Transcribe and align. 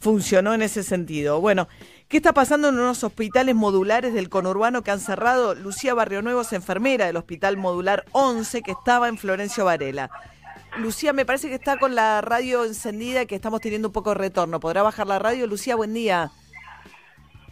funcionó 0.00 0.54
en 0.54 0.62
ese 0.62 0.82
sentido. 0.82 1.40
Bueno, 1.40 1.68
¿qué 2.08 2.18
está 2.18 2.32
pasando 2.32 2.68
en 2.68 2.74
unos 2.78 3.04
hospitales 3.04 3.54
modulares 3.54 4.14
del 4.14 4.28
conurbano 4.28 4.82
que 4.82 4.90
han 4.90 5.00
cerrado? 5.00 5.54
Lucía 5.54 5.94
Barrio 5.94 6.22
Nuevo 6.22 6.42
es 6.42 6.52
enfermera 6.52 7.06
del 7.06 7.16
Hospital 7.16 7.56
Modular 7.56 8.04
11 8.12 8.62
que 8.62 8.72
estaba 8.72 9.08
en 9.08 9.18
Florencio 9.18 9.64
Varela. 9.64 10.10
Lucía, 10.78 11.12
me 11.12 11.24
parece 11.24 11.48
que 11.48 11.54
está 11.54 11.78
con 11.78 11.94
la 11.94 12.20
radio 12.20 12.64
encendida, 12.64 13.26
que 13.26 13.34
estamos 13.34 13.60
teniendo 13.60 13.88
un 13.88 13.92
poco 13.92 14.10
de 14.10 14.16
retorno. 14.16 14.60
¿Podrá 14.60 14.82
bajar 14.82 15.06
la 15.06 15.18
radio? 15.18 15.46
Lucía, 15.46 15.74
buen 15.74 15.94
día. 15.94 16.30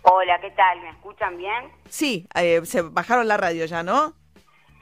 Hola, 0.02 0.38
¿qué 0.40 0.50
tal? 0.52 0.80
¿Me 0.82 0.90
escuchan 0.90 1.36
bien? 1.36 1.64
Sí, 1.88 2.28
eh, 2.34 2.60
se 2.64 2.82
bajaron 2.82 3.26
la 3.26 3.36
radio 3.36 3.64
ya, 3.64 3.82
¿no? 3.82 4.14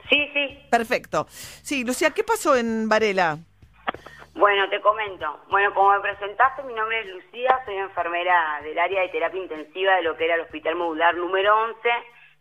Sí, 0.09 0.17
sí. 0.33 0.59
Perfecto. 0.69 1.25
Sí, 1.29 1.83
Lucía, 1.83 2.11
¿qué 2.11 2.23
pasó 2.23 2.55
en 2.55 2.87
Varela? 2.87 3.39
Bueno, 4.35 4.67
te 4.67 4.81
comento. 4.81 5.39
Bueno, 5.49 5.73
como 5.73 5.93
me 5.93 6.01
presentaste, 6.01 6.61
mi 6.63 6.73
nombre 6.73 6.99
es 6.99 7.07
Lucía, 7.07 7.57
soy 7.63 7.77
enfermera 7.77 8.59
del 8.63 8.77
área 8.77 9.01
de 9.01 9.07
terapia 9.07 9.41
intensiva 9.41 9.95
de 9.95 10.01
lo 10.01 10.17
que 10.17 10.25
era 10.25 10.35
el 10.35 10.41
Hospital 10.41 10.75
Modular 10.75 11.15
número 11.15 11.57
11, 11.57 11.89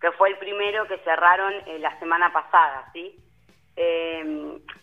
que 0.00 0.10
fue 0.12 0.30
el 0.30 0.38
primero 0.38 0.88
que 0.88 0.98
cerraron 0.98 1.54
eh, 1.66 1.78
la 1.78 1.96
semana 2.00 2.32
pasada, 2.32 2.90
¿sí? 2.92 3.16
Eh, 3.76 4.24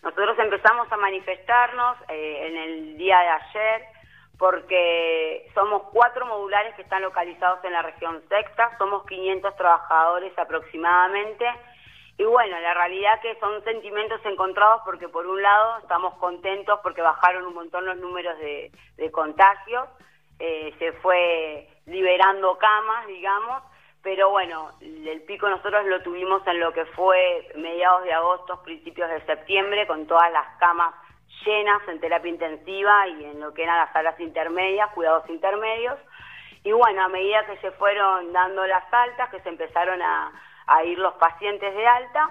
nosotros 0.02 0.38
empezamos 0.38 0.90
a 0.90 0.96
manifestarnos 0.96 1.98
eh, 2.08 2.46
en 2.46 2.56
el 2.56 2.96
día 2.96 3.18
de 3.18 3.28
ayer 3.28 3.82
porque 4.38 5.50
somos 5.54 5.82
cuatro 5.92 6.24
modulares 6.24 6.74
que 6.76 6.82
están 6.82 7.02
localizados 7.02 7.62
en 7.64 7.74
la 7.74 7.82
región 7.82 8.22
sexta, 8.30 8.76
somos 8.78 9.04
500 9.04 9.54
trabajadores 9.56 10.32
aproximadamente 10.38 11.44
y 12.22 12.24
bueno, 12.24 12.56
la 12.60 12.72
realidad 12.72 13.20
que 13.20 13.34
son 13.40 13.64
sentimientos 13.64 14.20
encontrados 14.24 14.82
porque 14.84 15.08
por 15.08 15.26
un 15.26 15.42
lado 15.42 15.78
estamos 15.78 16.14
contentos 16.18 16.78
porque 16.80 17.02
bajaron 17.02 17.46
un 17.46 17.54
montón 17.54 17.84
los 17.84 17.96
números 17.96 18.38
de, 18.38 18.70
contagios, 19.10 19.88
eh, 20.38 20.72
se 20.78 20.92
fue 20.92 21.66
liberando 21.86 22.56
camas, 22.58 23.08
digamos, 23.08 23.64
pero 24.04 24.30
bueno, 24.30 24.70
el 24.80 25.20
pico 25.22 25.48
nosotros 25.48 25.84
lo 25.86 26.00
tuvimos 26.02 26.46
en 26.46 26.60
lo 26.60 26.72
que 26.72 26.84
fue 26.84 27.50
mediados 27.56 28.04
de 28.04 28.12
agosto, 28.12 28.62
principios 28.62 29.10
de 29.10 29.26
septiembre, 29.26 29.88
con 29.88 30.06
todas 30.06 30.30
las 30.30 30.46
camas 30.60 30.94
llenas 31.44 31.82
en 31.88 31.98
terapia 31.98 32.30
intensiva 32.30 33.08
y 33.08 33.24
en 33.24 33.40
lo 33.40 33.52
que 33.52 33.64
eran 33.64 33.78
las 33.78 33.92
salas 33.92 34.18
intermedias, 34.20 34.92
cuidados 34.92 35.28
intermedios. 35.28 35.98
Y 36.62 36.70
bueno, 36.70 37.02
a 37.02 37.08
medida 37.08 37.44
que 37.46 37.56
se 37.56 37.72
fueron 37.72 38.32
dando 38.32 38.64
las 38.64 38.84
altas, 38.92 39.28
que 39.30 39.40
se 39.40 39.48
empezaron 39.48 40.00
a, 40.00 40.32
ir 40.84 40.98
los 40.98 41.14
pacientes 41.14 41.74
de 41.74 41.86
alta, 41.86 42.30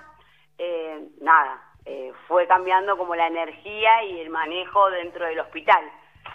eh, 0.57 1.07
nada, 1.21 1.61
eh, 1.85 2.13
fue 2.27 2.47
cambiando 2.47 2.97
como 2.97 3.15
la 3.15 3.27
energía 3.27 4.03
y 4.03 4.19
el 4.19 4.29
manejo 4.29 4.89
dentro 4.91 5.25
del 5.25 5.39
hospital. 5.39 5.83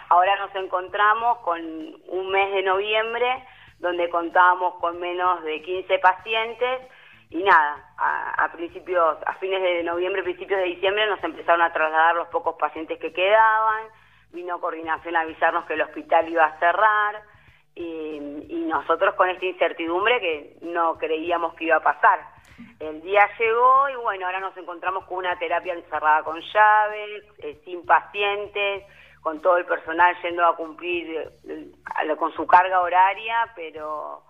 Ahora 0.09 0.35
nos 0.37 0.53
encontramos 0.55 1.39
con 1.39 1.61
un 1.61 2.29
mes 2.31 2.51
de 2.53 2.63
noviembre 2.63 3.45
donde 3.79 4.09
contábamos 4.09 4.75
con 4.75 4.99
menos 4.99 5.43
de 5.43 5.61
15 5.61 5.99
pacientes 5.99 6.81
y 7.29 7.43
nada, 7.43 7.93
a, 7.97 8.49
principios, 8.53 9.17
a 9.25 9.33
fines 9.35 9.61
de 9.61 9.83
noviembre, 9.83 10.23
principios 10.23 10.61
de 10.61 10.67
diciembre 10.67 11.07
nos 11.07 11.21
empezaron 11.23 11.61
a 11.61 11.73
trasladar 11.73 12.15
los 12.15 12.29
pocos 12.29 12.55
pacientes 12.55 12.99
que 12.99 13.11
quedaban, 13.11 13.83
vino 14.31 14.59
coordinación 14.61 15.15
a 15.15 15.21
avisarnos 15.21 15.65
que 15.65 15.73
el 15.73 15.81
hospital 15.81 16.29
iba 16.29 16.45
a 16.45 16.59
cerrar 16.59 17.21
y, 17.77 18.65
nosotros 18.67 19.15
con 19.15 19.29
esta 19.29 19.45
incertidumbre 19.45 20.19
que 20.19 20.57
no 20.61 20.97
creíamos 20.97 21.53
que 21.55 21.65
iba 21.65 21.77
a 21.77 21.83
pasar. 21.83 22.19
El 22.79 23.01
día 23.01 23.27
llegó 23.39 23.89
y 23.89 23.95
bueno, 23.95 24.25
ahora 24.25 24.39
nos 24.39 24.55
encontramos 24.57 25.05
con 25.05 25.19
una 25.19 25.37
terapia 25.39 25.73
encerrada 25.73 26.23
con 26.23 26.39
llaves, 26.41 27.23
eh, 27.39 27.59
sin 27.63 27.85
pacientes, 27.85 28.83
con 29.21 29.41
todo 29.41 29.57
el 29.57 29.65
personal 29.65 30.15
yendo 30.21 30.45
a 30.45 30.55
cumplir 30.55 31.31
eh, 31.47 32.15
con 32.17 32.33
su 32.33 32.45
carga 32.45 32.81
horaria, 32.81 33.51
pero 33.55 34.23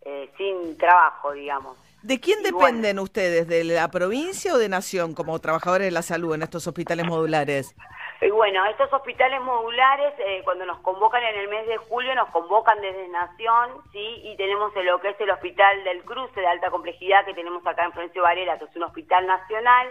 eh, 0.00 0.30
sin 0.36 0.76
trabajo, 0.78 1.32
digamos. 1.32 1.76
¿De 2.02 2.18
quién 2.18 2.42
dependen 2.42 2.98
ustedes? 2.98 3.46
¿De 3.46 3.62
la 3.62 3.88
provincia 3.88 4.54
o 4.54 4.58
de 4.58 4.68
Nación 4.68 5.14
como 5.14 5.38
trabajadores 5.38 5.86
de 5.86 5.92
la 5.92 6.02
salud 6.02 6.34
en 6.34 6.42
estos 6.42 6.66
hospitales 6.66 7.06
modulares? 7.06 7.76
Y 8.22 8.30
bueno, 8.30 8.64
estos 8.66 8.92
hospitales 8.92 9.40
modulares, 9.40 10.14
eh, 10.18 10.42
cuando 10.44 10.64
nos 10.64 10.78
convocan 10.78 11.24
en 11.24 11.40
el 11.40 11.48
mes 11.48 11.66
de 11.66 11.76
julio, 11.76 12.14
nos 12.14 12.28
convocan 12.30 12.80
desde 12.80 13.08
Nación, 13.08 13.82
¿sí? 13.90 14.20
Y 14.22 14.36
tenemos 14.36 14.72
lo 14.76 15.00
que 15.00 15.08
es 15.08 15.20
el 15.20 15.30
Hospital 15.30 15.82
del 15.82 16.04
Cruce 16.04 16.40
de 16.40 16.46
alta 16.46 16.70
complejidad 16.70 17.24
que 17.24 17.34
tenemos 17.34 17.66
acá 17.66 17.84
en 17.84 17.90
Florencio 17.90 18.22
Varela, 18.22 18.60
que 18.60 18.66
es 18.66 18.76
un 18.76 18.84
hospital 18.84 19.26
nacional, 19.26 19.88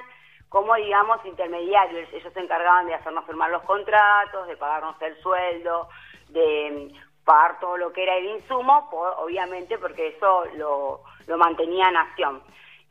como 0.47 0.75
digamos 0.75 1.25
intermediarios. 1.25 2.07
Ellos 2.13 2.31
se 2.31 2.39
encargaban 2.39 2.87
de 2.87 2.93
hacernos 2.93 3.25
firmar 3.25 3.51
los 3.51 3.63
contratos, 3.63 4.47
de 4.47 4.55
pagarnos 4.55 4.95
el 5.01 5.21
sueldo, 5.21 5.89
de 6.29 6.93
mm, 6.93 7.25
pagar 7.25 7.59
todo 7.59 7.75
lo 7.75 7.91
que 7.91 8.03
era 8.03 8.15
el 8.15 8.27
insumo, 8.27 8.87
obviamente 9.17 9.77
porque 9.77 10.07
eso 10.07 10.45
lo, 10.55 11.01
lo 11.27 11.37
mantenía 11.37 11.91
Nación. 11.91 12.41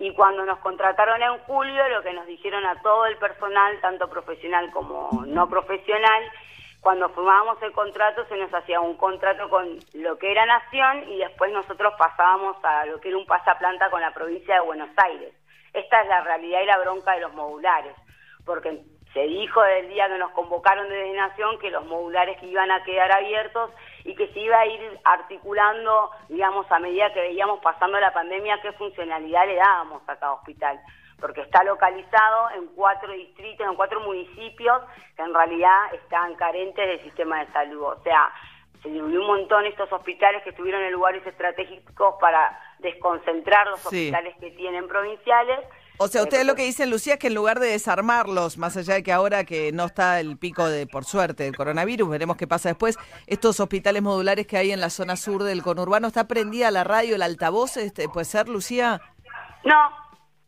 Y 0.01 0.15
cuando 0.15 0.47
nos 0.47 0.59
contrataron 0.61 1.23
en 1.23 1.39
julio, 1.41 1.89
lo 1.91 2.03
que 2.03 2.15
nos 2.15 2.27
dijeron 2.27 2.65
a 2.65 2.81
todo 2.81 3.05
el 3.05 3.19
personal, 3.19 3.79
tanto 3.83 4.09
profesional 4.09 4.71
como 4.73 5.11
no 5.27 5.47
profesional, 5.47 6.23
cuando 6.81 7.11
firmábamos 7.11 7.63
el 7.63 7.73
contrato 7.73 8.25
se 8.25 8.37
nos 8.39 8.53
hacía 8.55 8.81
un 8.81 8.97
contrato 8.97 9.51
con 9.51 9.79
lo 9.93 10.17
que 10.17 10.33
era 10.33 10.47
Nación 10.47 11.07
y 11.11 11.19
después 11.19 11.53
nosotros 11.53 11.93
pasábamos 11.99 12.57
a 12.65 12.87
lo 12.87 12.99
que 12.99 13.09
era 13.09 13.19
un 13.19 13.27
pasaplanta 13.27 13.91
con 13.91 14.01
la 14.01 14.15
provincia 14.15 14.55
de 14.55 14.61
Buenos 14.63 14.89
Aires. 14.97 15.35
Esta 15.75 16.01
es 16.01 16.09
la 16.09 16.23
realidad 16.23 16.63
y 16.63 16.67
la 16.67 16.79
bronca 16.79 17.13
de 17.13 17.21
los 17.21 17.35
modulares, 17.35 17.95
porque 18.47 18.81
se 19.13 19.21
dijo 19.25 19.61
desde 19.61 19.81
el 19.81 19.89
día 19.91 20.09
que 20.09 20.17
nos 20.17 20.31
convocaron 20.31 20.89
desde 20.89 21.13
Nación 21.13 21.59
que 21.59 21.71
los 21.71 21.85
modulares 21.85 22.41
que 22.41 22.47
iban 22.47 22.71
a 22.71 22.83
quedar 22.85 23.13
abiertos 23.13 23.71
y 24.05 24.15
que 24.15 24.29
se 24.29 24.41
iba 24.41 24.59
a 24.59 24.67
ir 24.67 25.01
articulando, 25.05 26.11
digamos, 26.29 26.71
a 26.71 26.79
medida 26.79 27.13
que 27.13 27.21
veíamos 27.21 27.61
pasando 27.61 27.99
la 28.01 28.13
pandemia, 28.13 28.61
qué 28.63 28.73
funcionalidad 28.73 29.47
le 29.47 29.57
dábamos 29.57 30.03
a 30.09 30.17
cada 30.17 30.33
hospital, 30.35 30.81
porque 31.21 31.43
está 31.43 31.63
localizado 31.65 32.51
en 32.57 32.67
cuatro 32.69 33.13
distritos, 33.13 33.67
en 33.67 33.75
cuatro 33.75 34.01
municipios 34.01 34.83
que 35.17 35.23
en 35.23 35.35
realidad 35.35 35.95
están 35.95 36.35
carentes 36.37 36.87
del 36.87 37.03
sistema 37.03 37.45
de 37.45 37.53
salud. 37.53 37.85
O 37.85 38.03
sea, 38.03 38.33
se 38.83 38.89
dividió 38.89 39.21
un 39.21 39.27
montón 39.27 39.67
estos 39.67 39.93
hospitales 39.93 40.43
que 40.43 40.51
estuvieron 40.51 40.83
en 40.83 40.93
lugares 40.93 41.27
estratégicos 41.27 42.15
para 42.21 42.59
desconcentrar 42.79 43.67
los 43.67 43.85
hospitales 43.85 44.35
que 44.41 44.51
tienen 44.53 44.89
provinciales. 44.89 45.61
O 46.03 46.09
sea, 46.09 46.23
ustedes 46.23 46.47
lo 46.47 46.55
que 46.55 46.63
dicen, 46.63 46.89
Lucía, 46.89 47.13
es 47.13 47.19
que 47.19 47.27
en 47.27 47.35
lugar 47.35 47.61
de 47.61 47.69
desarmarlos, 47.69 48.57
más 48.57 48.75
allá 48.75 48.95
de 48.95 49.03
que 49.03 49.13
ahora 49.13 49.45
que 49.45 49.71
no 49.71 49.85
está 49.85 50.19
el 50.19 50.39
pico 50.39 50.67
de, 50.67 50.87
por 50.87 51.05
suerte, 51.05 51.45
del 51.45 51.55
coronavirus, 51.55 52.09
veremos 52.09 52.39
qué 52.39 52.47
pasa 52.47 52.71
después, 52.71 52.97
estos 53.27 53.61
hospitales 53.61 54.01
modulares 54.01 54.47
que 54.47 54.57
hay 54.57 54.73
en 54.73 54.81
la 54.81 54.89
zona 54.89 55.17
sur 55.17 55.43
del 55.43 55.63
conurbano, 55.63 56.09
¿está 56.09 56.27
prendida 56.27 56.71
la 56.71 56.85
radio, 56.85 57.17
el 57.17 57.23
altavoz? 57.23 57.77
Este, 57.77 58.09
¿Puede 58.09 58.25
ser, 58.25 58.49
Lucía? 58.49 59.03
No, 59.63 59.91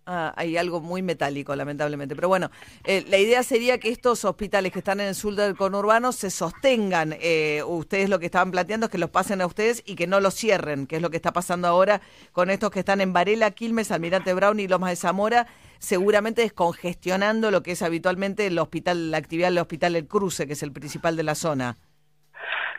Ah, 0.05 0.35
hay 0.37 0.57
algo 0.57 0.81
muy 0.81 1.01
metálico, 1.01 1.55
lamentablemente. 1.55 2.17
Pero 2.17 2.27
bueno, 2.27 2.51
eh, 2.85 3.05
la 3.09 3.19
idea 3.19 3.43
sería 3.45 3.79
que 3.79 3.89
estos 3.89 4.25
hospitales 4.25 4.73
que 4.73 4.81
están 4.81 4.99
en 4.99 5.07
el 5.07 5.15
sur 5.15 5.35
del 5.37 5.57
conurbano 5.57 6.11
se 6.11 6.31
sostengan. 6.31 7.15
Eh, 7.21 7.63
ustedes 7.65 8.09
lo 8.09 8.19
que 8.19 8.27
estaban 8.27 8.51
planteando 8.51 8.87
es 8.87 8.93
que 8.93 8.99
los 8.99 9.11
pasen 9.11 9.41
a 9.41 9.47
ustedes 9.47 9.83
y 9.87 9.95
que 9.95 10.09
no 10.09 10.19
los 10.19 10.35
cierren, 10.35 10.89
que 10.89 10.97
es 10.97 11.03
lo 11.03 11.11
que 11.11 11.17
está 11.17 11.33
pasando 11.33 11.69
ahora 11.69 12.01
con 12.33 12.51
estos 12.51 12.73
que 12.73 12.81
están 12.81 13.01
en 13.01 13.13
Varela, 13.13 13.53
Quilmes, 13.53 13.93
Almirante 13.93 14.35
Brown 14.35 14.59
y 14.59 14.67
Lomas 14.67 14.91
de 14.91 14.97
Zamora, 14.97 15.47
seguramente 15.79 16.43
descongestionando 16.43 17.53
lo 17.53 17.63
que 17.63 17.73
es 17.73 17.83
habitualmente 17.83 18.49
el 18.49 18.59
hospital, 18.59 19.13
la 19.13 19.19
actividad 19.19 19.49
del 19.49 19.59
Hospital 19.59 19.95
El 19.95 20.09
Cruce, 20.09 20.49
que 20.49 20.55
es 20.55 20.63
el 20.65 20.73
principal 20.73 21.17
de 21.17 21.23
la 21.23 21.37
zona. 21.37 21.77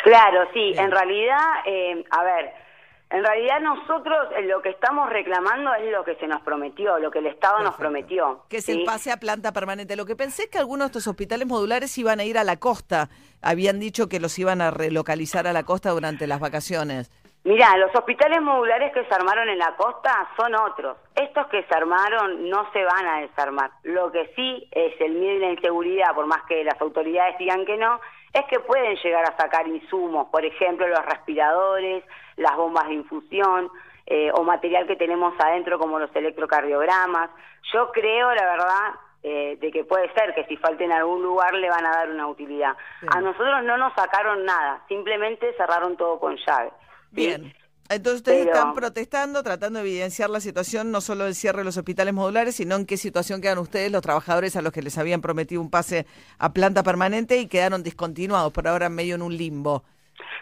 Claro, 0.03 0.49
sí. 0.53 0.73
En 0.75 0.91
realidad, 0.91 1.39
eh, 1.65 2.03
a 2.11 2.23
ver 2.23 2.63
en 3.13 3.23
realidad 3.23 3.59
nosotros 3.61 4.29
eh, 4.35 4.41
lo 4.41 4.59
que 4.63 4.69
estamos 4.69 5.07
reclamando 5.07 5.71
es 5.75 5.91
lo 5.91 6.03
que 6.03 6.15
se 6.15 6.25
nos 6.25 6.41
prometió, 6.41 6.97
lo 6.97 7.11
que 7.11 7.19
el 7.19 7.27
Estado 7.27 7.59
nos 7.59 7.75
prometió. 7.75 8.41
Que 8.49 8.59
se 8.59 8.79
pase 8.87 9.11
a 9.11 9.17
planta 9.17 9.53
permanente. 9.53 9.95
Lo 9.95 10.07
que 10.07 10.15
pensé 10.15 10.45
es 10.45 10.49
que 10.49 10.57
algunos 10.57 10.87
de 10.87 10.97
estos 10.97 11.07
hospitales 11.07 11.47
modulares 11.47 11.95
iban 11.99 12.19
a 12.19 12.23
ir 12.23 12.39
a 12.39 12.43
la 12.43 12.57
costa. 12.57 13.09
Habían 13.43 13.79
dicho 13.79 14.09
que 14.09 14.19
los 14.19 14.39
iban 14.39 14.61
a 14.61 14.71
relocalizar 14.71 15.45
a 15.45 15.53
la 15.53 15.61
costa 15.61 15.91
durante 15.91 16.25
las 16.25 16.39
vacaciones. 16.39 17.11
Mirá, 17.43 17.77
los 17.77 17.93
hospitales 17.93 18.41
modulares 18.41 18.91
que 18.93 19.05
se 19.05 19.13
armaron 19.13 19.47
en 19.47 19.59
la 19.59 19.75
costa 19.75 20.27
son 20.35 20.55
otros. 20.55 20.97
Estos 21.13 21.45
que 21.47 21.61
se 21.65 21.75
armaron 21.75 22.49
no 22.49 22.71
se 22.73 22.83
van 22.83 23.05
a 23.05 23.21
desarmar. 23.21 23.69
Lo 23.83 24.11
que 24.11 24.31
sí 24.35 24.67
es 24.71 24.99
el 24.99 25.11
miedo 25.11 25.35
y 25.35 25.39
la 25.39 25.51
inseguridad, 25.51 26.15
por 26.15 26.25
más 26.25 26.41
que 26.47 26.63
las 26.63 26.81
autoridades 26.81 27.37
digan 27.37 27.63
que 27.63 27.77
no, 27.77 27.99
es 28.33 28.45
que 28.45 28.59
pueden 28.61 28.95
llegar 28.95 29.23
a 29.25 29.37
sacar 29.37 29.67
insumos, 29.67 30.29
por 30.31 30.43
ejemplo, 30.43 30.87
los 30.87 31.05
respiradores, 31.05 32.03
las 32.37 32.55
bombas 32.55 32.87
de 32.87 32.95
infusión 32.95 33.69
eh, 34.05 34.31
o 34.33 34.43
material 34.43 34.85
que 34.87 34.95
tenemos 34.95 35.33
adentro 35.39 35.79
como 35.79 35.99
los 35.99 36.13
electrocardiogramas. 36.15 37.29
Yo 37.73 37.91
creo, 37.91 38.33
la 38.33 38.45
verdad, 38.45 38.93
eh, 39.23 39.57
de 39.61 39.71
que 39.71 39.85
puede 39.85 40.11
ser 40.13 40.35
que 40.35 40.43
si 40.45 40.57
falta 40.57 40.83
en 40.83 40.91
algún 40.91 41.21
lugar 41.23 41.53
le 41.53 41.69
van 41.69 41.85
a 41.85 41.91
dar 41.91 42.09
una 42.09 42.27
utilidad. 42.27 42.75
A 43.07 43.21
nosotros 43.21 43.63
no 43.63 43.77
nos 43.77 43.93
sacaron 43.93 44.43
nada, 44.43 44.83
simplemente 44.89 45.53
cerraron 45.55 45.95
todo 45.95 46.19
con 46.19 46.35
llave. 46.45 46.71
Bien. 47.11 47.53
Entonces 47.89 48.21
ustedes 48.21 48.47
están 48.47 48.73
protestando, 48.73 49.43
tratando 49.43 49.79
de 49.79 49.85
evidenciar 49.85 50.29
la 50.29 50.39
situación, 50.39 50.91
no 50.91 50.99
solo 50.99 51.25
del 51.25 51.35
cierre 51.35 51.59
de 51.59 51.65
los 51.65 51.77
hospitales 51.77 52.13
modulares, 52.13 52.55
sino 52.55 52.75
en 52.75 52.85
qué 52.85 52.97
situación 52.97 53.41
quedan 53.41 53.59
ustedes, 53.59 53.91
los 53.91 54.01
trabajadores 54.01 54.55
a 54.55 54.61
los 54.61 54.73
que 54.73 54.81
les 54.81 54.97
habían 54.97 55.21
prometido 55.21 55.61
un 55.61 55.69
pase 55.69 56.05
a 56.39 56.53
planta 56.53 56.81
permanente 56.83 57.37
y 57.37 57.47
quedaron 57.47 57.83
discontinuados, 57.83 58.51
por 58.51 58.67
ahora 58.67 58.89
medio 58.89 59.15
en 59.15 59.21
un 59.21 59.37
limbo. 59.37 59.83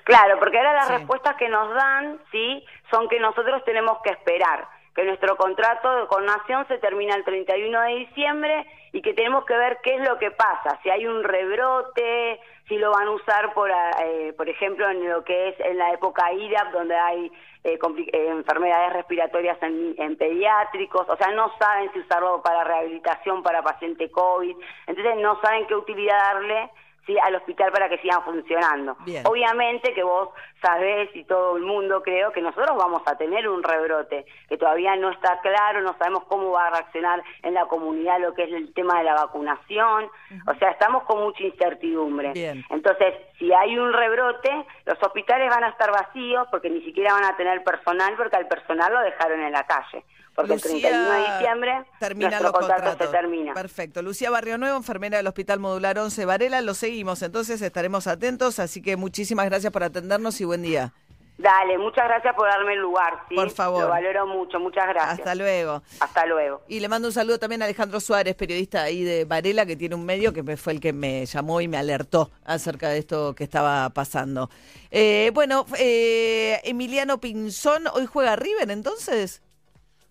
Claro, 0.04 0.40
porque 0.40 0.58
ahora 0.58 0.74
las 0.74 0.90
respuestas 0.90 1.36
que 1.36 1.50
nos 1.50 1.74
dan, 1.74 2.20
sí, 2.32 2.66
son 2.90 3.08
que 3.08 3.20
nosotros 3.20 3.64
tenemos 3.64 4.00
que 4.04 4.12
esperar, 4.12 4.68
que 4.96 5.04
nuestro 5.04 5.38
contrato 5.38 6.08
con 6.08 6.26
Nación 6.26 6.68
se 6.68 6.78
termina 6.80 7.16
el 7.16 7.24
31 7.24 7.82
de 7.82 7.96
diciembre 7.96 8.66
y 8.94 9.02
que 9.02 9.14
tenemos 9.14 9.46
que 9.46 9.56
ver 9.56 9.78
qué 9.84 9.96
es 9.96 10.08
lo 10.08 10.18
que 10.18 10.32
pasa, 10.32 10.80
si 10.84 10.90
hay 10.90 11.06
un 11.06 11.24
rebrote, 11.24 12.40
si 12.68 12.78
lo 12.78 12.92
van 12.92 13.08
a 13.08 13.12
usar 13.12 13.54
por, 13.54 13.70
eh, 13.70 14.34
por 14.36 14.50
ejemplo 14.50 14.90
en 14.90 15.10
lo 15.10 15.24
que 15.24 15.50
es 15.50 15.60
en 15.62 15.78
la 15.78 15.92
época 15.94 16.32
IRAP 16.34 16.72
donde 16.74 16.96
hay 16.96 17.32
eh, 17.64 17.78
eh, 17.78 18.28
enfermedades 18.30 18.94
respiratorias 18.94 19.62
en, 19.62 19.96
en, 19.98 20.18
pediátricos, 20.18 21.08
o 21.08 21.16
sea, 21.16 21.32
no 21.32 21.52
saben 21.58 21.92
si 21.94 22.00
usarlo 22.00 22.42
para 22.42 22.64
rehabilitación 22.64 23.44
para 23.44 23.62
paciente 23.62 24.10
COVID, 24.10 24.56
entonces 24.88 25.16
no 25.18 25.40
saben 25.42 25.68
qué 25.68 25.76
utilidad 25.76 26.18
darle 26.34 26.70
¿sí? 27.06 27.16
al 27.24 27.36
hospital 27.36 27.72
para 27.72 27.90
que 27.90 27.98
sigan 28.00 28.24
funcionando. 28.24 28.98
Obviamente 29.26 29.94
que 29.94 30.04
vos 30.04 30.30
sabés 30.62 31.10
y 31.16 31.24
todo 31.24 31.58
el 31.58 31.64
mundo 31.64 32.02
creo 32.04 32.32
que 32.32 32.42
nosotros 32.42 32.78
vamos 32.78 33.02
a 33.06 33.18
tener 33.18 33.48
un 33.48 33.64
rebrote, 33.64 34.26
que 34.48 34.58
todavía 34.58 34.96
no 34.96 35.10
está 35.10 35.40
claro, 35.42 35.82
no 35.82 35.96
sabemos 35.98 36.24
cómo 36.26 36.52
va 36.52 36.68
a 36.68 36.70
reaccionar 36.72 37.24
en 37.44 37.54
la 37.54 37.66
comunidad 37.66 38.20
lo 38.20 38.34
que 38.34 38.44
es 38.44 38.54
el 38.54 38.74
tema 38.74 39.00
de 39.00 39.06
la 39.06 39.16
vacunación, 39.16 40.10
o 40.48 40.54
sea, 40.56 40.72
estamos 40.72 41.04
con 41.04 41.24
mucha 41.24 41.44
incertidumbre. 41.44 42.32
Entonces, 42.70 43.16
si 43.40 43.52
hay 43.52 43.78
un 43.78 43.92
rebrote, 43.94 44.66
los 44.86 45.02
hospitales 45.02 45.50
van 45.50 45.64
a 45.64 45.70
estar 45.70 45.92
vacíos 45.92 46.48
porque 46.52 46.70
ni 46.70 46.82
siquiera 46.82 47.14
van 47.14 47.26
a 47.26 47.36
tener 47.38 47.64
personal 47.64 48.14
porque 48.18 48.36
al 48.36 48.48
personal 48.48 48.94
lo 48.94 49.02
dejaron 49.02 49.42
en 49.42 49.52
la 49.52 49.64
calle 49.66 50.04
porque 50.36 50.54
el 50.54 50.62
31 50.62 51.12
de 51.12 51.32
diciembre 51.34 51.86
termina 52.00 52.30
nuestro 52.30 52.52
contrato 52.52 52.98
se 52.98 53.12
termina. 53.12 53.54
Perfecto. 53.54 54.02
Lucía 54.02 54.30
Barrio 54.30 54.58
Nuevo, 54.58 54.78
enfermera 54.78 55.18
del 55.18 55.28
Hospital 55.28 55.60
Modular 55.60 55.98
11 56.00 56.26
Varela, 56.26 56.62
lo 56.62 56.74
seguimos, 56.74 57.22
entonces 57.22 57.62
estaremos 57.62 58.08
atentos, 58.08 58.60
así 58.60 58.82
que 58.82 58.96
muchísimas 58.96 59.46
gracias 59.46 59.72
por 59.72 59.84
atendernos 59.84 60.40
y 60.42 60.46
buen 60.46 60.62
día. 60.62 60.94
Dale, 61.42 61.78
muchas 61.80 62.06
gracias 62.06 62.36
por 62.36 62.48
darme 62.48 62.74
el 62.74 62.80
lugar, 62.80 63.24
¿sí? 63.28 63.34
Por 63.34 63.50
favor. 63.50 63.84
Lo 63.84 63.90
valoro 63.90 64.28
mucho, 64.28 64.60
muchas 64.60 64.88
gracias. 64.88 65.20
Hasta 65.20 65.34
luego. 65.34 65.82
Hasta 66.00 66.26
luego. 66.28 66.62
Y 66.68 66.80
le 66.80 66.88
mando 66.88 67.08
un 67.08 67.14
saludo 67.14 67.40
también 67.40 67.64
a 67.64 67.66
Alejandro 67.66 68.00
Suárez, 68.00 68.36
periodista 68.36 68.84
ahí 68.84 69.04
de 69.04 69.26
Varela, 69.26 69.66
que 69.66 69.76
tiene 69.76 69.96
un 69.96 70.06
medio 70.06 70.34
que 70.34 70.44
fue 70.56 70.74
el 70.74 70.80
que 70.80 70.94
me 70.94 71.26
llamó 71.26 71.60
y 71.60 71.68
me 71.68 71.78
alertó 71.78 72.30
acerca 72.46 72.90
de 72.90 73.00
esto 73.00 73.34
que 73.34 73.44
estaba 73.44 73.90
pasando. 73.90 74.52
Eh, 74.92 75.32
bueno, 75.34 75.66
eh, 75.80 76.60
Emiliano 76.64 77.20
Pinzón, 77.20 77.88
hoy 77.92 78.06
juega 78.06 78.36
River, 78.36 78.70
entonces. 78.70 79.42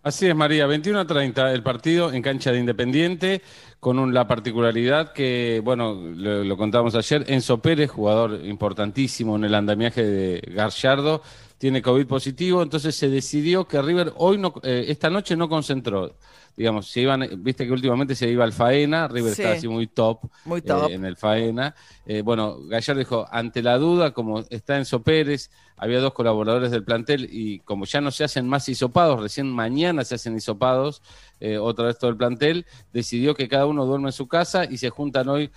Así 0.02 0.26
es, 0.26 0.34
María. 0.34 0.66
21 0.66 0.98
a 0.98 1.06
30 1.06 1.52
el 1.52 1.62
partido 1.62 2.10
en 2.10 2.22
cancha 2.22 2.50
de 2.52 2.58
Independiente, 2.58 3.42
con 3.80 4.14
la 4.14 4.26
particularidad 4.26 5.12
que, 5.12 5.60
bueno, 5.62 5.92
lo, 5.92 6.42
lo, 6.42 6.56
contamos 6.56 6.94
ayer, 6.94 7.26
Enzo 7.28 7.58
Pérez, 7.58 7.90
jugador 7.90 8.40
importantísimo 8.46 9.36
en 9.36 9.44
el 9.44 9.54
andamiaje 9.54 10.02
de 10.02 10.40
Garciardo, 10.54 11.20
tiene 11.58 11.82
COVID 11.82 12.06
positivo, 12.06 12.62
entonces 12.62 12.96
se 12.96 13.10
decidió 13.10 13.68
que 13.68 13.82
River 13.82 14.14
hoy 14.16 14.38
no, 14.38 14.54
eh, 14.62 14.86
esta 14.88 15.10
noche 15.10 15.36
no 15.36 15.50
concentró 15.50 16.14
digamos, 16.56 16.88
se 16.88 17.00
iban, 17.00 17.26
viste 17.38 17.66
que 17.66 17.72
últimamente 17.72 18.14
se 18.14 18.28
iba 18.28 18.44
al 18.44 18.52
Faena, 18.52 19.08
River 19.08 19.32
está 19.32 19.52
así 19.52 19.66
muy 19.66 19.86
top, 19.86 20.28
muy 20.44 20.60
top. 20.60 20.90
Eh, 20.90 20.94
en 20.94 21.04
el 21.04 21.16
Faena. 21.16 21.74
Eh, 22.04 22.22
bueno, 22.22 22.58
Gallardo 22.66 22.98
dijo, 22.98 23.26
ante 23.30 23.62
la 23.62 23.78
duda, 23.78 24.12
como 24.12 24.40
está 24.50 24.76
Enzo 24.76 25.02
Pérez, 25.02 25.50
había 25.76 26.00
dos 26.00 26.12
colaboradores 26.12 26.70
del 26.70 26.84
plantel 26.84 27.30
y 27.32 27.60
como 27.60 27.86
ya 27.86 28.02
no 28.02 28.10
se 28.10 28.24
hacen 28.24 28.46
más 28.46 28.68
hisopados, 28.68 29.22
recién 29.22 29.50
mañana 29.50 30.04
se 30.04 30.16
hacen 30.16 30.36
hisopados, 30.36 31.00
eh, 31.40 31.56
otra 31.56 31.86
vez 31.86 31.96
todo 31.96 32.10
el 32.10 32.18
plantel, 32.18 32.66
decidió 32.92 33.34
que 33.34 33.48
cada 33.48 33.64
uno 33.64 33.86
duerme 33.86 34.08
en 34.08 34.12
su 34.12 34.28
casa 34.28 34.66
y 34.66 34.76
se 34.76 34.90
juntan 34.90 35.30
hoy 35.30 35.50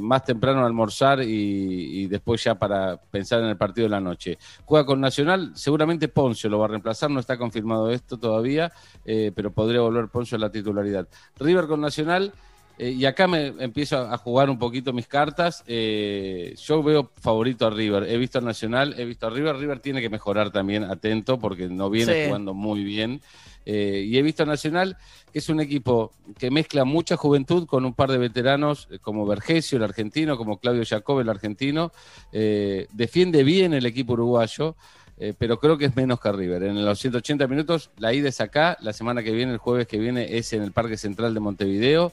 más 0.00 0.24
temprano 0.24 0.62
a 0.62 0.66
almorzar 0.66 1.22
y, 1.22 2.08
después 2.08 2.42
ya 2.42 2.56
para 2.56 2.96
pensar 2.96 3.40
en 3.40 3.46
el 3.46 3.56
partido 3.56 3.84
de 3.84 3.90
la 3.90 4.00
noche. 4.00 4.36
Juega 4.64 4.84
con 4.84 5.00
Nacional, 5.00 5.52
seguramente 5.54 6.08
Poncio 6.08 6.50
lo 6.50 6.58
va 6.58 6.64
a 6.64 6.68
reemplazar, 6.68 7.08
no 7.10 7.20
está 7.20 7.38
confirmado 7.38 7.92
esto 7.92 8.18
todavía, 8.18 8.72
pero 9.04 9.52
podría 9.52 9.82
volver 9.82 10.08
Poncio 10.08 10.21
la 10.30 10.50
titularidad. 10.50 11.08
River 11.38 11.66
con 11.66 11.80
Nacional, 11.80 12.32
eh, 12.78 12.90
y 12.90 13.04
acá 13.04 13.28
me 13.28 13.48
empiezo 13.58 13.98
a 13.98 14.16
jugar 14.16 14.48
un 14.50 14.58
poquito 14.58 14.92
mis 14.92 15.06
cartas. 15.06 15.62
Eh, 15.66 16.54
yo 16.60 16.82
veo 16.82 17.10
favorito 17.20 17.66
a 17.66 17.70
River. 17.70 18.04
He 18.04 18.16
visto 18.16 18.38
a 18.38 18.40
Nacional, 18.40 18.94
he 18.98 19.04
visto 19.04 19.26
a 19.26 19.30
River. 19.30 19.56
River 19.56 19.80
tiene 19.80 20.00
que 20.00 20.08
mejorar 20.08 20.50
también, 20.50 20.84
atento, 20.84 21.38
porque 21.38 21.68
no 21.68 21.90
viene 21.90 22.26
jugando 22.26 22.54
muy 22.54 22.82
bien. 22.82 23.20
Eh, 23.64 24.04
y 24.08 24.18
he 24.18 24.22
visto 24.22 24.42
a 24.42 24.46
Nacional, 24.46 24.96
que 25.32 25.38
es 25.38 25.48
un 25.48 25.60
equipo 25.60 26.12
que 26.38 26.50
mezcla 26.50 26.84
mucha 26.84 27.16
juventud 27.16 27.66
con 27.66 27.84
un 27.84 27.94
par 27.94 28.10
de 28.10 28.18
veteranos 28.18 28.88
como 29.02 29.26
Vergesio, 29.26 29.78
el 29.78 29.84
argentino, 29.84 30.36
como 30.36 30.58
Claudio 30.58 30.82
Jacob, 30.84 31.20
el 31.20 31.28
argentino. 31.28 31.92
defiende 32.32 33.44
bien 33.44 33.74
el 33.74 33.86
equipo 33.86 34.14
uruguayo. 34.14 34.76
Eh, 35.24 35.34
pero 35.38 35.60
creo 35.60 35.78
que 35.78 35.84
es 35.84 35.94
menos 35.94 36.18
que 36.18 36.32
River. 36.32 36.64
En 36.64 36.84
los 36.84 36.98
180 36.98 37.46
minutos, 37.46 37.90
la 37.96 38.12
ida 38.12 38.28
es 38.28 38.40
acá, 38.40 38.76
la 38.80 38.92
semana 38.92 39.22
que 39.22 39.30
viene, 39.30 39.52
el 39.52 39.58
jueves 39.58 39.86
que 39.86 39.96
viene, 39.96 40.36
es 40.36 40.52
en 40.52 40.64
el 40.64 40.72
Parque 40.72 40.96
Central 40.96 41.32
de 41.32 41.38
Montevideo, 41.38 42.12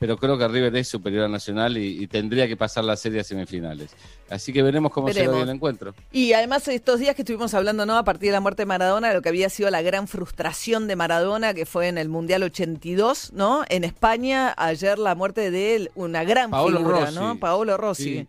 pero 0.00 0.16
creo 0.16 0.36
que 0.36 0.48
River 0.48 0.74
es 0.74 0.88
superior 0.88 1.26
a 1.26 1.28
Nacional 1.28 1.78
y, 1.78 2.04
tendría 2.08 2.48
que 2.48 2.56
pasar 2.56 2.82
la 2.82 2.96
serie 2.96 3.20
a 3.20 3.24
semifinales. 3.24 3.92
Así 4.28 4.52
que 4.52 4.64
veremos 4.64 4.90
cómo 4.90 5.06
se 5.06 5.14
será 5.14 5.40
el 5.40 5.48
encuentro. 5.48 5.94
Y 6.10 6.32
además 6.32 6.66
estos 6.66 6.98
días 6.98 7.14
que 7.14 7.22
estuvimos 7.22 7.54
hablando, 7.54 7.86
¿no? 7.86 7.96
A 7.96 8.02
partir 8.02 8.30
de 8.30 8.32
la 8.32 8.40
muerte 8.40 8.62
de 8.62 8.66
Maradona, 8.66 9.14
lo 9.14 9.22
que 9.22 9.28
había 9.28 9.50
sido 9.50 9.70
la 9.70 9.82
gran 9.82 10.08
frustración 10.08 10.88
de 10.88 10.96
Maradona, 10.96 11.54
que 11.54 11.64
fue 11.64 11.86
en 11.86 11.96
el 11.96 12.08
Mundial 12.08 12.42
82, 12.42 13.34
¿no? 13.34 13.62
En 13.68 13.84
España, 13.84 14.52
ayer 14.56 14.98
la 14.98 15.14
muerte 15.14 15.52
de 15.52 15.76
él, 15.76 15.90
una 15.94 16.24
gran 16.24 16.50
figura, 16.50 17.12
¿no? 17.12 17.38
Paolo 17.38 17.76
Rossi. 17.76 18.26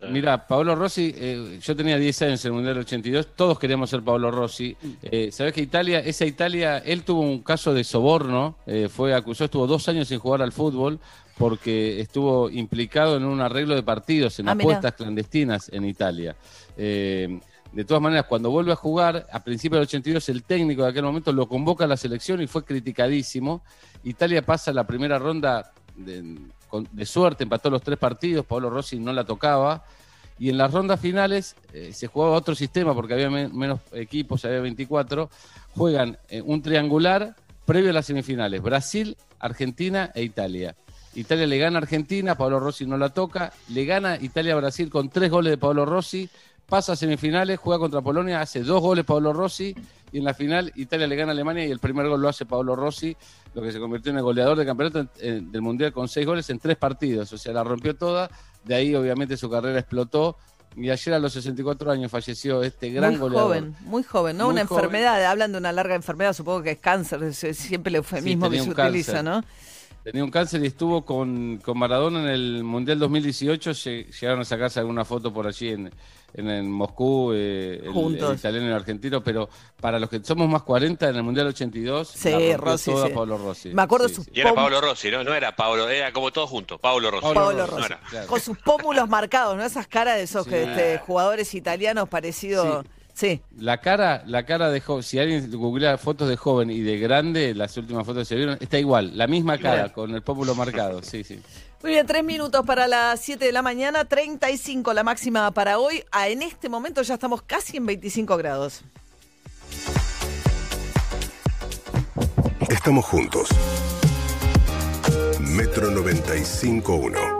Mira, 0.00 0.46
Paolo 0.46 0.76
Rossi, 0.76 1.12
eh, 1.16 1.58
yo 1.60 1.74
tenía 1.74 1.98
10 1.98 2.22
años 2.22 2.44
en 2.44 2.50
el 2.50 2.54
Mundial 2.54 2.78
82, 2.78 3.34
todos 3.34 3.58
queríamos 3.58 3.90
ser 3.90 4.02
Paolo 4.02 4.30
Rossi. 4.30 4.76
Eh, 5.02 5.30
Sabes 5.32 5.52
que 5.52 5.60
Italia, 5.60 5.98
esa 5.98 6.24
Italia, 6.24 6.78
él 6.78 7.02
tuvo 7.02 7.22
un 7.22 7.42
caso 7.42 7.74
de 7.74 7.82
soborno, 7.82 8.58
eh, 8.66 8.88
fue 8.88 9.12
acusado, 9.12 9.46
estuvo 9.46 9.66
dos 9.66 9.88
años 9.88 10.06
sin 10.06 10.20
jugar 10.20 10.42
al 10.42 10.52
fútbol 10.52 11.00
porque 11.36 12.00
estuvo 12.00 12.48
implicado 12.48 13.16
en 13.16 13.24
un 13.24 13.40
arreglo 13.40 13.74
de 13.74 13.82
partidos, 13.82 14.38
en 14.38 14.48
ah, 14.48 14.52
apuestas 14.52 14.92
clandestinas 14.94 15.68
en 15.72 15.84
Italia. 15.84 16.36
de 16.76 17.84
todas 17.86 18.02
maneras, 18.02 18.26
cuando 18.26 18.50
vuelve 18.50 18.72
a 18.72 18.76
jugar, 18.76 19.26
a 19.32 19.42
principios 19.42 19.78
del 19.78 19.86
82, 19.86 20.28
el 20.28 20.42
técnico 20.44 20.84
de 20.84 20.90
aquel 20.90 21.04
momento 21.04 21.32
lo 21.32 21.48
convoca 21.48 21.84
a 21.84 21.88
la 21.88 21.96
selección 21.96 22.40
y 22.40 22.46
fue 22.46 22.64
criticadísimo. 22.64 23.62
Italia 24.04 24.42
pasa 24.42 24.72
la 24.72 24.86
primera 24.86 25.18
ronda 25.18 25.72
de, 25.96 26.38
de 26.92 27.06
suerte, 27.06 27.44
empató 27.44 27.70
los 27.70 27.82
tres 27.82 27.98
partidos, 27.98 28.46
Pablo 28.46 28.70
Rossi 28.70 28.98
no 28.98 29.12
la 29.12 29.24
tocaba. 29.24 29.84
Y 30.38 30.50
en 30.50 30.58
las 30.58 30.72
rondas 30.72 31.00
finales 31.00 31.56
eh, 31.72 31.92
se 31.92 32.06
jugaba 32.06 32.36
otro 32.36 32.54
sistema 32.54 32.94
porque 32.94 33.14
había 33.14 33.28
menos 33.28 33.80
equipos, 33.92 34.44
había 34.44 34.60
24. 34.60 35.28
Juegan 35.74 36.18
eh, 36.28 36.42
un 36.42 36.62
triangular 36.62 37.34
previo 37.64 37.90
a 37.90 37.92
las 37.92 38.06
semifinales: 38.06 38.62
Brasil, 38.62 39.16
Argentina 39.40 40.12
e 40.14 40.22
Italia. 40.22 40.76
Italia 41.14 41.46
le 41.46 41.58
gana 41.58 41.78
a 41.78 41.82
Argentina, 41.82 42.36
Pablo 42.36 42.60
Rossi 42.60 42.86
no 42.86 42.96
la 42.96 43.08
toca. 43.08 43.52
Le 43.70 43.84
gana 43.84 44.16
Italia 44.20 44.52
a 44.52 44.56
Brasil 44.56 44.90
con 44.90 45.08
tres 45.08 45.30
goles 45.30 45.50
de 45.50 45.58
Pablo 45.58 45.84
Rossi. 45.84 46.28
Pasa 46.68 46.92
a 46.92 46.96
semifinales, 46.96 47.58
juega 47.58 47.80
contra 47.80 48.02
Polonia, 48.02 48.40
hace 48.40 48.62
dos 48.62 48.80
goles 48.80 49.04
Pablo 49.04 49.32
Rossi. 49.32 49.74
Y 50.12 50.18
en 50.18 50.24
la 50.24 50.34
final 50.34 50.72
Italia 50.76 51.06
le 51.06 51.16
gana 51.16 51.32
a 51.32 51.34
Alemania 51.34 51.66
y 51.66 51.70
el 51.70 51.78
primer 51.78 52.08
gol 52.08 52.20
lo 52.20 52.28
hace 52.28 52.46
Pablo 52.46 52.74
Rossi 52.76 53.16
lo 53.54 53.62
que 53.62 53.72
se 53.72 53.80
convirtió 53.80 54.10
en 54.10 54.18
el 54.18 54.22
goleador 54.22 54.56
del 54.56 54.66
campeonato 54.66 55.08
del 55.20 55.62
Mundial 55.62 55.92
con 55.92 56.08
seis 56.08 56.26
goles 56.26 56.48
en 56.50 56.58
tres 56.58 56.76
partidos. 56.76 57.32
O 57.32 57.38
sea, 57.38 57.52
la 57.52 57.64
rompió 57.64 57.96
toda. 57.96 58.30
De 58.64 58.74
ahí, 58.74 58.94
obviamente, 58.94 59.36
su 59.36 59.50
carrera 59.50 59.78
explotó. 59.78 60.36
Y 60.76 60.90
ayer 60.90 61.14
a 61.14 61.18
los 61.18 61.32
64 61.32 61.90
años 61.90 62.10
falleció 62.10 62.62
este 62.62 62.90
gran 62.90 63.12
muy 63.12 63.20
goleador. 63.20 63.48
Joven, 63.48 63.76
muy 63.80 64.02
joven, 64.02 64.36
¿no? 64.36 64.48
una 64.48 64.60
enfermedad, 64.60 65.24
hablan 65.24 65.50
de 65.52 65.58
una 65.58 65.72
larga 65.72 65.94
enfermedad, 65.94 66.34
supongo 66.34 66.62
que 66.62 66.72
es 66.72 66.78
cáncer, 66.78 67.34
siempre 67.34 67.90
el 67.90 67.96
eufemismo 67.96 68.48
que 68.48 68.60
se 68.60 68.70
utiliza, 68.70 69.22
¿no? 69.22 69.42
Tenía 70.04 70.24
un 70.24 70.30
cáncer 70.30 70.62
y 70.62 70.66
estuvo 70.66 71.04
con, 71.04 71.58
con 71.58 71.78
Maradona 71.78 72.20
en 72.20 72.28
el 72.28 72.64
Mundial 72.64 72.98
2018. 72.98 73.72
Llegaron 73.72 74.40
a 74.40 74.44
sacarse 74.44 74.80
alguna 74.80 75.04
foto 75.04 75.32
por 75.32 75.46
allí 75.46 75.68
en, 75.68 75.92
en, 76.34 76.70
Moscú, 76.70 77.32
eh, 77.34 77.82
el, 77.84 78.34
italiano 78.34 78.66
y 78.66 78.70
el 78.70 78.74
argentino, 78.74 79.22
pero 79.22 79.48
para 79.80 79.98
los 79.98 80.08
que 80.08 80.22
somos 80.22 80.48
más 80.48 80.62
40, 80.62 81.08
en 81.08 81.16
el 81.16 81.22
Mundial 81.22 81.48
82, 81.48 82.08
sí, 82.08 82.56
Rossi, 82.56 82.90
toda 82.90 83.08
Pablo 83.12 83.38
Rossi. 83.38 83.70
Me 83.70 83.82
acuerdo 83.82 84.06
Y 84.32 84.40
era 84.40 84.54
Pablo 84.54 84.80
Rossi, 84.80 85.10
¿no? 85.10 85.24
No 85.24 85.34
era 85.34 85.54
Pablo, 85.54 85.88
era 85.88 86.12
como 86.12 86.30
todos 86.30 86.48
juntos, 86.48 86.80
Pablo 86.80 87.10
Rossi. 87.10 87.34
Pablo 87.34 87.66
Rossi. 87.66 87.94
Con 88.26 88.40
sus 88.40 88.56
pómulos 88.58 89.08
marcados, 89.08 89.56
¿no? 89.56 89.64
Esas 89.64 89.88
caras 89.88 90.16
de 90.16 90.22
esos 90.22 90.46
este, 90.46 90.98
jugadores 90.98 91.54
italianos 91.54 92.08
parecidos... 92.08 92.84
Sí. 93.18 93.40
La 93.58 93.80
cara, 93.80 94.22
la 94.26 94.46
cara 94.46 94.70
de 94.70 94.80
joven, 94.80 95.02
si 95.02 95.18
alguien 95.18 95.50
googlea 95.50 95.98
fotos 95.98 96.28
de 96.28 96.36
joven 96.36 96.70
y 96.70 96.82
de 96.82 97.00
grande, 97.00 97.52
las 97.52 97.76
últimas 97.76 98.06
fotos 98.06 98.20
que 98.20 98.24
se 98.26 98.36
vieron, 98.36 98.56
está 98.60 98.78
igual, 98.78 99.18
la 99.18 99.26
misma 99.26 99.58
cara, 99.58 99.92
con 99.92 100.14
el 100.14 100.22
pómulo 100.22 100.54
marcado, 100.54 101.02
sí, 101.02 101.24
sí. 101.24 101.40
Muy 101.82 101.90
bien, 101.90 102.06
tres 102.06 102.22
minutos 102.22 102.64
para 102.64 102.86
las 102.86 103.18
7 103.18 103.44
de 103.44 103.50
la 103.50 103.60
mañana, 103.60 104.04
35 104.04 104.92
la 104.94 105.02
máxima 105.02 105.50
para 105.50 105.80
hoy. 105.80 106.04
Ah, 106.12 106.28
en 106.28 106.42
este 106.42 106.68
momento 106.68 107.02
ya 107.02 107.14
estamos 107.14 107.42
casi 107.42 107.78
en 107.78 107.86
25 107.86 108.36
grados. 108.36 108.82
Estamos 112.68 113.04
juntos. 113.04 113.48
Metro 115.40 115.90
95.1. 115.90 117.37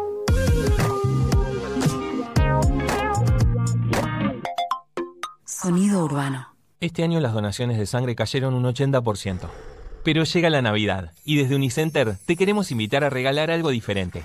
Sonido 5.61 6.05
urbano. 6.05 6.55
Este 6.79 7.03
año 7.03 7.19
las 7.19 7.33
donaciones 7.33 7.79
de 7.79 7.87
sangre 7.87 8.15
cayeron 8.15 8.55
un 8.55 8.63
80%. 8.63 9.49
Pero 10.05 10.23
llega 10.23 10.51
la 10.51 10.63
Navidad 10.63 11.11
y 11.25 11.37
desde 11.37 11.57
Unicenter 11.57 12.17
te 12.27 12.37
queremos 12.37 12.71
invitar 12.71 13.03
a 13.03 13.11
regalar 13.11 13.51
algo 13.51 13.71
diferente. 13.71 14.23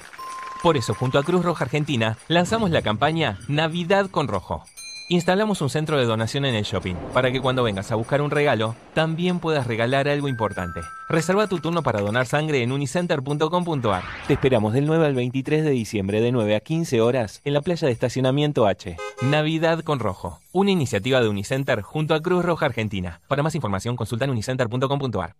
Por 0.62 0.78
eso, 0.78 0.94
junto 0.94 1.18
a 1.18 1.24
Cruz 1.24 1.44
Roja 1.44 1.66
Argentina, 1.66 2.20
lanzamos 2.28 2.70
la 2.70 2.84
campaña 2.84 3.40
Navidad 3.48 4.12
con 4.12 4.28
Rojo. 4.28 4.64
Instalamos 5.10 5.62
un 5.62 5.70
centro 5.70 5.98
de 5.98 6.06
donación 6.06 6.46
en 6.46 6.56
el 6.56 6.64
shopping 6.64 6.96
para 7.14 7.32
que 7.32 7.42
cuando 7.42 7.64
vengas 7.64 7.92
a 7.92 7.96
buscar 7.96 8.22
un 8.22 8.32
regalo, 8.32 8.76
también 8.94 9.40
puedas 9.40 9.68
regalar 9.68 10.08
algo 10.08 10.30
importante. 10.30 10.80
Reserva 11.10 11.48
tu 11.48 11.60
turno 11.60 11.84
para 11.84 12.00
donar 12.00 12.26
sangre 12.26 12.64
en 12.64 12.72
unicenter.com.ar. 12.72 14.04
Te 14.28 14.34
esperamos 14.34 14.74
del 14.74 14.86
9 14.86 15.06
al 15.06 15.14
23 15.14 15.66
de 15.66 15.72
diciembre 15.72 16.22
de 16.22 16.32
9 16.32 16.56
a 16.56 16.60
15 16.62 17.02
horas 17.02 17.42
en 17.44 17.54
la 17.54 17.62
playa 17.62 17.86
de 17.86 17.92
estacionamiento 17.92 18.66
H. 18.66 18.96
Navidad 19.22 19.82
con 19.82 20.00
Rojo. 20.00 20.40
Una 20.54 20.72
iniciativa 20.72 21.20
de 21.20 21.28
Unicenter 21.28 21.82
junto 21.82 22.16
a 22.16 22.22
Cruz 22.22 22.46
Roja 22.46 22.66
Argentina. 22.68 23.20
Para 23.28 23.44
más 23.44 23.56
información 23.56 23.98
consulta 23.98 24.26
en 24.26 24.32
unicenter.com.ar. 24.32 25.36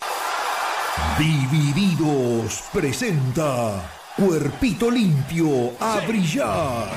Divididos 1.18 2.66
presenta 2.74 3.90
Cuerpito 4.18 4.92
Limpio 4.92 5.72
a 5.80 6.02
brillar. 6.06 6.90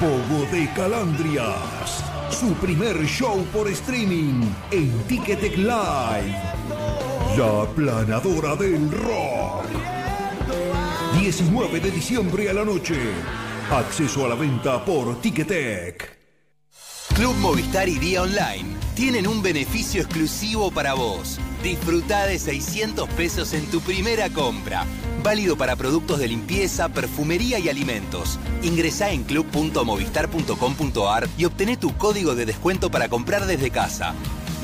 Pogo 0.00 0.44
de 0.50 0.68
Calandrias. 0.74 2.13
Su 2.34 2.52
primer 2.54 3.06
show 3.06 3.44
por 3.52 3.68
streaming 3.68 4.42
en 4.72 4.90
Ticketek 5.04 5.56
Live. 5.56 6.34
La 7.38 7.64
planadora 7.76 8.56
del 8.56 8.90
rock. 8.90 9.66
19 11.16 11.78
de 11.78 11.90
diciembre 11.92 12.50
a 12.50 12.54
la 12.54 12.64
noche. 12.64 12.96
Acceso 13.70 14.26
a 14.26 14.30
la 14.30 14.34
venta 14.34 14.84
por 14.84 15.20
Ticketek. 15.20 16.18
Club 17.14 17.36
Movistar 17.36 17.88
y 17.88 18.00
Día 18.00 18.22
Online 18.22 18.73
tienen 18.94 19.26
un 19.26 19.42
beneficio 19.42 20.00
exclusivo 20.00 20.70
para 20.70 20.94
vos. 20.94 21.38
Disfruta 21.62 22.24
de 22.26 22.38
600 22.38 23.08
pesos 23.10 23.52
en 23.52 23.66
tu 23.66 23.80
primera 23.80 24.30
compra. 24.30 24.86
Válido 25.22 25.56
para 25.56 25.76
productos 25.76 26.18
de 26.18 26.28
limpieza, 26.28 26.88
perfumería 26.88 27.58
y 27.58 27.68
alimentos. 27.68 28.38
Ingresá 28.62 29.10
en 29.10 29.24
club.movistar.com.ar 29.24 31.28
y 31.36 31.44
obtené 31.44 31.76
tu 31.76 31.94
código 31.96 32.34
de 32.34 32.46
descuento 32.46 32.90
para 32.90 33.08
comprar 33.08 33.44
desde 33.46 33.70
casa. 33.70 34.14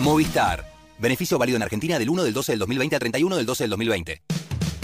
Movistar. 0.01 0.69
Beneficio 0.99 1.39
válido 1.39 1.57
en 1.57 1.63
Argentina 1.63 1.99
del 1.99 2.11
1 2.11 2.25
del 2.25 2.35
12 2.35 2.53
del 2.53 2.59
2020 2.61 2.97
al 2.97 3.01
31 3.01 3.37
del 3.37 3.47
12 3.47 3.65
del 3.65 3.71
2020. 3.71 4.23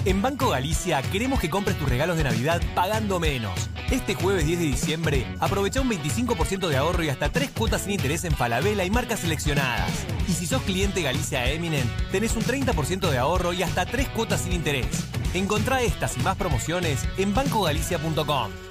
En 0.06 0.22
Banco 0.22 0.50
Galicia 0.50 1.02
queremos 1.02 1.40
que 1.40 1.50
compres 1.50 1.76
tus 1.76 1.88
regalos 1.88 2.16
de 2.16 2.22
Navidad 2.22 2.62
pagando 2.76 3.18
menos. 3.18 3.68
Este 3.90 4.14
jueves 4.14 4.46
10 4.46 4.60
de 4.60 4.64
diciembre 4.66 5.26
aprovecha 5.40 5.80
un 5.80 5.90
25% 5.90 6.68
de 6.68 6.76
ahorro 6.76 7.02
y 7.02 7.08
hasta 7.08 7.28
3 7.28 7.50
cuotas 7.50 7.82
sin 7.82 7.90
interés 7.90 8.22
en 8.22 8.30
Falabella 8.30 8.84
y 8.84 8.90
marcas 8.90 9.18
seleccionadas. 9.18 9.90
Y 10.28 10.32
si 10.32 10.46
sos 10.46 10.62
cliente 10.62 11.02
Galicia 11.02 11.50
Eminent, 11.50 11.90
tenés 12.12 12.36
un 12.36 12.44
30% 12.44 13.10
de 13.10 13.18
ahorro 13.18 13.52
y 13.52 13.64
hasta 13.64 13.84
3 13.84 14.08
cuotas 14.10 14.42
sin 14.42 14.52
interés. 14.52 14.86
Encontrá 15.34 15.82
estas 15.82 16.16
y 16.16 16.20
más 16.20 16.36
promociones 16.36 17.00
en 17.18 17.34
bancogalicia.com. 17.34 18.65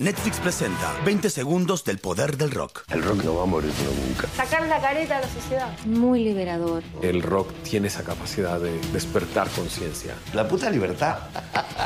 Netflix 0.00 0.38
presenta 0.38 0.94
20 1.04 1.28
segundos 1.28 1.82
del 1.82 1.98
poder 1.98 2.36
del 2.36 2.52
rock. 2.52 2.84
El 2.88 3.02
rock 3.02 3.24
no 3.24 3.34
va 3.34 3.42
a 3.42 3.46
morir 3.46 3.72
nunca. 4.06 4.28
Sacar 4.28 4.64
la 4.68 4.80
careta 4.80 5.16
a 5.16 5.20
la 5.22 5.28
sociedad. 5.28 5.76
Muy 5.86 6.22
liberador. 6.22 6.84
El 7.02 7.20
rock 7.20 7.52
tiene 7.64 7.88
esa 7.88 8.04
capacidad 8.04 8.60
de 8.60 8.78
despertar 8.92 9.48
conciencia. 9.48 10.14
La 10.34 10.46
puta 10.46 10.70
libertad. 10.70 11.18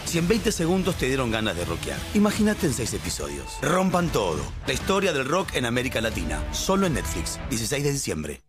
si 0.04 0.18
en 0.18 0.28
20 0.28 0.52
segundos 0.52 0.96
te 0.96 1.06
dieron 1.06 1.30
ganas 1.30 1.56
de 1.56 1.64
rockear, 1.64 1.98
imagínate 2.12 2.66
en 2.66 2.74
6 2.74 2.92
episodios. 2.92 3.46
Rompan 3.62 4.10
todo. 4.10 4.42
La 4.66 4.74
historia 4.74 5.14
del 5.14 5.24
rock 5.26 5.54
en 5.54 5.64
América 5.64 6.02
Latina. 6.02 6.44
Solo 6.52 6.86
en 6.86 6.92
Netflix. 6.92 7.40
16 7.48 7.82
de 7.82 7.92
diciembre. 7.92 8.42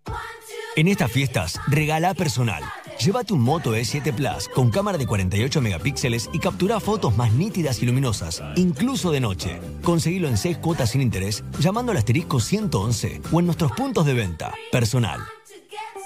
En 0.75 0.87
estas 0.87 1.11
fiestas, 1.11 1.59
regala 1.67 2.15
personal. 2.15 2.63
Llévate 2.99 3.33
un 3.33 3.41
Moto 3.41 3.75
E7 3.75 4.11
Plus 4.11 4.49
con 4.49 4.71
cámara 4.71 4.97
de 4.97 5.05
48 5.05 5.61
megapíxeles 5.61 6.31
y 6.33 6.39
captura 6.39 6.79
fotos 6.79 7.15
más 7.15 7.31
nítidas 7.33 7.81
y 7.83 7.85
luminosas, 7.85 8.41
incluso 8.55 9.11
de 9.11 9.19
noche. 9.19 9.59
Conseguilo 9.83 10.27
en 10.27 10.37
6 10.37 10.57
cuotas 10.57 10.89
sin 10.91 11.01
interés 11.01 11.43
llamando 11.59 11.91
al 11.91 11.99
asterisco 11.99 12.39
111 12.39 13.21
o 13.31 13.39
en 13.39 13.45
nuestros 13.45 13.71
puntos 13.73 14.05
de 14.05 14.13
venta. 14.15 14.51
Personal. 14.71 15.19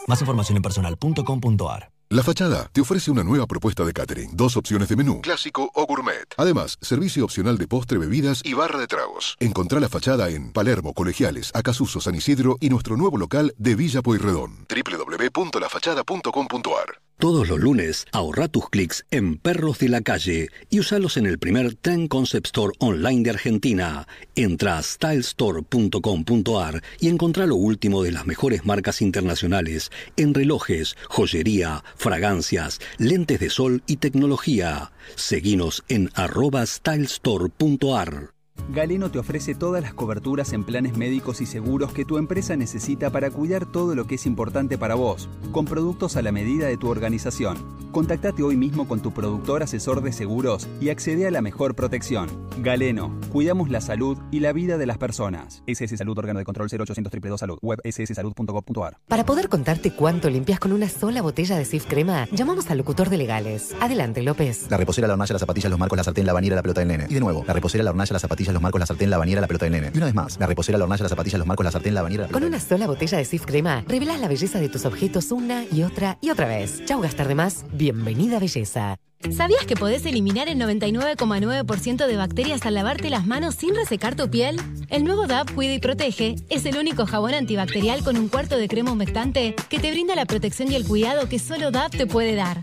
Más 0.05 0.19
información 0.19 0.57
en 0.57 0.63
personal.com.ar. 0.63 1.96
La 2.09 2.23
Fachada 2.23 2.69
te 2.71 2.79
ofrece 2.79 3.11
una 3.11 3.21
nueva 3.21 3.47
propuesta 3.47 3.83
de 3.83 3.91
catering, 3.91 4.29
dos 4.33 4.55
opciones 4.55 4.87
de 4.87 4.95
menú, 4.95 5.19
clásico 5.19 5.69
o 5.73 5.85
gourmet. 5.85 6.33
Además, 6.37 6.77
servicio 6.79 7.25
opcional 7.25 7.57
de 7.57 7.67
postre, 7.67 7.97
bebidas 7.97 8.39
y 8.45 8.53
barra 8.53 8.79
de 8.79 8.87
tragos. 8.87 9.35
Encontrá 9.41 9.81
La 9.81 9.89
Fachada 9.89 10.29
en 10.29 10.53
Palermo, 10.53 10.93
Colegiales, 10.93 11.51
Acasuso, 11.53 11.99
San 11.99 12.15
Isidro 12.15 12.55
y 12.61 12.69
nuestro 12.69 12.95
nuevo 12.95 13.17
local 13.17 13.53
de 13.57 13.75
Villa 13.75 14.01
Pueyrredón. 14.01 14.67
www.lafachada.com.ar 14.69 17.06
Todos 17.19 17.49
los 17.49 17.59
lunes, 17.59 18.05
ahorra 18.11 18.47
tus 18.47 18.69
clics 18.69 19.03
en 19.09 19.37
Perros 19.37 19.79
de 19.79 19.89
la 19.89 20.01
Calle 20.01 20.49
y 20.69 20.79
usalos 20.79 21.17
en 21.17 21.25
el 21.25 21.39
primer 21.39 21.73
Trend 21.73 22.09
Concept 22.09 22.45
Store 22.45 22.73
online 22.77 23.23
de 23.23 23.31
Argentina. 23.31 24.07
Entra 24.35 24.77
a 24.77 24.83
stylestore.com.ar 24.83 26.83
y 26.99 27.07
encontrá 27.07 27.47
lo 27.47 27.55
último 27.55 28.03
de 28.03 28.11
las 28.11 28.27
mejores 28.27 28.67
marcas 28.67 29.01
internacionales 29.01 29.89
en 30.15 30.35
relojes, 30.35 30.95
joyería, 31.09 31.83
fragancias, 31.95 32.79
lentes 32.99 33.39
de 33.39 33.49
sol 33.49 33.81
y 33.87 33.97
tecnología. 33.97 34.91
Seguinos 35.15 35.83
en 35.87 36.11
arroba 36.13 36.67
stylestore.ar. 36.67 38.36
Galeno 38.69 39.09
te 39.09 39.19
ofrece 39.19 39.55
todas 39.55 39.81
las 39.81 39.93
coberturas 39.93 40.53
en 40.53 40.63
planes 40.63 40.97
médicos 40.97 41.41
y 41.41 41.45
seguros 41.45 41.93
que 41.93 42.05
tu 42.05 42.17
empresa 42.17 42.55
necesita 42.55 43.09
para 43.09 43.31
cuidar 43.31 43.65
todo 43.65 43.95
lo 43.95 44.07
que 44.07 44.15
es 44.15 44.25
importante 44.25 44.77
para 44.77 44.95
vos, 44.95 45.29
con 45.51 45.65
productos 45.65 46.17
a 46.17 46.21
la 46.21 46.31
medida 46.31 46.67
de 46.67 46.77
tu 46.77 46.89
organización. 46.89 47.57
Contactate 47.91 48.43
hoy 48.43 48.57
mismo 48.57 48.87
con 48.87 49.01
tu 49.01 49.13
productor 49.13 49.63
asesor 49.63 50.01
de 50.01 50.11
seguros 50.11 50.67
y 50.81 50.89
accede 50.89 51.27
a 51.27 51.31
la 51.31 51.41
mejor 51.41 51.75
protección. 51.75 52.29
Galeno, 52.61 53.17
cuidamos 53.31 53.69
la 53.69 53.81
salud 53.81 54.17
y 54.31 54.41
la 54.41 54.53
vida 54.53 54.77
de 54.77 54.85
las 54.85 54.97
personas. 54.97 55.63
SS 55.65 55.97
Salud, 55.97 56.17
órgano 56.17 56.39
de 56.39 56.45
control 56.45 56.67
0800 56.67 57.11
222 57.11 57.39
Salud, 57.39 57.57
web 57.61 57.79
sssalud.gov.ar. 57.83 58.97
Para 59.07 59.25
poder 59.25 59.49
contarte 59.49 59.91
cuánto 59.91 60.29
limpias 60.29 60.59
con 60.59 60.73
una 60.73 60.89
sola 60.89 61.21
botella 61.21 61.57
de 61.57 61.65
Sif 61.65 61.85
Crema, 61.85 62.27
llamamos 62.31 62.69
al 62.69 62.77
locutor 62.77 63.09
de 63.09 63.17
legales. 63.17 63.73
Adelante, 63.79 64.21
López. 64.21 64.67
La 64.69 64.77
reposera, 64.77 65.07
la 65.07 65.13
hornalla, 65.13 65.33
las 65.33 65.39
zapatillas, 65.39 65.69
los 65.69 65.79
marcos, 65.79 65.97
la 65.97 66.03
sartén, 66.03 66.25
la 66.25 66.33
bañera, 66.33 66.55
la 66.55 66.61
pelota 66.61 66.81
del 66.81 66.89
nene. 66.89 67.07
Y 67.09 67.13
de 67.13 67.19
nuevo, 67.19 67.43
la 67.47 67.53
reposera, 67.53 67.83
la 67.83 67.91
hornalla, 67.91 68.13
las 68.13 68.21
zapatillas, 68.21 68.46
los 68.53 68.61
marcos, 68.61 68.79
la 68.79 68.85
sartén, 68.85 69.09
la 69.09 69.17
bañera, 69.17 69.41
la 69.41 69.47
pelota 69.47 69.65
del 69.65 69.73
nene. 69.73 69.91
Y 69.93 69.97
una 69.97 70.05
vez 70.05 70.15
más, 70.15 70.39
la 70.39 70.47
reposera, 70.47 70.77
la 70.77 70.85
hornalla, 70.85 71.03
las 71.03 71.09
zapatillas, 71.09 71.39
los 71.39 71.47
marcos, 71.47 71.63
la 71.63 71.71
sartén, 71.71 71.93
la 71.93 72.01
bañera, 72.01 72.27
la 72.27 72.29
Con 72.29 72.43
una 72.43 72.59
sola 72.59 72.87
botella 72.87 73.17
de 73.17 73.25
Sif 73.25 73.45
Crema, 73.45 73.83
revelás 73.87 74.19
la 74.19 74.27
belleza 74.27 74.59
de 74.59 74.69
tus 74.69 74.85
objetos 74.85 75.31
una 75.31 75.63
y 75.71 75.83
otra 75.83 76.17
y 76.21 76.29
otra 76.29 76.47
vez. 76.47 76.83
Chau 76.85 77.01
gastar 77.01 77.27
de 77.27 77.35
más, 77.35 77.65
bienvenida 77.73 78.39
belleza. 78.39 78.97
¿Sabías 79.35 79.65
que 79.65 79.75
podés 79.75 80.05
eliminar 80.05 80.47
el 80.47 80.59
99,9% 80.59 82.05
de 82.05 82.17
bacterias 82.17 82.65
al 82.65 82.75
lavarte 82.75 83.09
las 83.09 83.25
manos 83.25 83.55
sin 83.55 83.75
resecar 83.75 84.15
tu 84.15 84.29
piel? 84.29 84.61
El 84.89 85.03
nuevo 85.03 85.25
DAP 85.25 85.51
Cuida 85.53 85.73
y 85.73 85.79
Protege 85.79 86.35
es 86.49 86.65
el 86.65 86.77
único 86.77 87.05
jabón 87.07 87.33
antibacterial 87.33 88.03
con 88.03 88.15
un 88.15 88.29
cuarto 88.29 88.57
de 88.57 88.67
crema 88.67 88.91
humectante 88.91 89.55
que 89.69 89.79
te 89.79 89.91
brinda 89.91 90.15
la 90.15 90.25
protección 90.25 90.71
y 90.71 90.75
el 90.75 90.85
cuidado 90.85 91.27
que 91.27 91.39
solo 91.39 91.71
DAP 91.71 91.97
te 91.97 92.07
puede 92.07 92.35
dar. 92.35 92.59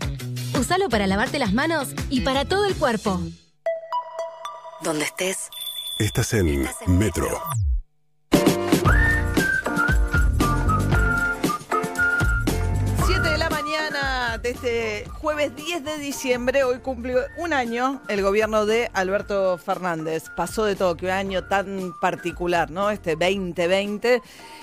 Usalo 0.57 0.87
para 0.87 1.07
lavarte 1.07 1.39
las 1.39 1.53
manos 1.53 1.89
y 2.09 2.21
para 2.21 2.45
todo 2.45 2.65
el 2.65 2.75
cuerpo. 2.75 3.21
Donde 4.81 5.03
estés. 5.03 5.49
Estás 5.97 6.33
en 6.33 6.67
Metro. 6.87 7.41
Siete 13.05 13.29
de 13.29 13.37
la 13.37 13.49
mañana 13.49 14.37
de 14.37 14.49
este 14.49 15.05
jueves 15.21 15.55
10 15.55 15.85
de 15.85 15.97
diciembre, 15.97 16.65
hoy 16.65 16.79
cumplió 16.79 17.19
un 17.37 17.53
año 17.53 18.01
el 18.09 18.21
gobierno 18.21 18.65
de 18.65 18.91
Alberto 18.93 19.57
Fernández. 19.57 20.25
Pasó 20.35 20.65
de 20.65 20.75
todo, 20.75 20.97
que 20.97 21.05
un 21.05 21.13
año 21.13 21.45
tan 21.45 21.93
particular, 22.01 22.71
¿no? 22.71 22.89
Este 22.89 23.15
2020, 23.15 24.21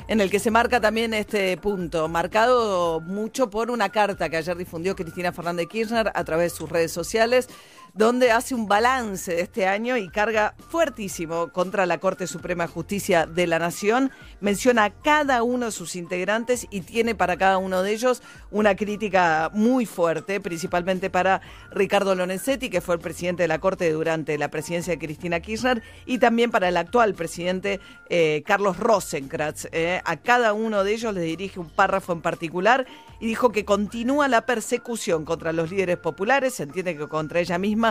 en 0.09 0.21
el 0.21 0.31
que 0.31 0.39
se 0.39 0.51
marca 0.51 0.83
también 0.83 1.15
este 1.15 1.57
punto, 1.57 2.09
marcado 2.09 3.01
mucho 3.01 3.49
por 3.49 3.71
una 3.71 3.89
carta 3.89 4.29
que 4.29 4.37
ayer 4.37 4.59
difundió 4.59 4.95
Cristina 4.95 5.33
Fernández 5.33 5.69
Kirchner 5.69 6.13
a 6.15 6.25
través 6.25 6.53
de 6.53 6.59
sus 6.59 6.69
redes 6.69 6.93
sociales 6.93 7.49
donde 7.95 8.31
hace 8.31 8.55
un 8.55 8.67
balance 8.67 9.35
de 9.35 9.43
este 9.43 9.67
año 9.67 9.99
y 9.99 10.09
carga 10.09 10.55
fuertísimo 10.71 11.49
contra 11.49 11.85
la 11.85 11.99
Corte 11.99 12.27
Suprema 12.27 12.67
de 12.67 12.73
Justicia 12.73 13.27
de 13.27 13.47
la 13.47 13.59
Nación. 13.59 14.11
Menciona 14.41 14.85
a 14.85 14.91
cada 14.91 15.43
uno 15.43 15.67
de 15.67 15.73
sus 15.73 15.95
integrantes 15.95 16.67
y 16.71 16.81
tiene 16.81 17.15
para 17.15 17.37
cada 17.37 17.59
uno 17.59 17.83
de 17.83 17.93
ellos 17.93 18.23
una 18.51 18.77
crítica 18.77 19.51
muy 19.53 19.85
fuerte, 19.85 20.41
principalmente 20.41 21.11
para 21.11 21.43
Ricardo 21.71 22.15
Lorenzetti, 22.15 22.71
que 22.71 22.81
fue 22.81 22.95
el 22.95 23.01
presidente 23.01 23.43
de 23.43 23.49
la 23.49 23.59
Corte 23.59 23.93
durante 23.93 24.39
la 24.39 24.49
presidencia 24.49 24.95
de 24.95 24.99
Cristina 24.99 25.41
Kirchner, 25.41 25.83
y 26.07 26.19
también 26.19 26.51
para 26.51 26.69
el 26.69 26.77
actual 26.79 27.15
presidente 27.15 27.81
eh, 28.09 28.43
Carlos 28.47 28.79
Rosenkrantz. 28.79 29.67
Eh. 29.73 30.01
A 30.05 30.17
cada 30.17 30.55
uno 30.55 30.83
de 30.83 30.93
ellos 30.93 31.13
le 31.13 31.21
dirige 31.21 31.61
un 31.61 31.69
párrafo 31.69 32.13
en 32.13 32.23
particular 32.23 32.87
y 33.21 33.27
dijo 33.27 33.53
que 33.53 33.65
continúa 33.65 34.29
la 34.29 34.47
persecución 34.47 35.25
contra 35.25 35.53
los 35.53 35.71
líderes 35.71 35.99
populares, 35.99 36.55
se 36.55 36.65
entiende 36.65 36.97
que 36.97 37.07
contra 37.07 37.41
ella 37.41 37.59
misma 37.59 37.82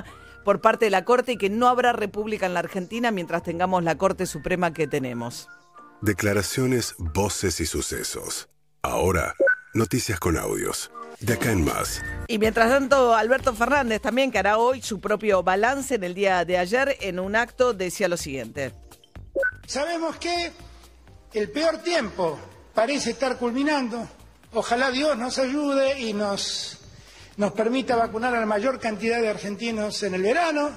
por 0.43 0.61
parte 0.61 0.85
de 0.85 0.91
la 0.91 1.05
Corte 1.05 1.33
y 1.33 1.37
que 1.37 1.49
no 1.49 1.67
habrá 1.67 1.93
república 1.93 2.45
en 2.45 2.53
la 2.53 2.59
Argentina 2.61 3.11
mientras 3.11 3.43
tengamos 3.43 3.83
la 3.83 3.97
Corte 3.97 4.25
Suprema 4.25 4.73
que 4.73 4.87
tenemos. 4.87 5.47
Declaraciones, 6.01 6.95
voces 6.97 7.59
y 7.59 7.65
sucesos. 7.65 8.49
Ahora, 8.81 9.35
noticias 9.73 10.19
con 10.19 10.37
audios. 10.37 10.91
De 11.19 11.33
acá 11.33 11.51
en 11.51 11.63
más. 11.63 12.01
Y 12.27 12.39
mientras 12.39 12.69
tanto, 12.69 13.13
Alberto 13.13 13.53
Fernández 13.53 14.01
también, 14.01 14.31
que 14.31 14.39
hará 14.39 14.57
hoy 14.57 14.81
su 14.81 14.99
propio 14.99 15.43
balance 15.43 15.93
en 15.93 16.03
el 16.03 16.15
día 16.15 16.43
de 16.45 16.57
ayer, 16.57 16.97
en 16.99 17.19
un 17.19 17.35
acto 17.35 17.73
decía 17.73 18.07
lo 18.07 18.17
siguiente. 18.17 18.73
Sabemos 19.67 20.17
que 20.17 20.51
el 21.33 21.51
peor 21.51 21.77
tiempo 21.77 22.39
parece 22.73 23.11
estar 23.11 23.37
culminando. 23.37 24.07
Ojalá 24.53 24.89
Dios 24.89 25.15
nos 25.15 25.37
ayude 25.37 25.99
y 25.99 26.13
nos, 26.13 26.79
nos 27.41 27.53
permita 27.53 27.95
vacunar 27.95 28.35
a 28.35 28.39
la 28.39 28.45
mayor 28.45 28.79
cantidad 28.79 29.19
de 29.19 29.27
argentinos 29.27 30.03
en 30.03 30.13
el 30.13 30.21
verano 30.21 30.69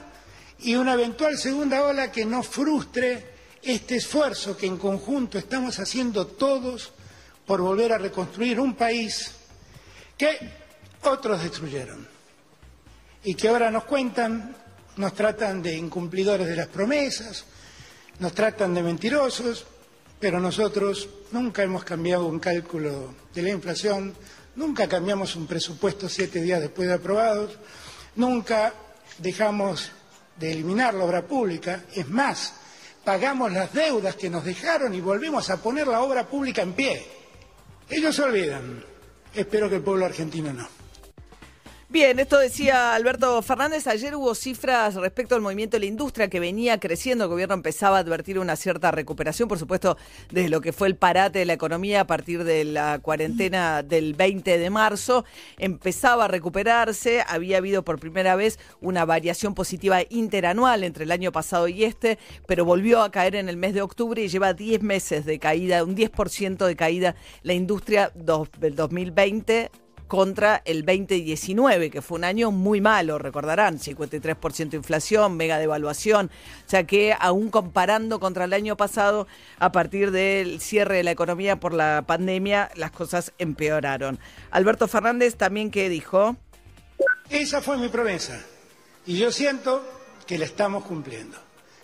y 0.60 0.76
una 0.76 0.94
eventual 0.94 1.36
segunda 1.36 1.84
ola 1.84 2.10
que 2.10 2.24
no 2.24 2.42
frustre 2.42 3.22
este 3.62 3.96
esfuerzo 3.96 4.56
que 4.56 4.64
en 4.64 4.78
conjunto 4.78 5.36
estamos 5.36 5.78
haciendo 5.78 6.26
todos 6.26 6.94
por 7.46 7.60
volver 7.60 7.92
a 7.92 7.98
reconstruir 7.98 8.58
un 8.58 8.76
país 8.76 9.32
que 10.16 10.38
otros 11.02 11.42
destruyeron 11.42 12.08
y 13.24 13.34
que 13.34 13.48
ahora 13.48 13.70
nos 13.70 13.84
cuentan, 13.84 14.56
nos 14.96 15.12
tratan 15.12 15.60
de 15.60 15.76
incumplidores 15.76 16.48
de 16.48 16.56
las 16.56 16.68
promesas, 16.68 17.44
nos 18.20 18.32
tratan 18.32 18.72
de 18.72 18.82
mentirosos, 18.82 19.66
pero 20.18 20.40
nosotros 20.40 21.10
nunca 21.30 21.62
hemos 21.62 21.84
cambiado 21.84 22.24
un 22.24 22.40
cálculo 22.40 23.12
de 23.34 23.42
la 23.42 23.50
inflación, 23.50 24.14
nunca 24.56 24.88
cambiamos 24.88 25.36
un 25.36 25.46
presupuesto 25.46 26.08
siete 26.08 26.40
días 26.40 26.60
después 26.60 26.88
de 26.88 26.94
aprobados, 26.94 27.58
nunca 28.16 28.72
dejamos 29.18 29.90
de 30.36 30.52
eliminar 30.52 30.94
la 30.94 31.04
obra 31.04 31.26
pública, 31.26 31.84
es 31.94 32.08
más, 32.08 32.54
pagamos 33.04 33.52
las 33.52 33.72
deudas 33.72 34.16
que 34.16 34.30
nos 34.30 34.44
dejaron 34.44 34.94
y 34.94 35.00
volvimos 35.00 35.50
a 35.50 35.62
poner 35.62 35.86
la 35.86 36.00
obra 36.00 36.26
pública 36.26 36.62
en 36.62 36.72
pie. 36.72 37.06
Ellos 37.88 38.16
se 38.16 38.22
olvidan. 38.22 38.84
Espero 39.34 39.68
que 39.68 39.76
el 39.76 39.82
pueblo 39.82 40.06
argentino 40.06 40.52
no. 40.52 40.83
Bien, 41.90 42.18
esto 42.18 42.38
decía 42.38 42.94
Alberto 42.94 43.40
Fernández. 43.42 43.86
Ayer 43.86 44.16
hubo 44.16 44.34
cifras 44.34 44.94
respecto 44.94 45.34
al 45.34 45.42
movimiento 45.42 45.76
de 45.76 45.80
la 45.80 45.86
industria 45.86 46.28
que 46.28 46.40
venía 46.40 46.80
creciendo. 46.80 47.24
El 47.24 47.30
gobierno 47.30 47.54
empezaba 47.54 47.98
a 47.98 48.00
advertir 48.00 48.38
una 48.38 48.56
cierta 48.56 48.90
recuperación, 48.90 49.48
por 49.48 49.58
supuesto, 49.58 49.98
desde 50.30 50.48
lo 50.48 50.62
que 50.62 50.72
fue 50.72 50.88
el 50.88 50.96
parate 50.96 51.40
de 51.40 51.44
la 51.44 51.52
economía 51.52 52.00
a 52.00 52.06
partir 52.06 52.42
de 52.42 52.64
la 52.64 53.00
cuarentena 53.00 53.82
del 53.82 54.14
20 54.14 54.58
de 54.58 54.70
marzo. 54.70 55.26
Empezaba 55.58 56.24
a 56.24 56.28
recuperarse. 56.28 57.22
Había 57.28 57.58
habido 57.58 57.84
por 57.84 58.00
primera 58.00 58.34
vez 58.34 58.58
una 58.80 59.04
variación 59.04 59.54
positiva 59.54 60.00
interanual 60.08 60.84
entre 60.84 61.04
el 61.04 61.12
año 61.12 61.32
pasado 61.32 61.68
y 61.68 61.84
este, 61.84 62.18
pero 62.46 62.64
volvió 62.64 63.02
a 63.02 63.10
caer 63.10 63.36
en 63.36 63.50
el 63.50 63.58
mes 63.58 63.74
de 63.74 63.82
octubre 63.82 64.22
y 64.22 64.28
lleva 64.28 64.54
10 64.54 64.82
meses 64.82 65.26
de 65.26 65.38
caída, 65.38 65.84
un 65.84 65.94
10% 65.94 66.66
de 66.66 66.76
caída 66.76 67.14
la 67.42 67.52
industria 67.52 68.10
del 68.14 68.74
2020 68.74 69.83
contra 70.08 70.62
el 70.64 70.84
2019, 70.84 71.90
que 71.90 72.02
fue 72.02 72.18
un 72.18 72.24
año 72.24 72.50
muy 72.50 72.80
malo, 72.80 73.18
recordarán, 73.18 73.78
53% 73.78 74.70
de 74.70 74.76
inflación, 74.76 75.36
mega 75.36 75.58
devaluación, 75.58 76.30
o 76.66 76.68
sea 76.68 76.84
que 76.84 77.14
aún 77.18 77.50
comparando 77.50 78.20
contra 78.20 78.44
el 78.44 78.52
año 78.52 78.76
pasado, 78.76 79.26
a 79.58 79.72
partir 79.72 80.10
del 80.10 80.60
cierre 80.60 80.98
de 80.98 81.04
la 81.04 81.10
economía 81.10 81.58
por 81.58 81.72
la 81.72 82.04
pandemia, 82.06 82.70
las 82.76 82.90
cosas 82.90 83.32
empeoraron. 83.38 84.18
Alberto 84.50 84.88
Fernández 84.88 85.36
también 85.36 85.70
que 85.70 85.88
dijo... 85.88 86.36
Esa 87.30 87.62
fue 87.62 87.78
mi 87.78 87.88
promesa. 87.88 88.44
Y 89.06 89.18
yo 89.18 89.32
siento 89.32 89.84
que 90.26 90.38
la 90.38 90.44
estamos 90.44 90.84
cumpliendo, 90.84 91.36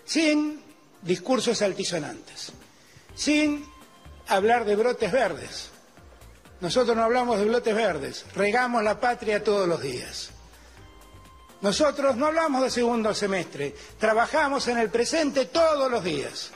sin 0.05 0.61
discursos 1.03 1.63
altisonantes, 1.63 2.53
sin 3.15 3.65
hablar 4.29 4.65
de 4.65 4.77
brotes 4.77 5.11
verdes 5.13 5.70
nosotros 6.61 6.97
no 6.97 7.03
hablamos 7.03 7.39
de 7.39 7.47
blotes 7.47 7.75
verdes, 7.75 8.27
regamos 8.35 8.83
la 8.83 9.01
patria 9.01 9.43
todos 9.43 9.69
los 9.69 9.81
días. 9.81 10.31
Nosotros 11.63 12.17
no 12.17 12.27
hablamos 12.27 12.63
de 12.63 12.71
segundo 12.71 13.15
semestre, 13.15 13.75
trabajamos 13.99 14.67
en 14.69 14.79
el 14.79 14.89
presente 14.89 15.47
todos 15.47 15.91
los 15.91 16.03
días. 16.03 16.53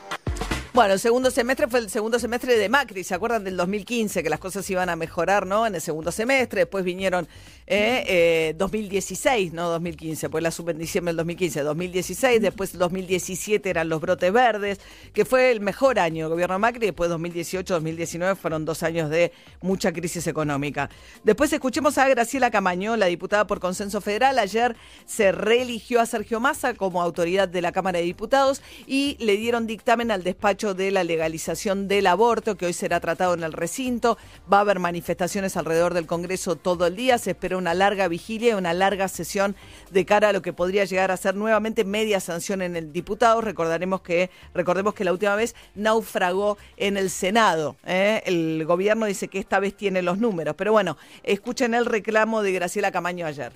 Bueno, 0.74 0.94
el 0.94 0.98
segundo 0.98 1.30
semestre 1.30 1.68
fue 1.68 1.78
el 1.78 1.88
segundo 1.88 2.18
semestre 2.18 2.58
de 2.58 2.68
Macri, 2.68 3.04
¿se 3.04 3.14
acuerdan 3.14 3.44
del 3.44 3.56
2015 3.56 4.22
que 4.22 4.28
las 4.28 4.40
cosas 4.40 4.68
iban 4.70 4.88
a 4.88 4.96
mejorar, 4.96 5.46
¿no? 5.46 5.66
En 5.66 5.74
el 5.76 5.80
segundo 5.80 6.10
semestre, 6.10 6.62
después 6.62 6.84
vinieron 6.84 7.28
eh, 7.66 8.54
2016, 8.58 9.52
no 9.52 9.68
2015, 9.70 10.28
pues 10.28 10.42
la 10.42 10.50
sub 10.50 10.68
en 10.68 10.78
diciembre 10.78 11.10
del 11.10 11.18
2015, 11.18 11.62
2016, 11.62 12.42
después 12.42 12.76
2017 12.76 13.70
eran 13.70 13.88
los 13.88 14.00
brotes 14.00 14.32
verdes, 14.32 14.80
que 15.12 15.24
fue 15.24 15.50
el 15.50 15.60
mejor 15.60 15.98
año 15.98 16.24
del 16.24 16.32
gobierno 16.32 16.58
Macri, 16.58 16.86
después 16.86 17.08
2018, 17.10 17.74
2019 17.74 18.34
fueron 18.34 18.64
dos 18.64 18.82
años 18.82 19.08
de 19.08 19.32
mucha 19.62 19.92
crisis 19.92 20.26
económica. 20.26 20.90
Después 21.22 21.52
escuchemos 21.52 21.96
a 21.98 22.08
Graciela 22.08 22.50
Camaño, 22.50 22.96
la 22.96 23.06
diputada 23.06 23.46
por 23.46 23.60
consenso 23.60 24.00
federal, 24.00 24.38
ayer 24.38 24.76
se 25.06 25.32
reeligió 25.32 26.00
a 26.00 26.06
Sergio 26.06 26.40
Massa 26.40 26.74
como 26.74 27.00
autoridad 27.00 27.48
de 27.48 27.62
la 27.62 27.72
Cámara 27.72 27.98
de 27.98 28.04
Diputados 28.04 28.62
y 28.86 29.16
le 29.20 29.36
dieron 29.36 29.66
dictamen 29.66 30.10
al 30.10 30.22
despacho 30.22 30.74
de 30.74 30.90
la 30.90 31.04
legalización 31.04 31.88
del 31.88 32.06
aborto, 32.06 32.56
que 32.56 32.66
hoy 32.66 32.72
será 32.72 33.00
tratado 33.00 33.34
en 33.34 33.42
el 33.42 33.52
recinto. 33.52 34.18
Va 34.52 34.58
a 34.58 34.60
haber 34.60 34.78
manifestaciones 34.78 35.56
alrededor 35.56 35.94
del 35.94 36.06
Congreso 36.06 36.56
todo 36.56 36.86
el 36.86 36.96
día. 36.96 37.18
Se 37.18 37.30
espera 37.30 37.53
una 37.56 37.74
larga 37.74 38.08
vigilia 38.08 38.50
y 38.50 38.54
una 38.54 38.72
larga 38.72 39.08
sesión 39.08 39.54
de 39.90 40.04
cara 40.04 40.28
a 40.28 40.32
lo 40.32 40.42
que 40.42 40.52
podría 40.52 40.84
llegar 40.84 41.10
a 41.10 41.16
ser 41.16 41.34
nuevamente 41.34 41.84
media 41.84 42.20
sanción 42.20 42.62
en 42.62 42.76
el 42.76 42.92
diputado. 42.92 43.40
Recordaremos 43.40 44.00
que, 44.02 44.30
recordemos 44.54 44.94
que 44.94 45.04
la 45.04 45.12
última 45.12 45.34
vez 45.34 45.54
naufragó 45.74 46.58
en 46.76 46.96
el 46.96 47.10
Senado. 47.10 47.76
¿eh? 47.86 48.22
El 48.26 48.64
gobierno 48.66 49.06
dice 49.06 49.28
que 49.28 49.38
esta 49.38 49.60
vez 49.60 49.76
tiene 49.76 50.02
los 50.02 50.18
números. 50.18 50.54
Pero 50.56 50.72
bueno, 50.72 50.96
escuchen 51.22 51.74
el 51.74 51.86
reclamo 51.86 52.42
de 52.42 52.52
Graciela 52.52 52.92
Camaño 52.92 53.26
ayer. 53.26 53.52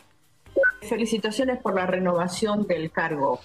Felicitaciones 0.82 1.60
por 1.60 1.74
la 1.74 1.86
renovación 1.86 2.66
del 2.66 2.90
cargo, 2.90 3.40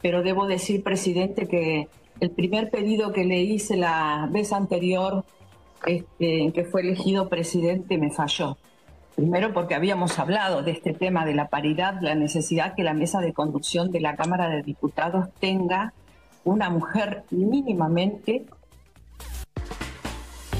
pero 0.00 0.22
debo 0.22 0.46
decir, 0.46 0.82
presidente, 0.82 1.46
que 1.46 1.88
el 2.20 2.30
primer 2.30 2.70
pedido 2.70 3.12
que 3.12 3.24
le 3.24 3.40
hice 3.40 3.76
la 3.76 4.28
vez 4.30 4.52
anterior 4.52 5.24
este, 5.86 6.52
que 6.54 6.64
fue 6.64 6.82
elegido 6.82 7.28
presidente 7.28 7.98
me 7.98 8.10
falló. 8.10 8.56
Primero 9.14 9.52
porque 9.52 9.74
habíamos 9.74 10.18
hablado 10.18 10.62
de 10.62 10.70
este 10.70 10.94
tema 10.94 11.26
de 11.26 11.34
la 11.34 11.48
paridad, 11.48 11.96
la 12.00 12.14
necesidad 12.14 12.74
que 12.74 12.82
la 12.82 12.94
mesa 12.94 13.20
de 13.20 13.32
conducción 13.32 13.90
de 13.90 14.00
la 14.00 14.16
Cámara 14.16 14.48
de 14.48 14.62
Diputados 14.62 15.28
tenga 15.38 15.92
una 16.44 16.70
mujer 16.70 17.24
mínimamente 17.30 18.46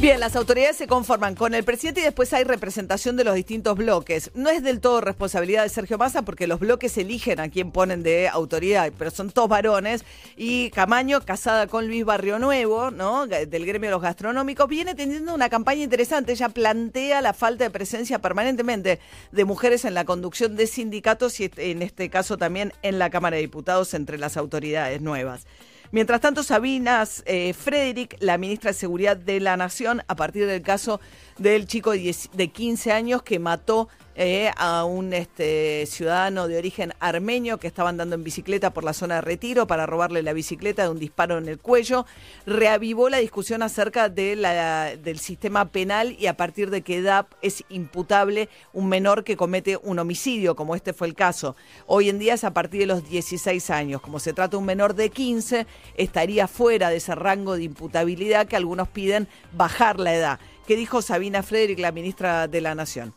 Bien, 0.02 0.18
las 0.18 0.34
autoridades 0.34 0.78
se 0.78 0.88
conforman 0.88 1.36
con 1.36 1.54
el 1.54 1.62
presidente 1.62 2.00
y 2.00 2.02
después 2.02 2.32
hay 2.32 2.42
representación 2.42 3.16
de 3.16 3.22
los 3.22 3.36
distintos 3.36 3.76
bloques. 3.76 4.32
No 4.34 4.50
es 4.50 4.64
del 4.64 4.80
todo 4.80 5.00
responsabilidad 5.00 5.62
de 5.62 5.68
Sergio 5.68 5.96
Massa 5.96 6.22
porque 6.22 6.48
los 6.48 6.58
bloques 6.58 6.98
eligen 6.98 7.38
a 7.38 7.48
quién 7.48 7.70
ponen 7.70 8.02
de 8.02 8.26
autoridad, 8.28 8.92
pero 8.98 9.12
son 9.12 9.30
todos 9.30 9.48
varones. 9.48 10.04
Y 10.36 10.70
Camaño, 10.70 11.20
casada 11.20 11.68
con 11.68 11.86
Luis 11.86 12.04
Barrio 12.04 12.40
Nuevo, 12.40 12.90
¿no? 12.90 13.28
del 13.28 13.64
gremio 13.64 13.90
de 13.90 13.92
los 13.92 14.02
gastronómicos, 14.02 14.68
viene 14.68 14.96
teniendo 14.96 15.32
una 15.36 15.48
campaña 15.48 15.84
interesante. 15.84 16.32
Ella 16.32 16.48
plantea 16.48 17.22
la 17.22 17.32
falta 17.32 17.62
de 17.62 17.70
presencia 17.70 18.18
permanentemente 18.18 18.98
de 19.30 19.44
mujeres 19.44 19.84
en 19.84 19.94
la 19.94 20.04
conducción 20.04 20.56
de 20.56 20.66
sindicatos 20.66 21.38
y 21.38 21.48
en 21.58 21.80
este 21.80 22.10
caso 22.10 22.36
también 22.36 22.72
en 22.82 22.98
la 22.98 23.08
Cámara 23.08 23.36
de 23.36 23.42
Diputados 23.42 23.94
entre 23.94 24.18
las 24.18 24.36
autoridades 24.36 25.00
nuevas. 25.00 25.46
Mientras 25.92 26.22
tanto, 26.22 26.42
Sabina 26.42 27.04
eh, 27.26 27.52
Frederick, 27.52 28.16
la 28.20 28.38
ministra 28.38 28.70
de 28.70 28.78
Seguridad 28.78 29.14
de 29.14 29.40
la 29.40 29.58
Nación, 29.58 30.02
a 30.08 30.16
partir 30.16 30.46
del 30.46 30.62
caso 30.62 31.02
del 31.38 31.66
chico 31.66 31.92
de, 31.92 32.14
de 32.32 32.48
15 32.48 32.92
años 32.92 33.22
que 33.22 33.38
mató 33.38 33.88
eh, 34.14 34.50
a 34.58 34.84
un 34.84 35.14
este, 35.14 35.86
ciudadano 35.86 36.46
de 36.46 36.58
origen 36.58 36.92
armenio 37.00 37.56
que 37.56 37.66
estaba 37.66 37.88
andando 37.88 38.14
en 38.14 38.22
bicicleta 38.22 38.70
por 38.74 38.84
la 38.84 38.92
zona 38.92 39.16
de 39.16 39.20
retiro 39.22 39.66
para 39.66 39.86
robarle 39.86 40.22
la 40.22 40.34
bicicleta 40.34 40.82
de 40.82 40.90
un 40.90 40.98
disparo 40.98 41.38
en 41.38 41.48
el 41.48 41.58
cuello. 41.58 42.04
Reavivó 42.44 43.08
la 43.08 43.18
discusión 43.18 43.62
acerca 43.62 44.10
del 44.10 45.18
sistema 45.18 45.70
penal 45.70 46.14
y 46.18 46.26
a 46.26 46.36
partir 46.36 46.68
de 46.68 46.82
qué 46.82 46.98
edad 46.98 47.26
es 47.40 47.64
imputable 47.70 48.50
un 48.74 48.90
menor 48.90 49.24
que 49.24 49.38
comete 49.38 49.78
un 49.82 49.98
homicidio, 49.98 50.56
como 50.56 50.76
este 50.76 50.92
fue 50.92 51.06
el 51.06 51.14
caso. 51.14 51.56
Hoy 51.86 52.10
en 52.10 52.18
día 52.18 52.34
es 52.34 52.44
a 52.44 52.52
partir 52.52 52.80
de 52.80 52.86
los 52.86 53.08
16 53.08 53.70
años. 53.70 54.02
Como 54.02 54.18
se 54.18 54.34
trata 54.34 54.52
de 54.52 54.56
un 54.58 54.66
menor 54.66 54.94
de 54.94 55.08
15, 55.08 55.66
estaría 55.96 56.48
fuera 56.48 56.90
de 56.90 56.96
ese 56.96 57.14
rango 57.14 57.56
de 57.56 57.64
imputabilidad 57.64 58.46
que 58.46 58.56
algunos 58.56 58.88
piden 58.88 59.26
bajar 59.52 59.98
la 59.98 60.14
edad. 60.14 60.40
¿Qué 60.66 60.76
dijo 60.76 61.02
Sabina 61.02 61.42
Frederick, 61.42 61.80
la 61.80 61.92
ministra 61.92 62.46
de 62.46 62.60
la 62.60 62.74
Nación? 62.74 63.12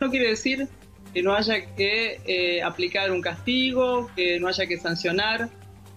No 0.00 0.10
quiere 0.10 0.30
decir 0.30 0.68
que 1.12 1.22
no 1.22 1.34
haya 1.34 1.74
que 1.74 2.20
eh, 2.26 2.62
aplicar 2.62 3.10
un 3.10 3.20
castigo, 3.20 4.10
que 4.16 4.40
no 4.40 4.48
haya 4.48 4.66
que 4.66 4.78
sancionar 4.78 5.50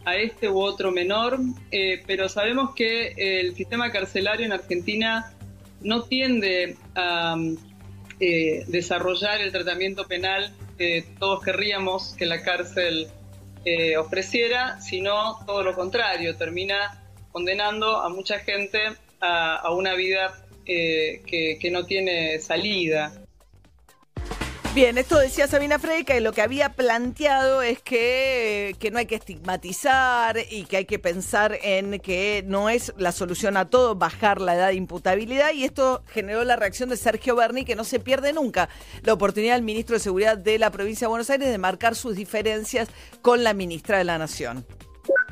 a 0.04 0.18
este 0.18 0.50
u 0.50 0.60
otro 0.60 0.92
menor, 0.92 1.40
eh, 1.72 2.04
pero 2.06 2.28
sabemos 2.28 2.76
que 2.76 3.14
el 3.18 3.56
sistema 3.56 3.92
carcelario 3.92 4.46
en 4.46 4.52
Argentina 4.52 5.34
no 5.82 6.04
tiende 6.04 6.78
a 6.94 7.38
eh, 8.20 8.66
desarrollar 8.68 9.42
el 9.42 9.52
tratamiento 9.52 10.06
penal 10.08 10.54
que 10.78 11.06
todos 11.20 11.44
querríamos 11.44 12.16
que 12.18 12.26
la 12.26 12.44
cárcel 12.44 13.08
ofreciera, 13.98 14.80
sino 14.80 15.44
todo 15.48 15.64
lo 15.64 15.74
contrario, 15.74 16.36
termina 16.36 17.04
condenando 17.32 17.98
a 17.98 18.10
mucha 18.10 18.38
gente 18.38 18.80
a 19.22 19.72
una 19.72 19.96
vida 19.96 20.45
que, 20.66 21.70
no 21.72 21.86
tiene 21.86 22.40
salida. 22.40 23.14
Bien, 24.74 24.98
esto 24.98 25.18
decía 25.18 25.48
Sabina 25.48 25.80
Freica 25.80 26.18
y 26.18 26.20
lo 26.20 26.34
que 26.34 26.42
había 26.42 26.74
planteado 26.74 27.62
es 27.62 27.82
que, 27.82 28.76
que 28.78 28.92
no 28.92 29.00
hay 29.00 29.06
que 29.06 29.16
estigmatizar 29.16 30.38
y 30.50 30.66
que 30.66 30.76
hay 30.76 30.86
que 30.86 31.00
pensar 31.00 31.58
en 31.64 31.98
que 32.00 32.44
no 32.46 32.70
es 32.70 32.94
la 32.98 33.14
solución 33.14 33.56
a 33.56 33.70
todo 33.70 33.96
bajar 33.96 34.42
la 34.42 34.54
edad 34.54 34.68
de 34.68 34.74
imputabilidad 34.74 35.54
y 35.54 35.64
esto 35.64 36.04
generó 36.08 36.44
la 36.44 36.58
reacción 36.58 36.90
de 36.90 36.98
Sergio 36.98 37.38
Berni 37.38 37.64
que 37.64 37.78
no 37.78 37.86
se 37.86 38.02
pierde 38.02 38.34
nunca 38.34 38.68
la 39.04 39.14
oportunidad 39.14 39.56
del 39.56 39.64
ministro 39.64 39.94
de 39.96 40.02
Seguridad 40.02 40.38
de 40.38 40.60
la 40.60 40.72
provincia 40.72 41.06
de 41.06 41.10
Buenos 41.10 41.30
Aires 41.30 41.48
de 41.48 41.58
marcar 41.58 41.96
sus 41.96 42.18
diferencias 42.18 42.90
con 43.22 43.46
la 43.46 43.54
ministra 43.54 43.98
de 43.98 44.04
la 44.04 44.18
Nación. 44.18 44.66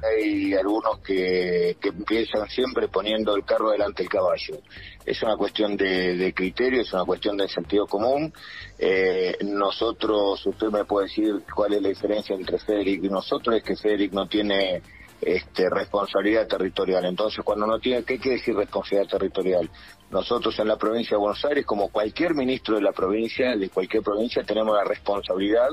Hay 0.03 0.53
algunos 0.53 0.99
que, 0.99 1.77
que 1.79 1.89
empiezan 1.89 2.47
siempre 2.49 2.87
poniendo 2.89 3.35
el 3.35 3.45
carro 3.45 3.71
delante 3.71 4.03
del 4.03 4.09
caballo. 4.09 4.59
Es 5.05 5.21
una 5.23 5.37
cuestión 5.37 5.77
de, 5.77 6.33
criterio, 6.35 6.81
es 6.81 6.93
una 6.93 7.05
cuestión 7.05 7.37
de 7.37 7.47
sentido 7.47 7.85
común. 7.87 8.33
Eh, 8.77 9.37
nosotros, 9.45 10.45
usted 10.45 10.67
me 10.67 10.85
puede 10.85 11.07
decir 11.07 11.43
cuál 11.53 11.73
es 11.73 11.81
la 11.81 11.89
diferencia 11.89 12.35
entre 12.35 12.59
Federic 12.59 13.03
y 13.03 13.09
nosotros, 13.09 13.55
es 13.55 13.63
que 13.63 13.75
Federic 13.75 14.13
no 14.13 14.27
tiene 14.27 14.81
este, 15.21 15.69
responsabilidad 15.69 16.47
territorial. 16.47 17.05
Entonces, 17.05 17.43
cuando 17.43 17.65
no 17.65 17.79
tiene, 17.79 18.03
¿qué 18.03 18.19
quiere 18.19 18.37
decir 18.37 18.55
responsabilidad 18.55 19.09
territorial? 19.09 19.69
Nosotros 20.11 20.57
en 20.59 20.67
la 20.67 20.77
provincia 20.77 21.15
de 21.17 21.21
Buenos 21.21 21.43
Aires, 21.45 21.65
como 21.65 21.89
cualquier 21.89 22.33
ministro 22.33 22.75
de 22.75 22.81
la 22.81 22.91
provincia, 22.91 23.55
de 23.55 23.69
cualquier 23.69 24.03
provincia, 24.03 24.43
tenemos 24.43 24.75
la 24.75 24.83
responsabilidad 24.83 25.69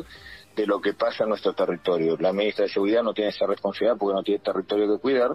de 0.61 0.67
lo 0.67 0.81
que 0.81 0.93
pasa 0.93 1.25
en 1.25 1.31
nuestro 1.31 1.53
territorio. 1.53 2.17
La 2.19 2.33
ministra 2.33 2.65
de 2.65 2.73
Seguridad 2.73 3.03
no 3.03 3.15
tiene 3.15 3.31
esa 3.31 3.47
responsabilidad 3.47 3.97
porque 3.99 4.15
no 4.15 4.23
tiene 4.23 4.43
territorio 4.43 4.95
que 4.95 5.01
cuidar, 5.01 5.31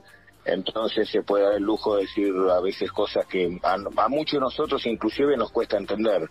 entonces 0.45 1.09
se 1.09 1.23
puede 1.23 1.43
dar 1.43 1.53
el 1.55 1.63
lujo 1.63 1.95
de 1.95 2.03
decir 2.03 2.31
a 2.51 2.61
veces 2.61 2.91
cosas 2.91 3.25
que 3.25 3.59
a, 3.63 4.07
muchos 4.07 4.33
de 4.33 4.39
nosotros 4.39 4.85
inclusive 4.85 5.35
nos 5.35 5.51
cuesta 5.51 5.77
entender. 5.77 6.29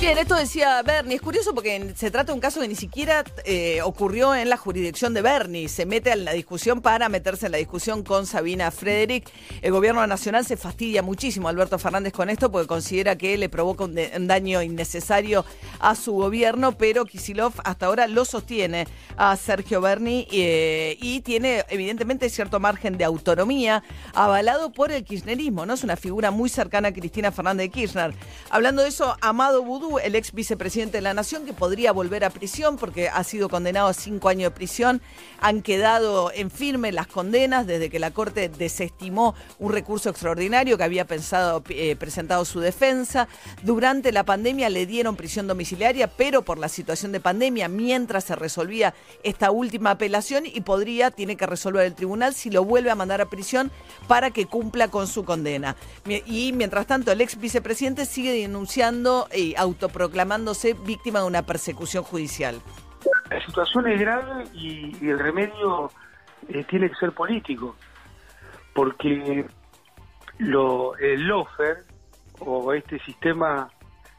Bien, 0.00 0.16
esto 0.16 0.36
decía 0.36 0.80
Bernie. 0.84 1.16
Es 1.16 1.20
curioso 1.20 1.52
porque 1.52 1.92
se 1.96 2.12
trata 2.12 2.26
de 2.26 2.34
un 2.34 2.40
caso 2.40 2.60
que 2.60 2.68
ni 2.68 2.76
siquiera 2.76 3.24
eh, 3.44 3.82
ocurrió 3.82 4.32
en 4.32 4.48
la 4.48 4.56
jurisdicción 4.56 5.12
de 5.12 5.22
Bernie. 5.22 5.68
Se 5.68 5.86
mete 5.86 6.12
en 6.12 6.24
la 6.24 6.34
discusión 6.34 6.80
para 6.80 7.08
meterse 7.08 7.46
en 7.46 7.52
la 7.52 7.58
discusión 7.58 8.04
con 8.04 8.24
Sabina 8.24 8.70
Frederick. 8.70 9.28
El 9.60 9.72
gobierno 9.72 10.06
nacional 10.06 10.46
se 10.46 10.56
fastidia 10.56 11.02
muchísimo, 11.02 11.48
Alberto 11.48 11.80
Fernández, 11.80 12.12
con 12.12 12.30
esto 12.30 12.48
porque 12.48 12.68
considera 12.68 13.18
que 13.18 13.36
le 13.36 13.48
provoca 13.48 13.84
un, 13.84 13.96
daño 14.28 14.62
innecesario 14.62 15.44
a 15.80 15.96
su 15.96 16.12
gobierno, 16.12 16.78
pero 16.78 17.04
Kisilov 17.04 17.54
hasta 17.64 17.86
ahora 17.86 18.06
lo 18.06 18.24
sostiene 18.24 18.86
a 19.16 19.36
Sergio 19.36 19.80
Berni 19.80 20.28
eh, 20.30 20.96
y 21.00 21.22
tiene 21.22 21.64
evidentemente 21.70 22.30
cierto 22.30 22.60
margen 22.60 22.98
de 22.98 23.04
autonomía 23.04 23.82
avalado 24.14 24.70
por 24.70 24.92
el 24.92 25.02
kirchnerismo, 25.02 25.66
¿no? 25.66 25.74
Es 25.74 25.82
una 25.82 25.96
figura 25.96 26.30
muy 26.30 26.48
cercana 26.48 26.88
a 26.88 26.92
Cristina 26.92 27.32
Fernández 27.32 27.64
de 27.64 27.70
Kirchner. 27.70 28.14
Hablando 28.48 28.82
de 28.82 28.90
eso, 28.90 29.16
Amado 29.20 29.64
El 29.96 30.14
ex 30.14 30.32
vicepresidente 30.32 30.98
de 30.98 31.02
la 31.02 31.14
Nación, 31.14 31.46
que 31.46 31.54
podría 31.54 31.92
volver 31.92 32.24
a 32.24 32.30
prisión 32.30 32.76
porque 32.76 33.08
ha 33.08 33.24
sido 33.24 33.48
condenado 33.48 33.88
a 33.88 33.94
cinco 33.94 34.28
años 34.28 34.52
de 34.52 34.56
prisión, 34.56 35.00
han 35.40 35.62
quedado 35.62 36.30
en 36.34 36.50
firme 36.50 36.92
las 36.92 37.06
condenas 37.06 37.66
desde 37.66 37.88
que 37.88 37.98
la 37.98 38.10
Corte 38.10 38.50
desestimó 38.50 39.34
un 39.58 39.72
recurso 39.72 40.10
extraordinario 40.10 40.76
que 40.76 40.84
había 40.84 41.06
pensado, 41.06 41.62
eh, 41.70 41.96
presentado 41.96 42.44
su 42.44 42.60
defensa. 42.60 43.28
Durante 43.62 44.12
la 44.12 44.24
pandemia 44.24 44.68
le 44.68 44.84
dieron 44.84 45.16
prisión 45.16 45.46
domiciliaria, 45.46 46.08
pero 46.08 46.42
por 46.42 46.58
la 46.58 46.68
situación 46.68 47.12
de 47.12 47.20
pandemia, 47.20 47.68
mientras 47.68 48.24
se 48.24 48.36
resolvía 48.36 48.94
esta 49.22 49.50
última 49.50 49.92
apelación 49.92 50.44
y 50.44 50.60
podría, 50.60 51.10
tiene 51.10 51.36
que 51.36 51.46
resolver 51.46 51.86
el 51.86 51.94
tribunal 51.94 52.34
si 52.34 52.50
lo 52.50 52.64
vuelve 52.64 52.90
a 52.90 52.94
mandar 52.94 53.20
a 53.20 53.30
prisión 53.30 53.70
para 54.06 54.30
que 54.30 54.46
cumpla 54.46 54.88
con 54.88 55.06
su 55.06 55.24
condena. 55.24 55.76
Y 56.26 56.52
mientras 56.52 56.86
tanto, 56.86 57.12
el 57.12 57.20
ex 57.20 57.38
vicepresidente 57.38 58.04
sigue 58.04 58.32
denunciando 58.32 59.28
y 59.34 59.54
autoproclamándose 59.78 60.74
víctima 60.74 61.20
de 61.20 61.26
una 61.26 61.42
persecución 61.42 62.02
judicial. 62.02 62.60
La 63.30 63.44
situación 63.46 63.86
es 63.88 64.00
grave 64.00 64.44
y, 64.52 65.06
el 65.08 65.18
remedio 65.18 65.90
eh, 66.48 66.64
tiene 66.64 66.88
que 66.88 66.96
ser 66.96 67.12
político, 67.12 67.76
porque 68.74 69.46
lo, 70.38 70.96
el 70.96 71.22
lofer 71.22 71.84
o 72.40 72.72
este 72.72 72.98
sistema 73.00 73.68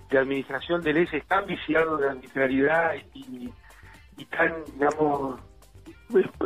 de 0.09 0.17
administración 0.17 0.81
de 0.81 0.93
leyes 0.93 1.25
tan 1.27 1.45
viciado 1.45 1.97
de 1.97 2.09
arbitrariedad 2.09 2.93
y, 3.13 3.51
y 4.17 4.25
tan, 4.25 4.63
digamos, 4.73 5.39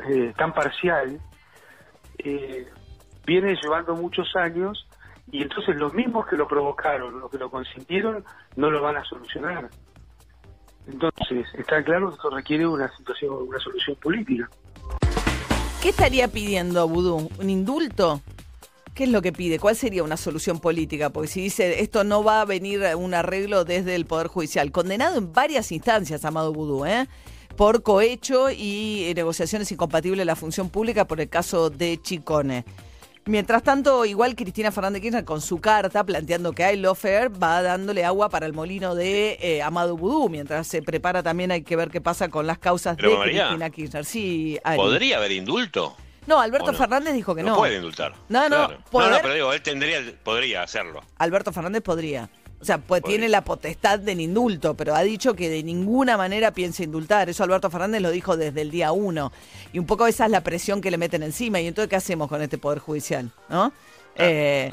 eh, 0.10 0.34
tan 0.38 0.54
parcial, 0.54 1.19
eh, 2.17 2.67
viene 3.26 3.56
llevando 3.62 3.95
muchos 3.95 4.36
años 4.36 4.88
y 5.34 5.41
entonces 5.41 5.76
los 5.78 5.91
mismos 5.96 6.28
que 6.28 6.38
lo 6.38 6.48
provocaron, 6.48 7.19
los 7.19 7.32
que 7.32 7.39
lo 7.39 7.50
consintieron, 7.50 8.24
no 8.56 8.69
lo 8.69 8.84
van 8.84 8.98
a 8.98 9.04
solucionar. 9.04 9.67
Entonces, 10.88 11.48
está 11.58 11.84
claro 11.84 12.10
que 12.10 12.15
esto 12.15 12.30
requiere 12.30 12.67
una 12.67 12.88
situación, 12.96 13.34
una 13.48 13.58
solución 13.58 13.96
política. 13.96 14.48
¿Qué 15.82 15.89
estaría 15.89 16.28
pidiendo 16.28 16.88
Vudú? 16.88 17.32
¿Un 17.39 17.50
indulto? 17.50 18.22
¿Qué 18.93 19.06
es 19.06 19.10
lo 19.10 19.24
que 19.24 19.34
pide? 19.34 19.58
¿Cuál 19.58 19.76
sería 19.76 20.04
una 20.04 20.17
solución 20.17 20.60
política? 20.60 21.10
Porque 21.10 21.28
si 21.28 21.41
dice 21.41 21.82
esto 21.82 22.04
no 22.04 22.24
va 22.24 22.41
a 22.41 22.46
venir 22.46 22.84
un 22.96 23.15
arreglo 23.15 23.65
desde 23.65 23.96
el 23.96 24.06
Poder 24.06 24.28
Judicial. 24.28 24.72
Condenado 24.72 25.17
en 25.17 25.34
varias 25.34 25.72
instancias, 25.72 26.26
Amado 26.26 26.54
Vudú, 26.54 26.86
¿eh? 26.86 27.08
por 27.58 27.82
cohecho 27.82 28.52
y 28.52 29.06
eh, 29.06 29.13
negociaciones 29.15 29.72
incompatibles 29.72 30.19
de 30.19 30.26
la 30.26 30.36
función 30.36 30.69
pública 30.69 31.06
por 31.06 31.19
el 31.19 31.30
caso 31.30 31.72
de 31.72 32.00
Chicone. 32.00 32.65
Mientras 33.26 33.64
tanto, 33.64 34.04
igual 34.04 34.36
Cristina 34.36 34.70
Fernández 34.70 34.96
de 34.96 35.02
Kirchner 35.02 35.24
con 35.24 35.40
su 35.40 35.62
carta 35.62 36.04
planteando 36.04 36.52
que 36.52 36.66
hay 36.66 36.78
lawfare 36.78 37.30
va 37.30 37.62
dándole 37.62 38.04
agua 38.04 38.28
para 38.30 38.46
el 38.46 38.52
molino 38.54 38.96
de 38.96 39.38
eh, 39.42 39.62
Amado 39.62 39.96
Vudú. 39.96 40.28
Mientras 40.28 40.68
se 40.68 40.82
prepara 40.82 41.24
también 41.24 41.52
hay 41.52 41.62
que 41.64 41.78
ver 41.78 41.90
qué 41.90 42.02
pasa 42.02 42.28
con 42.28 42.46
las 42.46 42.58
causas 42.58 42.98
Pero, 42.98 43.12
de 43.12 43.18
María, 43.18 43.44
Cristina 43.48 43.70
Kirchner. 43.70 44.06
Sí, 44.06 44.60
Ari. 44.64 44.78
¿Podría 44.78 45.18
haber 45.18 45.32
indulto? 45.32 45.96
No, 46.28 46.40
Alberto. 46.40 46.74
Fernández 46.74 47.14
dijo 47.14 47.34
que 47.34 47.44
no. 47.44 47.52
No 47.52 47.58
puede 47.58 47.76
indultar. 47.78 48.14
No, 48.30 48.44
no, 48.50 48.68
Claro. 48.68 48.78
no, 48.92 49.10
no, 49.10 49.18
pero 49.22 49.34
digo, 49.34 49.54
él 49.54 49.62
tendría, 49.62 50.00
podría 50.24 50.64
hacerlo. 50.64 51.02
Alberto 51.18 51.52
Fernández 51.54 51.82
podría. 51.82 52.30
O 52.63 52.65
sea, 52.65 52.78
pues 52.78 53.04
tiene 53.04 53.28
la 53.28 53.43
potestad 53.43 53.99
del 53.99 54.21
indulto, 54.21 54.73
pero 54.73 54.95
ha 54.95 55.02
dicho 55.02 55.34
que 55.34 55.49
de 55.49 55.63
ninguna 55.63 56.15
manera 56.15 56.54
piensa 56.54 56.82
indultar. 56.82 57.28
Eso 57.28 57.43
Alberto 57.43 57.69
Fernández 57.69 58.02
lo 58.02 58.10
dijo 58.10 58.38
desde 58.38 58.62
el 58.62 58.71
día 58.71 58.93
uno. 58.93 59.34
Y 59.73 59.80
un 59.80 59.86
poco 59.86 60.08
esa 60.08 60.23
es 60.23 60.32
la 60.32 60.45
presión 60.45 60.80
que 60.80 60.89
le 60.89 60.97
meten 60.97 61.23
encima. 61.23 61.60
Y 61.60 61.67
entonces, 61.67 61.89
¿qué 61.89 61.97
hacemos 61.97 62.30
con 62.30 62.41
este 62.41 62.58
Poder 62.58 62.80
Judicial? 62.80 63.32
¿No? 63.49 63.73
Eh, 64.15 64.71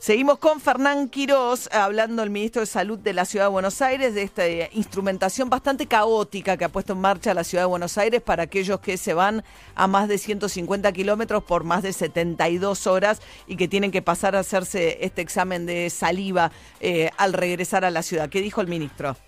Seguimos 0.00 0.38
con 0.38 0.62
Fernán 0.62 1.10
Quirós, 1.10 1.68
hablando 1.70 2.22
el 2.22 2.30
ministro 2.30 2.60
de 2.60 2.66
Salud 2.66 2.98
de 2.98 3.12
la 3.12 3.26
Ciudad 3.26 3.44
de 3.44 3.50
Buenos 3.50 3.82
Aires, 3.82 4.14
de 4.14 4.22
esta 4.22 4.46
eh, 4.46 4.70
instrumentación 4.72 5.50
bastante 5.50 5.84
caótica 5.84 6.56
que 6.56 6.64
ha 6.64 6.70
puesto 6.70 6.94
en 6.94 7.02
marcha 7.02 7.34
la 7.34 7.44
Ciudad 7.44 7.64
de 7.64 7.68
Buenos 7.68 7.98
Aires 7.98 8.22
para 8.22 8.44
aquellos 8.44 8.80
que 8.80 8.96
se 8.96 9.12
van 9.12 9.44
a 9.74 9.86
más 9.86 10.08
de 10.08 10.16
150 10.16 10.90
kilómetros 10.92 11.44
por 11.44 11.64
más 11.64 11.82
de 11.82 11.92
72 11.92 12.86
horas 12.86 13.20
y 13.46 13.56
que 13.56 13.68
tienen 13.68 13.90
que 13.90 14.00
pasar 14.00 14.34
a 14.36 14.38
hacerse 14.38 15.04
este 15.04 15.20
examen 15.20 15.66
de 15.66 15.90
saliva 15.90 16.50
eh, 16.80 17.10
al 17.18 17.34
regresar 17.34 17.84
a 17.84 17.90
la 17.90 18.02
ciudad. 18.02 18.30
¿Qué 18.30 18.40
dijo 18.40 18.62
el 18.62 18.68
ministro? 18.68 19.18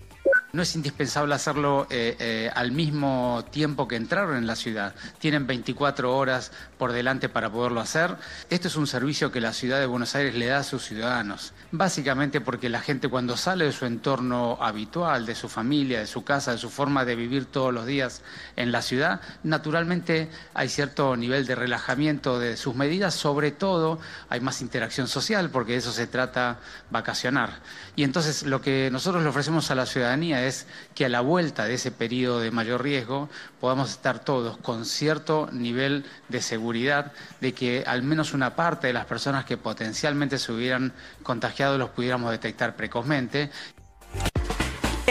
No 0.52 0.60
es 0.60 0.76
indispensable 0.76 1.34
hacerlo 1.34 1.86
eh, 1.88 2.14
eh, 2.18 2.50
al 2.54 2.72
mismo 2.72 3.42
tiempo 3.50 3.88
que 3.88 3.96
entraron 3.96 4.36
en 4.36 4.46
la 4.46 4.54
ciudad. 4.54 4.94
Tienen 5.18 5.46
24 5.46 6.14
horas 6.14 6.52
por 6.76 6.92
delante 6.92 7.30
para 7.30 7.50
poderlo 7.50 7.80
hacer. 7.80 8.18
Esto 8.50 8.68
es 8.68 8.76
un 8.76 8.86
servicio 8.86 9.32
que 9.32 9.40
la 9.40 9.54
ciudad 9.54 9.80
de 9.80 9.86
Buenos 9.86 10.14
Aires 10.14 10.34
le 10.34 10.46
da 10.46 10.58
a 10.58 10.62
sus 10.62 10.84
ciudadanos. 10.84 11.54
Básicamente 11.70 12.42
porque 12.42 12.68
la 12.68 12.82
gente 12.82 13.08
cuando 13.08 13.38
sale 13.38 13.64
de 13.64 13.72
su 13.72 13.86
entorno 13.86 14.58
habitual, 14.60 15.24
de 15.24 15.34
su 15.34 15.48
familia, 15.48 16.00
de 16.00 16.06
su 16.06 16.22
casa, 16.22 16.52
de 16.52 16.58
su 16.58 16.68
forma 16.68 17.06
de 17.06 17.16
vivir 17.16 17.46
todos 17.46 17.72
los 17.72 17.86
días 17.86 18.20
en 18.56 18.72
la 18.72 18.82
ciudad, 18.82 19.22
naturalmente 19.44 20.28
hay 20.52 20.68
cierto 20.68 21.16
nivel 21.16 21.46
de 21.46 21.54
relajamiento 21.54 22.38
de 22.38 22.58
sus 22.58 22.74
medidas. 22.74 23.14
Sobre 23.14 23.52
todo 23.52 24.00
hay 24.28 24.40
más 24.40 24.60
interacción 24.60 25.08
social 25.08 25.48
porque 25.48 25.72
de 25.72 25.78
eso 25.78 25.92
se 25.92 26.06
trata 26.06 26.58
vacacionar. 26.90 27.60
Y 27.96 28.04
entonces 28.04 28.42
lo 28.42 28.60
que 28.60 28.90
nosotros 28.92 29.22
le 29.22 29.30
ofrecemos 29.30 29.70
a 29.70 29.74
la 29.74 29.86
ciudadanía 29.86 30.41
es 30.46 30.66
que 30.94 31.04
a 31.04 31.08
la 31.08 31.20
vuelta 31.20 31.64
de 31.64 31.74
ese 31.74 31.90
periodo 31.90 32.40
de 32.40 32.50
mayor 32.50 32.82
riesgo 32.82 33.28
podamos 33.60 33.90
estar 33.90 34.18
todos 34.24 34.56
con 34.58 34.84
cierto 34.84 35.48
nivel 35.52 36.04
de 36.28 36.42
seguridad 36.42 37.12
de 37.40 37.52
que 37.52 37.84
al 37.86 38.02
menos 38.02 38.34
una 38.34 38.54
parte 38.56 38.86
de 38.86 38.92
las 38.92 39.06
personas 39.06 39.44
que 39.44 39.56
potencialmente 39.56 40.38
se 40.38 40.52
hubieran 40.52 40.92
contagiado 41.22 41.78
los 41.78 41.90
pudiéramos 41.90 42.30
detectar 42.30 42.76
precozmente 42.76 43.50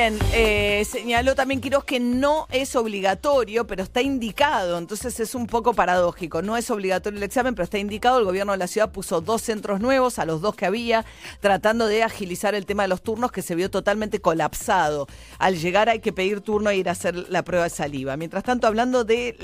Bien, 0.01 0.17
eh, 0.33 0.83
señaló 0.89 1.35
también 1.35 1.61
Quiroz 1.61 1.83
que 1.83 1.99
no 1.99 2.47
es 2.49 2.75
obligatorio, 2.75 3.67
pero 3.67 3.83
está 3.83 4.01
indicado. 4.01 4.79
Entonces 4.79 5.19
es 5.19 5.35
un 5.35 5.45
poco 5.45 5.75
paradójico. 5.75 6.41
No 6.41 6.57
es 6.57 6.71
obligatorio 6.71 7.17
el 7.17 7.23
examen, 7.23 7.53
pero 7.53 7.65
está 7.65 7.77
indicado. 7.77 8.17
El 8.17 8.25
gobierno 8.25 8.51
de 8.53 8.57
la 8.57 8.65
ciudad 8.65 8.91
puso 8.91 9.21
dos 9.21 9.43
centros 9.43 9.79
nuevos 9.79 10.17
a 10.17 10.25
los 10.25 10.41
dos 10.41 10.55
que 10.55 10.65
había, 10.65 11.05
tratando 11.39 11.85
de 11.85 12.01
agilizar 12.01 12.55
el 12.55 12.65
tema 12.65 12.81
de 12.81 12.89
los 12.89 13.03
turnos 13.03 13.31
que 13.31 13.43
se 13.43 13.53
vio 13.53 13.69
totalmente 13.69 14.19
colapsado. 14.21 15.05
Al 15.37 15.59
llegar 15.59 15.87
hay 15.87 15.99
que 15.99 16.11
pedir 16.11 16.41
turno 16.41 16.71
e 16.71 16.77
ir 16.77 16.89
a 16.89 16.93
hacer 16.93 17.29
la 17.29 17.43
prueba 17.43 17.65
de 17.65 17.69
saliva. 17.69 18.17
Mientras 18.17 18.43
tanto, 18.43 18.65
hablando 18.65 19.03
del 19.03 19.35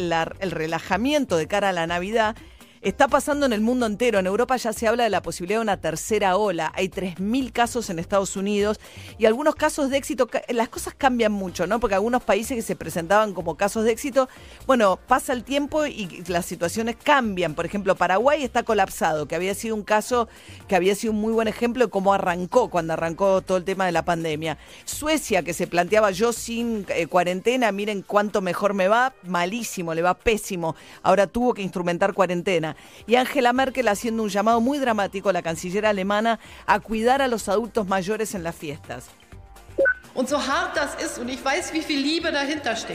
relajamiento 0.42 1.38
de 1.38 1.46
cara 1.46 1.70
a 1.70 1.74
la 1.74 1.86
Navidad, 1.86 2.36
Está 2.82 3.08
pasando 3.08 3.46
en 3.46 3.54
el 3.54 3.62
mundo 3.62 3.86
entero. 3.86 4.20
En 4.20 4.28
Europa 4.28 4.56
ya 4.58 4.72
se 4.72 4.88
habla 4.88 5.04
de 5.04 5.10
la 5.10 5.22
posibilidad 5.22 5.60
de 5.60 5.64
una 5.64 5.78
tercera 5.78 6.38
ola. 6.38 6.72
Hay 6.76 6.90
3.000 6.90 7.52
casos 7.52 7.90
en 7.90 7.98
Estados 7.98 8.36
Unidos 8.36 8.80
y 9.18 9.26
algunos 9.26 9.56
casos 9.56 9.90
de 9.90 9.98
éxito. 9.98 10.30
Las 10.50 10.70
cosas 10.70 10.94
cambian 10.96 11.32
mucho, 11.32 11.66
¿no? 11.66 11.80
Porque 11.80 11.96
algunos 11.96 12.24
países 12.24 12.56
que 12.56 12.62
se 12.62 12.76
presentaban 12.76 13.34
como 13.34 13.56
casos 13.56 13.84
de 13.84 13.92
éxito, 13.92 14.30
bueno, 14.68 15.00
pasa 15.08 15.34
el 15.34 15.44
tiempo 15.44 15.86
y 15.86 16.24
las 16.28 16.46
situaciones 16.46 16.98
cambian. 17.02 17.56
Por 17.56 17.66
ejemplo, 17.66 17.96
Paraguay 17.96 18.44
está 18.44 18.64
colapsado, 18.64 19.28
que 19.28 19.36
había 19.36 19.56
sido 19.56 19.76
un 19.76 19.84
caso 19.84 20.28
que 20.68 20.76
había 20.76 20.96
sido 20.96 21.14
un 21.14 21.22
muy 21.22 21.34
buen 21.34 21.48
ejemplo 21.48 21.86
de 21.86 21.90
cómo 21.90 22.14
arrancó 22.14 22.70
cuando 22.70 22.94
arrancó 22.94 23.42
todo 23.42 23.58
el 23.58 23.64
tema 23.64 23.86
de 23.86 23.92
la 23.92 24.06
pandemia. 24.06 24.58
Suecia, 24.86 25.44
que 25.44 25.54
se 25.54 25.68
planteaba 25.68 26.12
yo 26.12 26.34
sin 26.34 26.86
eh, 26.90 27.08
cuarentena, 27.08 27.72
miren 27.72 28.02
cuánto 28.02 28.42
mejor 28.42 28.74
me 28.74 28.88
va, 28.88 29.14
malísimo, 29.24 29.94
le 29.94 30.02
va 30.02 30.14
pésimo. 30.14 30.76
Ahora 31.02 31.28
tuvo 31.28 31.54
que 31.54 31.62
instrumentar 31.62 32.14
cuarentena. 32.14 32.67
Y 33.06 33.16
Angela 33.16 33.54
Merkel 33.54 33.88
haciendo 33.88 34.24
un 34.24 34.30
llamado 34.30 34.62
muy 34.62 34.80
dramático, 34.80 35.32
la 35.32 35.42
canciller 35.42 35.86
alemana, 35.86 36.40
a 36.66 36.80
cuidar 36.80 37.22
a 37.22 37.28
los 37.28 37.48
adultos 37.48 37.88
mayores 37.88 38.36
en 38.36 38.44
las 38.44 38.56
fiestas. 38.56 39.10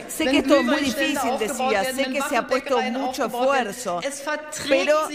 Sé 0.09 0.27
que 0.27 0.39
esto 0.39 0.57
es 0.57 0.65
muy 0.65 0.81
difícil, 0.81 1.39
decía, 1.39 1.85
sé 1.95 2.05
que 2.07 2.21
se 2.29 2.37
ha 2.37 2.47
puesto 2.49 2.81
mucho 2.81 3.27
esfuerzo, 3.27 4.01
pero 4.69 5.09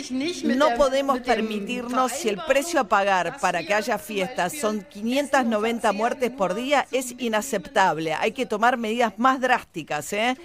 no 0.55 0.73
podemos 0.77 1.17
mit 1.17 1.25
dem 1.25 1.35
permitirnos, 1.35 2.13
si 2.13 2.29
el 2.29 2.37
precio 2.47 2.79
a 2.79 2.85
pagar 2.85 3.37
para 3.41 3.61
que 3.61 3.73
haya 3.73 3.97
fiestas 3.97 4.53
son 4.53 4.83
590 4.83 5.91
muertes 5.91 6.31
por 6.31 6.53
día, 6.53 6.87
es 6.93 7.13
inaceptable. 7.17 8.13
Hay 8.13 8.31
que 8.31 8.45
tomar 8.45 8.77
medidas 8.77 9.19
más 9.19 9.41
drásticas. 9.41 10.13
¿eh? 10.13 10.37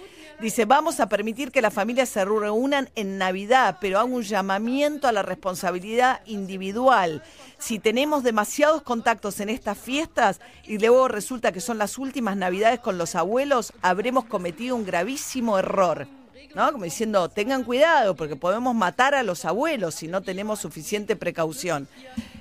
Dice, 0.43 0.65
vamos 0.65 0.99
a 0.99 1.07
permitir 1.07 1.53
que 1.53 1.61
las 1.61 1.73
familias 1.73 2.09
se 2.09 2.25
reúnan 2.25 2.89
en 2.95 3.17
Navidad, 3.17 3.77
pero 3.79 3.97
hago 3.97 4.13
un 4.13 4.23
llamamiento 4.23 5.07
a 5.07 5.13
la 5.13 5.21
responsabilidad 5.21 6.19
individual. 6.25 7.23
Si 7.57 7.79
tenemos 7.79 8.23
demasiados 8.23 8.81
contactos 8.81 9.39
en 9.39 9.47
estas 9.47 9.77
fiestas 9.77 10.41
y 10.65 10.79
luego 10.79 11.07
resulta 11.07 11.53
que 11.53 11.61
son 11.61 11.77
las 11.77 11.97
últimas 11.97 12.35
Navidades 12.35 12.81
con 12.81 12.97
los 12.97 13.15
abuelos, 13.15 13.71
habremos 13.81 14.25
cometido 14.25 14.75
un 14.75 14.85
gravísimo 14.85 15.57
error. 15.57 16.09
¿no? 16.55 16.73
Como 16.73 16.83
diciendo, 16.83 17.29
tengan 17.29 17.63
cuidado 17.63 18.17
porque 18.17 18.35
podemos 18.35 18.75
matar 18.75 19.15
a 19.15 19.23
los 19.23 19.45
abuelos 19.45 19.95
si 19.95 20.09
no 20.09 20.23
tenemos 20.23 20.59
suficiente 20.59 21.15
precaución. 21.15 21.87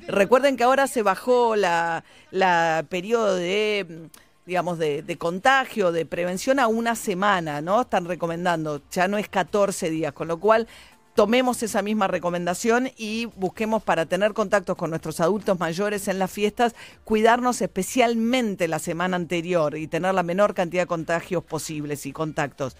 Recuerden 0.08 0.56
que 0.56 0.64
ahora 0.64 0.88
se 0.88 1.02
bajó 1.02 1.54
la, 1.54 2.02
la 2.32 2.84
periodo 2.88 3.36
de 3.36 3.86
mm, 3.88 4.31
digamos, 4.46 4.78
de, 4.78 5.02
de 5.02 5.18
contagio, 5.18 5.92
de 5.92 6.06
prevención 6.06 6.58
a 6.58 6.66
una 6.66 6.96
semana, 6.96 7.60
¿no? 7.60 7.82
Están 7.82 8.06
recomendando, 8.06 8.82
ya 8.90 9.08
no 9.08 9.18
es 9.18 9.28
14 9.28 9.90
días, 9.90 10.12
con 10.12 10.28
lo 10.28 10.40
cual 10.40 10.66
tomemos 11.14 11.62
esa 11.62 11.82
misma 11.82 12.08
recomendación 12.08 12.90
y 12.96 13.26
busquemos 13.36 13.82
para 13.82 14.06
tener 14.06 14.32
contactos 14.32 14.76
con 14.76 14.90
nuestros 14.90 15.20
adultos 15.20 15.58
mayores 15.60 16.08
en 16.08 16.18
las 16.18 16.30
fiestas, 16.30 16.74
cuidarnos 17.04 17.60
especialmente 17.60 18.66
la 18.68 18.78
semana 18.78 19.16
anterior 19.16 19.76
y 19.76 19.86
tener 19.86 20.14
la 20.14 20.22
menor 20.22 20.54
cantidad 20.54 20.82
de 20.82 20.86
contagios 20.86 21.44
posibles 21.44 22.06
y 22.06 22.12
contactos. 22.12 22.76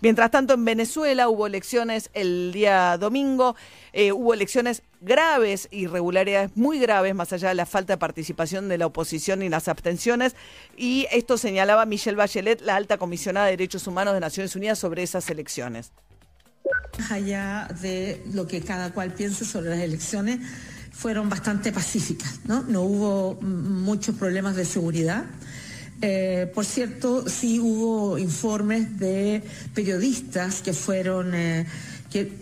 Mientras 0.00 0.30
tanto, 0.30 0.54
en 0.54 0.64
Venezuela 0.64 1.28
hubo 1.28 1.46
elecciones 1.46 2.10
el 2.12 2.52
día 2.52 2.98
domingo, 2.98 3.56
eh, 3.92 4.12
hubo 4.12 4.34
elecciones 4.34 4.82
graves, 5.00 5.68
irregularidades 5.70 6.50
muy 6.56 6.78
graves, 6.78 7.14
más 7.14 7.32
allá 7.32 7.48
de 7.48 7.54
la 7.54 7.66
falta 7.66 7.94
de 7.94 7.98
participación 7.98 8.68
de 8.68 8.78
la 8.78 8.86
oposición 8.86 9.42
y 9.42 9.48
las 9.48 9.68
abstenciones, 9.68 10.34
y 10.76 11.06
esto 11.12 11.38
señalaba 11.38 11.86
Michelle 11.86 12.16
Bachelet, 12.16 12.60
la 12.60 12.76
alta 12.76 12.98
comisionada 12.98 13.46
de 13.46 13.52
Derechos 13.52 13.86
Humanos 13.86 14.14
de 14.14 14.20
Naciones 14.20 14.54
Unidas, 14.56 14.78
sobre 14.78 15.02
esas 15.02 15.28
elecciones. 15.30 15.92
Más 16.98 17.12
allá 17.12 17.68
de 17.80 18.22
lo 18.32 18.46
que 18.46 18.60
cada 18.60 18.92
cual 18.92 19.12
piense 19.12 19.44
sobre 19.44 19.70
las 19.70 19.80
elecciones, 19.80 20.40
fueron 20.96 21.28
bastante 21.28 21.72
pacíficas, 21.72 22.40
¿no? 22.46 22.62
No 22.62 22.80
hubo 22.80 23.34
muchos 23.42 24.16
problemas 24.16 24.56
de 24.56 24.64
seguridad. 24.64 25.26
Eh, 26.02 26.50
por 26.54 26.64
cierto, 26.64 27.28
sí 27.28 27.58
hubo 27.58 28.18
informes 28.18 28.98
de 28.98 29.42
periodistas 29.74 30.60
que 30.60 30.74
fueron, 30.74 31.34
eh, 31.34 31.66
que 32.10 32.32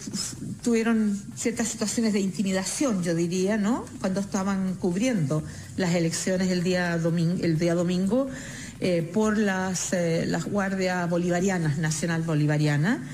tuvieron 0.63 1.21
ciertas 1.37 1.69
situaciones 1.69 2.13
de 2.13 2.21
intimidación, 2.21 3.03
yo 3.05 3.15
diría, 3.15 3.57
¿no? 3.57 3.85
Cuando 4.01 4.21
estaban 4.21 4.75
cubriendo 4.75 5.45
las 5.77 5.95
elecciones 5.95 6.51
el 6.51 6.65
día 6.65 6.99
domingo, 6.99 8.27
eh, 8.81 9.09
por 9.15 9.39
las, 9.39 9.93
las 9.93 10.45
guardias 10.45 11.09
bolivarianas, 11.09 11.79
nacional 11.79 12.23
bolivariana. 12.23 13.09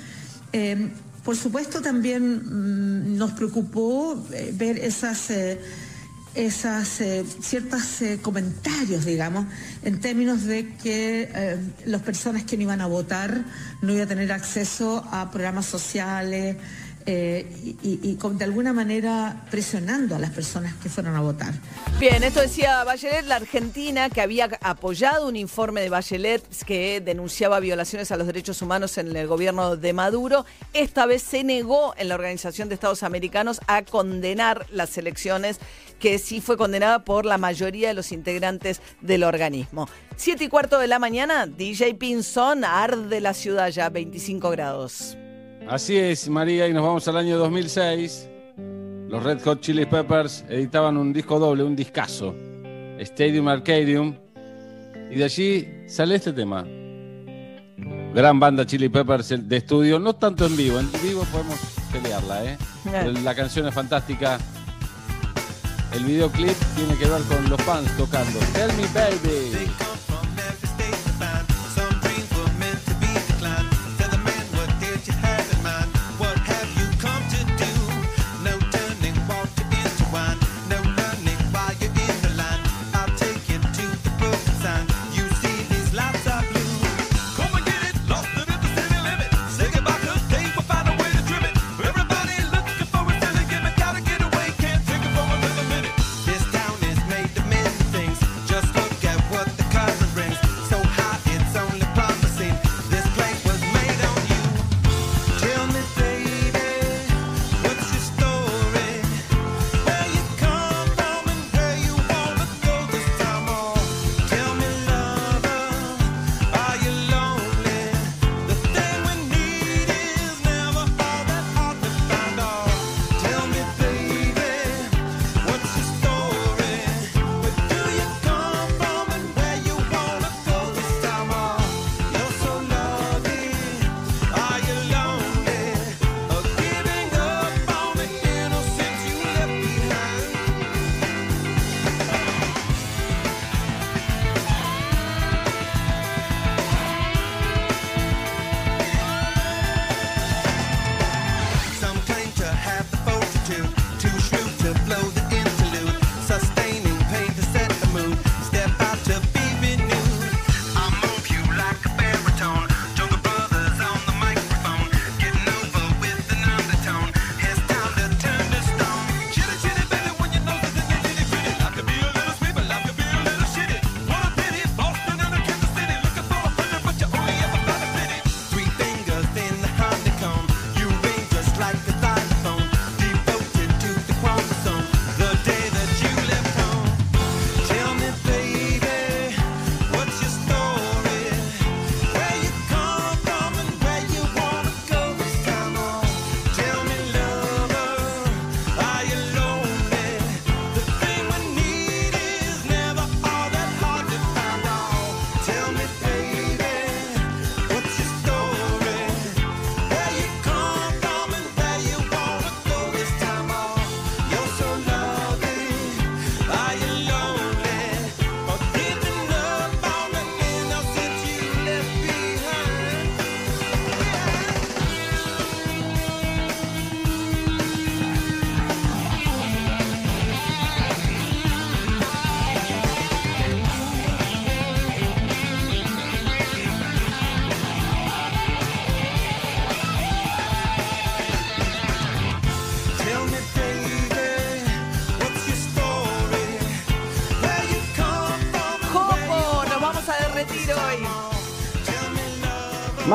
Por 1.23 1.37
supuesto, 1.37 1.83
también 1.83 2.43
mm, 2.45 3.19
nos 3.19 3.33
preocupó 3.33 4.27
ver 4.55 4.79
esas, 4.79 5.29
esas 6.35 7.01
eh, 7.01 7.25
ciertos 7.41 8.03
eh, 8.03 8.19
comentarios, 8.23 9.05
digamos, 9.05 9.47
en 9.83 10.01
términos 10.01 10.45
de 10.45 10.75
que 10.77 11.29
eh, 11.35 11.57
las 11.87 12.03
personas 12.03 12.45
que 12.45 12.57
no 12.57 12.65
iban 12.65 12.81
a 12.81 12.87
votar 12.87 13.45
no 13.83 13.93
iban 13.93 14.05
a 14.05 14.09
tener 14.09 14.33
acceso 14.33 15.05
a 15.11 15.31
programas 15.31 15.67
sociales 15.67 16.57
eh, 17.07 17.47
y, 17.83 18.15
de 18.15 18.45
alguna 18.45 18.75
manera 18.75 19.47
presionando 19.51 20.15
a 20.15 20.19
las 20.19 20.31
personas 20.31 20.75
que 20.83 20.91
fueron 20.91 21.17
a 21.17 21.21
votar. 21.21 21.55
Bien, 21.99 22.23
esto 22.23 22.41
decía 22.41 22.85
Bachelet, 22.85 23.25
la 23.25 23.37
Argentina, 23.37 24.11
que 24.11 24.21
había 24.21 24.51
apoyado 24.61 25.27
un 25.27 25.35
informe 25.35 25.81
de 25.81 25.89
Bachelet 25.89 26.43
que 26.67 27.01
denunciaba 27.01 27.59
violaciones 27.59 28.11
a 28.11 28.19
los 28.19 28.27
derechos 28.27 28.61
humanos 28.61 28.99
en 28.99 29.17
el 29.17 29.27
gobierno 29.27 29.77
de 29.77 29.93
Maduro. 29.95 30.45
Esta 30.75 31.07
vez 31.07 31.23
se 31.23 31.43
negó 31.43 31.95
en 31.97 32.11
la 32.11 32.17
Organización 32.17 32.69
de 32.69 32.75
Estados 32.75 33.03
Americanos 33.03 33.61
a 33.67 33.83
condenar 33.83 34.67
las 34.71 34.99
elecciones, 34.99 35.59
que 36.01 36.19
sí 36.19 36.41
fue 36.41 36.57
condenada 36.57 37.05
por 37.05 37.25
la 37.25 37.39
mayoría 37.39 37.89
de 37.89 37.95
los 37.95 38.11
integrantes 38.11 38.83
del 39.01 39.23
organismo. 39.23 39.89
Siete 40.17 40.45
y 40.45 40.49
cuarto 40.49 40.79
de 40.81 40.89
la 40.89 40.99
mañana, 40.99 41.47
DJ 41.47 41.95
Pinzón, 41.95 42.65
arde 42.65 43.21
la 43.21 43.35
ciudad 43.35 43.69
ya, 43.69 43.89
25 43.89 44.51
grados. 44.51 45.17
Así 45.69 45.97
es, 45.97 46.29
María, 46.29 46.67
y 46.67 46.73
nos 46.73 46.83
vamos 46.83 47.07
al 47.07 47.17
año 47.17 47.39
2006. 47.39 48.29
Los 49.09 49.23
Red 49.23 49.43
Hot 49.43 49.61
Chili 49.61 49.87
Peppers 49.87 50.45
editaban 50.49 50.97
un 50.97 51.13
disco 51.13 51.39
doble, 51.39 51.63
un 51.63 51.77
discazo, 51.77 52.35
Stadium 52.99 53.49
Arcadium, 53.49 54.17
y 55.11 55.17
de 55.17 55.25
allí 55.25 55.69
sale 55.87 56.17
este 56.17 56.33
tema. 56.33 56.65
Gran 58.15 58.41
banda 58.41 58.67
Chili 58.67 58.89
Peppers 58.89 59.49
de 59.49 59.57
estudio, 59.57 59.99
no 59.99 60.15
tanto 60.15 60.47
en 60.47 60.57
vivo, 60.57 60.81
en 60.81 60.91
vivo 61.03 61.25
podemos 61.31 61.59
pelearla, 61.93 62.45
¿eh? 62.45 62.59
La 63.23 63.35
canción 63.35 63.69
es 63.69 63.75
fantástica. 63.75 64.39
El 65.93 66.05
videoclip 66.05 66.57
tiene 66.77 66.97
que 66.97 67.07
ver 67.07 67.23
con 67.23 67.51
los 67.51 67.61
fans 67.63 67.91
tocando. 67.97 68.39
Tell 68.55 68.73
me 68.75 68.87
baby. 68.95 69.90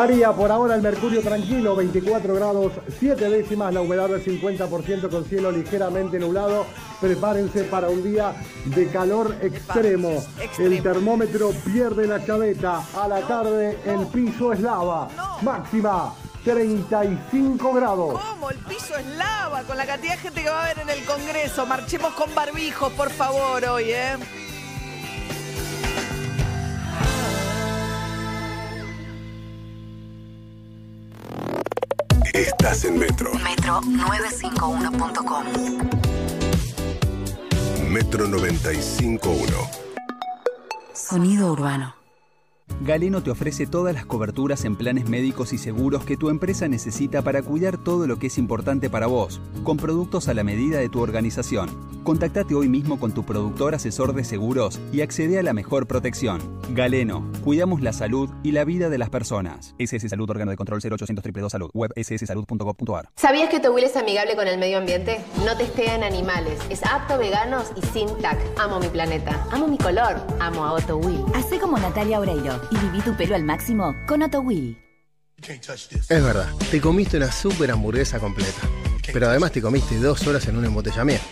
María, 0.06 0.32
por 0.34 0.52
ahora 0.52 0.76
el 0.76 0.84
mercurio 0.84 1.20
tranquilo, 1.22 1.76
24 1.76 2.36
grados 2.36 2.74
7 3.00 3.28
décimas, 3.28 3.74
la 3.74 3.82
humedad 3.82 4.08
del 4.08 4.24
50% 4.24 5.10
con 5.10 5.26
cielo 5.26 5.52
ligeramente 5.52 6.20
nublado. 6.20 6.68
Prepárense 7.02 7.63
para 7.63 7.89
un 7.89 8.04
día 8.04 8.36
de 8.65 8.88
calor 8.89 9.36
extremo. 9.41 10.24
El 10.60 10.84
termómetro 10.84 11.50
pierde 11.65 12.06
la 12.06 12.24
chaveta. 12.24 12.84
A 12.96 13.08
la 13.08 13.22
tarde 13.22 13.80
el 13.84 14.06
piso 14.06 14.54
es 14.54 14.60
lava. 14.60 15.08
Máxima 15.41 16.13
35 16.44 17.74
grados. 17.74 18.22
¿Cómo? 18.22 18.52
El 18.52 18.58
piso 18.60 18.96
es 18.96 19.08
lava 19.18 19.63
con 19.63 19.76
la 19.76 19.88
cantidad 19.88 20.13
de 20.13 20.20
gente 20.20 20.44
que 20.44 20.50
va 20.52 20.62
a 20.62 20.65
haber 20.65 20.84
en 20.84 20.89
el 20.91 21.04
Congreso. 21.06 21.65
Marchemos 21.65 22.13
con 22.13 22.34
barbijos, 22.36 22.94
por 22.94 23.10
favor, 23.10 23.65
hoy, 23.65 23.86
¿eh? 23.86 24.18
Estás 32.36 32.84
en 32.84 33.00
Metro. 33.00 33.32
Metro951.com. 33.32 35.45
Metro 37.89 38.28
95.1. 38.28 39.69
Sonido 40.93 41.54
urbano. 41.54 41.95
Galeno 42.82 43.23
te 43.23 43.32
ofrece 43.32 43.67
todas 43.67 43.93
las 43.93 44.06
coberturas 44.06 44.65
en 44.65 44.75
planes 44.75 45.08
médicos 45.08 45.54
y 45.54 45.58
seguros 45.58 46.04
que 46.04 46.17
tu 46.17 46.30
empresa 46.30 46.67
necesita 46.67 47.21
para 47.21 47.41
cuidar 47.41 47.78
todo 47.78 48.06
lo 48.06 48.19
que 48.19 48.28
es 48.28 48.38
importante 48.38 48.89
para 48.89 49.08
vos, 49.08 49.39
con 49.63 49.78
productos 49.78 50.28
a 50.28 50.34
la 50.34 50.43
medida 50.43 50.80
de 50.80 50.89
tu 50.89 50.99
organización. 50.99 51.69
Contactate 52.04 52.54
hoy 52.54 52.67
mismo 52.67 52.99
con 52.99 53.13
tu 53.13 53.23
productor 53.23 53.73
asesor 53.73 54.13
de 54.13 54.23
seguros 54.23 54.80
y 54.91 55.01
accede 55.01 55.39
a 55.39 55.43
la 55.43 55.54
mejor 55.54 55.88
protección. 55.88 56.41
Galeno, 56.69 57.32
cuidamos 57.43 57.82
la 57.82 57.93
salud 57.93 58.30
y 58.43 58.51
la 58.51 58.65
vida 58.65 58.89
de 58.89 58.97
las 58.97 59.10
personas. 59.10 59.73
SS 59.80 60.10
Salud, 60.10 60.30
órgano 60.30 60.51
de 60.51 60.58
control 60.58 60.80
0800 60.80 61.23
222 61.23 61.51
Salud, 61.51 61.69
web 61.73 61.91
sssalud.gov.ar. 61.95 63.10
¿Sabías 63.15 63.49
que 63.49 63.56
Autowheel 63.58 63.86
es 63.86 63.95
amigable 63.95 64.36
con 64.36 64.47
el 64.47 64.60
medio 64.60 64.78
ambiente? 64.78 65.19
No 65.45 65.56
testea 65.58 65.95
en 65.95 66.04
animales, 66.04 66.60
es 66.69 66.84
apto 66.84 67.15
a 67.15 67.17
veganos 67.17 67.71
y 67.75 67.82
sin 67.88 68.08
TAC. 68.19 68.38
Amo 68.60 68.80
mi 68.80 68.88
planeta, 68.88 69.47
amo 69.51 69.67
mi 69.67 69.78
color, 69.78 70.17
amo 70.39 70.65
a 70.65 70.73
Otto 70.73 70.97
Will. 70.97 71.23
Hacé 71.34 71.58
como 71.60 71.78
Natalia 71.80 72.19
Oreiro 72.19 72.55
y 72.72 72.78
viví 72.78 73.02
tu 73.02 73.15
pelo 73.15 73.36
al 73.36 73.44
máximo 73.44 73.96
con 74.08 74.22
Otto 74.22 74.41
Will. 74.41 74.78
Es 75.48 76.24
verdad, 76.24 76.50
te 76.72 76.80
comiste 76.80 77.18
una 77.18 77.32
super 77.32 77.72
hamburguesa 77.72 78.20
completa. 78.20 78.62
Pero 79.13 79.28
además 79.28 79.52
te 79.52 79.62
comiste 79.62 79.98
dos 80.00 80.26
horas 80.28 80.48
en 80.48 80.58
un 80.58 80.65
embotellamiento. 80.65 81.26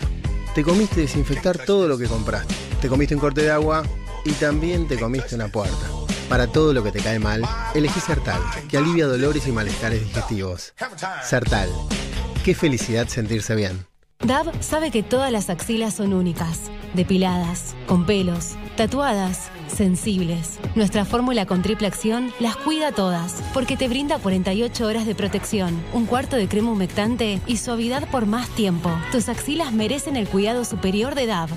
Te 0.54 0.62
comiste 0.62 1.00
desinfectar 1.00 1.58
todo 1.58 1.88
lo 1.88 1.98
que 1.98 2.06
compraste. 2.06 2.54
Te 2.80 2.88
comiste 2.88 3.14
un 3.14 3.20
corte 3.20 3.42
de 3.42 3.50
agua 3.50 3.82
y 4.24 4.32
también 4.32 4.86
te 4.86 4.98
comiste 4.98 5.34
una 5.34 5.48
puerta. 5.48 5.90
Para 6.28 6.46
todo 6.46 6.72
lo 6.72 6.82
que 6.82 6.92
te 6.92 7.00
cae 7.00 7.18
mal, 7.18 7.42
elegí 7.74 8.00
Sertal, 8.00 8.40
que 8.68 8.78
alivia 8.78 9.06
dolores 9.06 9.46
y 9.46 9.52
malestares 9.52 10.00
digestivos. 10.00 10.74
Sertal. 11.22 11.68
Qué 12.44 12.54
felicidad 12.54 13.08
sentirse 13.08 13.54
bien. 13.54 13.86
DAV 14.24 14.62
sabe 14.62 14.90
que 14.90 15.02
todas 15.02 15.30
las 15.30 15.50
axilas 15.50 15.92
son 15.92 16.14
únicas, 16.14 16.70
depiladas, 16.94 17.76
con 17.86 18.06
pelos, 18.06 18.56
tatuadas, 18.74 19.50
sensibles. 19.68 20.58
Nuestra 20.74 21.04
fórmula 21.04 21.44
con 21.44 21.60
triple 21.60 21.88
acción 21.88 22.32
las 22.40 22.56
cuida 22.56 22.90
todas, 22.92 23.42
porque 23.52 23.76
te 23.76 23.86
brinda 23.86 24.18
48 24.18 24.86
horas 24.86 25.04
de 25.04 25.14
protección, 25.14 25.78
un 25.92 26.06
cuarto 26.06 26.36
de 26.36 26.48
crema 26.48 26.72
humectante 26.72 27.38
y 27.46 27.58
suavidad 27.58 28.08
por 28.08 28.24
más 28.24 28.48
tiempo. 28.48 28.90
Tus 29.12 29.28
axilas 29.28 29.72
merecen 29.72 30.16
el 30.16 30.26
cuidado 30.26 30.64
superior 30.64 31.14
de 31.14 31.26
DAV. 31.26 31.50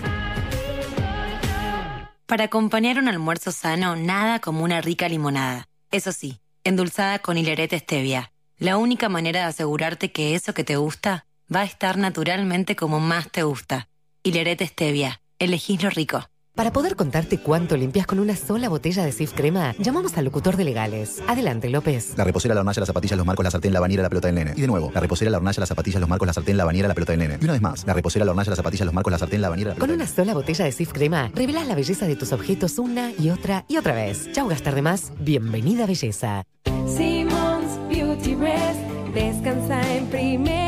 Para 2.25 2.43
acompañar 2.45 2.97
un 2.99 3.07
almuerzo 3.07 3.53
sano, 3.53 3.95
nada 3.95 4.39
como 4.39 4.65
una 4.65 4.81
rica 4.81 5.07
limonada. 5.07 5.69
Eso 5.89 6.11
sí, 6.11 6.41
endulzada 6.65 7.19
con 7.19 7.37
hilerete 7.37 7.79
stevia. 7.79 8.33
La 8.57 8.75
única 8.75 9.07
manera 9.07 9.41
de 9.41 9.45
asegurarte 9.45 10.11
que 10.11 10.35
eso 10.35 10.53
que 10.53 10.65
te 10.65 10.75
gusta 10.75 11.27
va 11.53 11.61
a 11.61 11.65
estar 11.65 11.97
naturalmente 11.97 12.75
como 12.75 12.99
más 12.99 13.29
te 13.31 13.43
gusta. 13.43 13.87
Hilerete 14.23 14.65
stevia. 14.67 15.21
Elegís 15.39 15.81
lo 15.83 15.89
rico. 15.89 16.23
Para 16.55 16.73
poder 16.73 16.95
contarte 16.95 17.37
cuánto 17.37 17.77
limpias 17.77 18.07
con 18.07 18.17
una 18.17 18.35
sola 18.35 18.67
botella 18.67 19.05
de 19.05 19.11
Sif 19.11 19.33
Crema, 19.33 19.75
llamamos 19.77 20.17
al 20.17 20.25
locutor 20.25 20.57
de 20.57 20.63
legales. 20.63 21.21
Adelante, 21.27 21.69
López. 21.69 22.17
La 22.17 22.23
reposera, 22.23 22.55
la 22.55 22.61
hornalla, 22.61 22.79
las 22.79 22.87
zapatillas, 22.87 23.15
los 23.15 23.27
marcos, 23.27 23.43
la 23.43 23.51
sartén, 23.51 23.73
la 23.73 23.79
bañera, 23.79 24.01
la 24.01 24.09
pelota 24.09 24.27
del 24.27 24.35
nene. 24.35 24.53
Y 24.55 24.61
de 24.61 24.67
nuevo, 24.67 24.91
la 24.91 24.99
reposera, 24.99 25.29
la 25.29 25.37
hornalla, 25.37 25.59
las 25.59 25.69
zapatillas, 25.69 25.99
los 25.99 26.09
marcos, 26.09 26.25
la 26.25 26.33
sartén, 26.33 26.57
la 26.57 26.65
bañera, 26.65 26.87
la 26.87 26.95
pelota 26.95 27.11
del 27.11 27.19
nene. 27.19 27.37
Y 27.39 27.43
una 27.43 27.53
vez 27.53 27.61
más, 27.61 27.85
la 27.85 27.93
reposera, 27.93 28.25
la 28.25 28.31
hornalla, 28.31 28.49
las 28.49 28.57
zapatillas, 28.57 28.85
los 28.87 28.93
marcos, 28.95 29.11
la 29.11 29.19
sartén, 29.19 29.41
la 29.41 29.49
bañera, 29.49 29.73
la 29.75 29.79
Con 29.79 29.91
una 29.91 30.07
sola 30.07 30.33
botella 30.33 30.65
de 30.65 30.71
Sif 30.71 30.91
Crema, 30.93 31.29
revelás 31.35 31.67
la 31.67 31.75
belleza 31.75 32.07
de 32.07 32.15
tus 32.15 32.31
objetos 32.31 32.79
una 32.79 33.11
y 33.19 33.29
otra 33.29 33.65
y 33.67 33.77
otra 33.77 33.93
vez. 33.93 34.31
Chau 34.31 34.47
gastar 34.47 34.73
de 34.73 34.81
más. 34.81 35.11
Bienvenida 35.19 35.85
belleza. 35.85 36.43
Simmons 36.87 37.77
Beauty 37.87 38.33
Rest 38.33 38.79
descansa 39.13 39.95
en 39.95 40.07
primera 40.07 40.66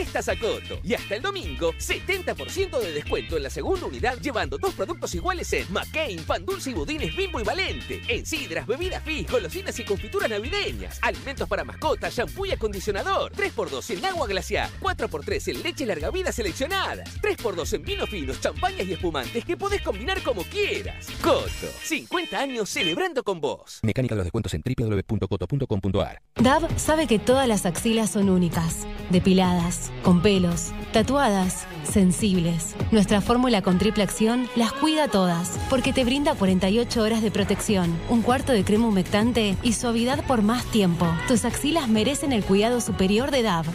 fiestas 0.00 0.30
a 0.30 0.36
Coto 0.36 0.80
y 0.82 0.94
hasta 0.94 1.16
el 1.16 1.20
domingo 1.20 1.74
70% 1.74 2.80
de 2.80 2.92
descuento 2.92 3.36
en 3.36 3.42
la 3.42 3.50
segunda 3.50 3.84
unidad 3.84 4.18
llevando 4.18 4.56
dos 4.56 4.72
productos 4.72 5.14
iguales 5.14 5.52
en 5.52 5.70
McCain, 5.70 6.22
pan 6.22 6.46
dulce 6.46 6.70
y 6.70 6.72
budines 6.72 7.14
Bimbo 7.14 7.38
y 7.38 7.44
Valente, 7.44 8.00
en 8.08 8.24
sidras, 8.24 8.66
bebidas 8.66 9.02
fis, 9.04 9.30
golosinas 9.30 9.78
y 9.78 9.84
confituras 9.84 10.30
navideñas, 10.30 10.98
alimentos 11.02 11.46
para 11.46 11.64
mascotas, 11.64 12.14
shampoo 12.14 12.46
y 12.46 12.52
acondicionador, 12.52 13.30
3x2 13.32 13.98
en 13.98 14.04
agua 14.06 14.26
glaciar, 14.26 14.70
4x3 14.80 15.48
en 15.54 15.62
leche 15.62 15.84
larga 15.84 16.10
vida 16.10 16.32
seleccionadas, 16.32 17.20
3x2 17.20 17.74
en 17.74 17.82
vinos 17.82 18.08
finos, 18.08 18.40
champañas 18.40 18.86
y 18.86 18.94
espumantes 18.94 19.44
que 19.44 19.58
podés 19.58 19.82
combinar 19.82 20.22
como 20.22 20.44
quieras. 20.44 21.08
Coto, 21.22 21.68
50 21.82 22.38
años 22.38 22.70
celebrando 22.70 23.22
con 23.22 23.42
vos. 23.42 23.80
Mecánica 23.82 24.14
de 24.14 24.20
los 24.20 24.24
descuentos 24.24 24.54
en 24.54 24.62
www.coto.com.ar. 24.64 26.22
DAV 26.36 26.78
sabe 26.78 27.06
que 27.06 27.18
todas 27.18 27.46
las 27.46 27.66
axilas 27.66 28.08
son 28.08 28.30
únicas, 28.30 28.86
depiladas, 29.10 29.89
con 30.02 30.22
pelos, 30.22 30.72
tatuadas, 30.92 31.66
sensibles. 31.84 32.74
Nuestra 32.90 33.20
fórmula 33.20 33.62
con 33.62 33.78
triple 33.78 34.02
acción 34.02 34.48
las 34.56 34.72
cuida 34.72 35.08
todas, 35.08 35.58
porque 35.68 35.92
te 35.92 36.04
brinda 36.04 36.34
48 36.34 37.02
horas 37.02 37.22
de 37.22 37.30
protección, 37.30 37.94
un 38.08 38.22
cuarto 38.22 38.52
de 38.52 38.64
crema 38.64 38.88
humectante 38.88 39.56
y 39.62 39.74
suavidad 39.74 40.24
por 40.26 40.42
más 40.42 40.64
tiempo. 40.66 41.06
Tus 41.28 41.44
axilas 41.44 41.88
merecen 41.88 42.32
el 42.32 42.44
cuidado 42.44 42.80
superior 42.80 43.30
de 43.30 43.42
DAV. 43.42 43.66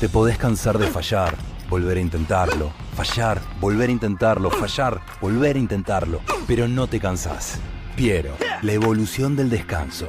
Te 0.00 0.08
podés 0.08 0.36
cansar 0.36 0.78
de 0.78 0.88
fallar, 0.88 1.34
volver 1.70 1.96
a 1.96 2.00
intentarlo, 2.00 2.70
fallar, 2.94 3.40
volver 3.60 3.88
a 3.88 3.92
intentarlo, 3.92 4.50
fallar, 4.50 5.00
volver 5.20 5.56
a 5.56 5.58
intentarlo, 5.58 6.20
pero 6.46 6.68
no 6.68 6.86
te 6.86 7.00
cansás. 7.00 7.58
Piero, 7.96 8.36
la 8.60 8.72
evolución 8.72 9.36
del 9.36 9.48
descanso. 9.48 10.06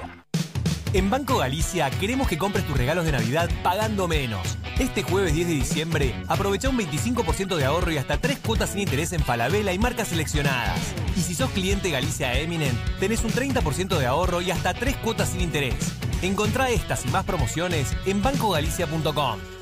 En 0.93 1.09
Banco 1.09 1.37
Galicia 1.37 1.89
queremos 1.89 2.29
que 2.29 2.37
compres 2.37 2.65
tus 2.65 2.77
regalos 2.77 3.05
de 3.05 3.11
Navidad 3.11 3.49
pagando 3.61 4.07
menos. 4.07 4.57
Este 4.79 5.03
jueves 5.03 5.33
10 5.33 5.47
de 5.47 5.53
diciembre, 5.53 6.15
aprovecha 6.27 6.69
un 6.69 6.77
25% 6.77 7.57
de 7.57 7.65
ahorro 7.65 7.91
y 7.91 7.97
hasta 7.97 8.17
3 8.17 8.39
cuotas 8.39 8.69
sin 8.69 8.79
interés 8.79 9.11
en 9.11 9.21
Falabella 9.21 9.73
y 9.73 9.79
marcas 9.79 10.07
seleccionadas. 10.07 10.79
Y 11.17 11.21
si 11.21 11.35
sos 11.35 11.49
cliente 11.51 11.91
Galicia 11.91 12.39
Eminent, 12.39 12.77
tenés 12.99 13.23
un 13.23 13.31
30% 13.31 13.97
de 13.97 14.05
ahorro 14.05 14.41
y 14.41 14.51
hasta 14.51 14.73
3 14.73 14.95
cuotas 14.97 15.29
sin 15.29 15.41
interés. 15.41 15.75
Encontrá 16.21 16.69
estas 16.69 17.05
y 17.05 17.09
más 17.09 17.25
promociones 17.25 17.89
en 18.05 18.23
bancogalicia.com. 18.23 19.56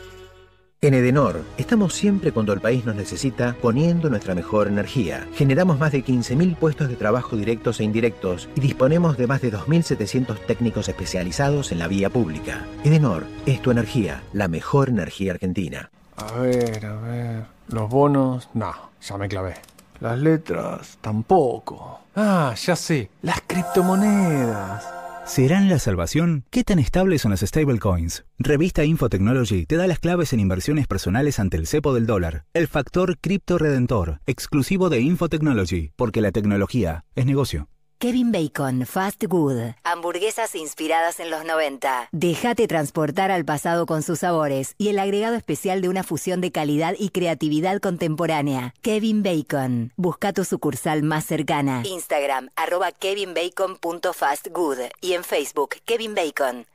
En 0.85 0.93
Edenor, 0.93 1.41
estamos 1.57 1.95
siempre 1.95 2.31
cuando 2.31 2.53
el 2.53 2.61
país 2.61 2.85
nos 2.85 2.95
necesita 2.95 3.55
poniendo 3.59 4.07
nuestra 4.07 4.35
mejor 4.35 4.67
energía. 4.67 5.27
Generamos 5.33 5.79
más 5.79 5.91
de 5.91 6.05
15.000 6.05 6.55
puestos 6.57 6.89
de 6.89 6.95
trabajo 6.95 7.35
directos 7.35 7.79
e 7.79 7.83
indirectos 7.83 8.47
y 8.53 8.61
disponemos 8.61 9.17
de 9.17 9.25
más 9.25 9.41
de 9.41 9.51
2.700 9.51 10.37
técnicos 10.45 10.87
especializados 10.87 11.71
en 11.71 11.79
la 11.79 11.87
vía 11.87 12.11
pública. 12.11 12.67
Edenor 12.83 13.25
es 13.47 13.63
tu 13.63 13.71
energía, 13.71 14.21
la 14.31 14.47
mejor 14.47 14.89
energía 14.89 15.31
argentina. 15.31 15.89
A 16.17 16.33
ver, 16.33 16.85
a 16.85 16.95
ver. 16.97 17.45
Los 17.69 17.89
bonos, 17.89 18.49
no, 18.53 18.71
ya 19.01 19.17
me 19.17 19.27
clavé. 19.27 19.55
Las 20.01 20.19
letras, 20.19 20.99
tampoco. 21.01 22.01
Ah, 22.15 22.53
ya 22.63 22.75
sé, 22.75 23.09
las 23.23 23.41
criptomonedas. 23.47 24.94
¿Serán 25.25 25.69
la 25.69 25.79
salvación? 25.79 26.45
¿Qué 26.51 26.63
tan 26.63 26.77
estables 26.77 27.23
son 27.23 27.31
las 27.31 27.39
stablecoins? 27.41 28.25
Revista 28.37 28.85
Infotechnology 28.85 29.65
te 29.65 29.75
da 29.75 29.87
las 29.87 29.97
claves 29.97 30.33
en 30.33 30.39
inversiones 30.39 30.85
personales 30.85 31.39
ante 31.39 31.57
el 31.57 31.65
cepo 31.65 31.95
del 31.95 32.05
dólar. 32.05 32.45
El 32.53 32.67
factor 32.67 33.17
cripto 33.19 33.57
redentor, 33.57 34.21
exclusivo 34.27 34.89
de 34.89 35.01
Infotechnology, 35.01 35.91
porque 35.95 36.21
la 36.21 36.31
tecnología 36.31 37.05
es 37.15 37.25
negocio. 37.25 37.69
Kevin 37.97 38.31
Bacon, 38.31 38.85
Fast 38.85 39.23
Good. 39.25 39.73
Hamburguesas 39.83 40.53
inspiradas 40.55 41.19
en 41.21 41.29
los 41.29 41.45
90. 41.45 42.09
Déjate 42.11 42.67
transportar 42.67 43.31
al 43.31 43.45
pasado 43.45 43.85
con 43.85 44.03
sus 44.03 44.19
sabores 44.19 44.75
y 44.77 44.89
el 44.89 44.99
agregado 44.99 45.35
especial 45.35 45.81
de 45.81 45.87
una 45.87 46.03
fusión 46.03 46.41
de 46.41 46.51
calidad 46.51 46.95
y 46.99 47.09
creatividad 47.09 47.79
contemporánea. 47.79 48.73
Kevin 48.81 49.23
Bacon. 49.23 49.93
Busca 49.95 50.33
tu 50.33 50.43
sucursal 50.43 51.03
más 51.03 51.25
cercana. 51.25 51.83
Instagram, 51.85 52.49
arroba 52.57 52.91
kevinbacon.fastgood 52.91 54.79
y 54.99 55.13
en 55.13 55.23
Facebook, 55.23 55.75
Kevin 55.85 56.15
Bacon. 56.15 56.65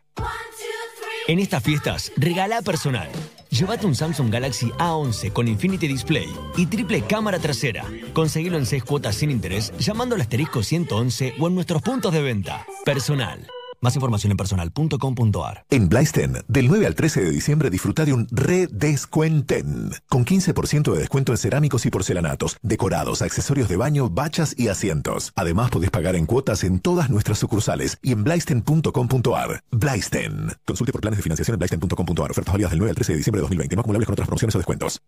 En 1.28 1.38
estas 1.38 1.62
fiestas, 1.62 2.12
regala 2.16 2.62
personal. 2.62 3.08
Llévate 3.50 3.84
un 3.84 3.96
Samsung 3.96 4.32
Galaxy 4.32 4.70
A11 4.78 5.32
con 5.32 5.48
Infinity 5.48 5.88
Display 5.88 6.28
y 6.56 6.66
triple 6.66 7.02
cámara 7.02 7.40
trasera. 7.40 7.84
Conseguilo 8.12 8.56
en 8.56 8.64
6 8.64 8.84
cuotas 8.84 9.16
sin 9.16 9.30
interés 9.30 9.72
llamando 9.78 10.14
al 10.14 10.20
asterisco 10.20 10.62
111 10.62 11.34
o 11.38 11.48
en 11.48 11.54
nuestros 11.56 11.82
puntos 11.82 12.12
de 12.12 12.22
venta. 12.22 12.64
Personal. 12.84 13.46
Más 13.80 13.94
información 13.94 14.32
en 14.32 14.36
personal.com.ar. 14.36 15.64
En 15.70 15.88
Blaisten, 15.88 16.38
del 16.48 16.68
9 16.68 16.86
al 16.86 16.94
13 16.94 17.24
de 17.24 17.30
diciembre 17.30 17.70
disfruta 17.70 18.04
de 18.04 18.12
un 18.12 18.26
redescuenten. 18.30 19.92
Con 20.08 20.24
15% 20.24 20.92
de 20.92 20.98
descuento 20.98 21.32
en 21.32 21.38
cerámicos 21.38 21.86
y 21.86 21.90
porcelanatos, 21.90 22.58
decorados, 22.62 23.22
accesorios 23.22 23.68
de 23.68 23.76
baño, 23.76 24.10
bachas 24.10 24.54
y 24.58 24.68
asientos. 24.68 25.32
Además, 25.34 25.70
podés 25.70 25.90
pagar 25.90 26.14
en 26.14 26.26
cuotas 26.26 26.62
en 26.64 26.80
todas 26.80 27.08
nuestras 27.08 27.38
sucursales 27.38 27.96
y 28.02 28.12
en 28.12 28.22
blaisten.com.ar. 28.22 29.64
Blaisten. 29.70 30.52
Consulte 30.66 30.92
por 30.92 31.00
planes 31.00 31.18
de 31.18 31.22
financiación 31.22 31.54
en 31.54 31.58
blaisten.com.ar. 31.58 32.30
Ofertas 32.30 32.52
válidas 32.52 32.70
del 32.70 32.80
9 32.80 32.90
al 32.90 32.96
13 32.96 33.12
de 33.12 33.18
diciembre 33.18 33.38
de 33.38 33.42
2020. 33.42 33.76
No 33.76 33.80
acumulables 33.80 34.06
con 34.06 34.12
otras 34.12 34.26
promociones 34.26 34.54
o 34.54 34.58
descuentos. 34.58 35.00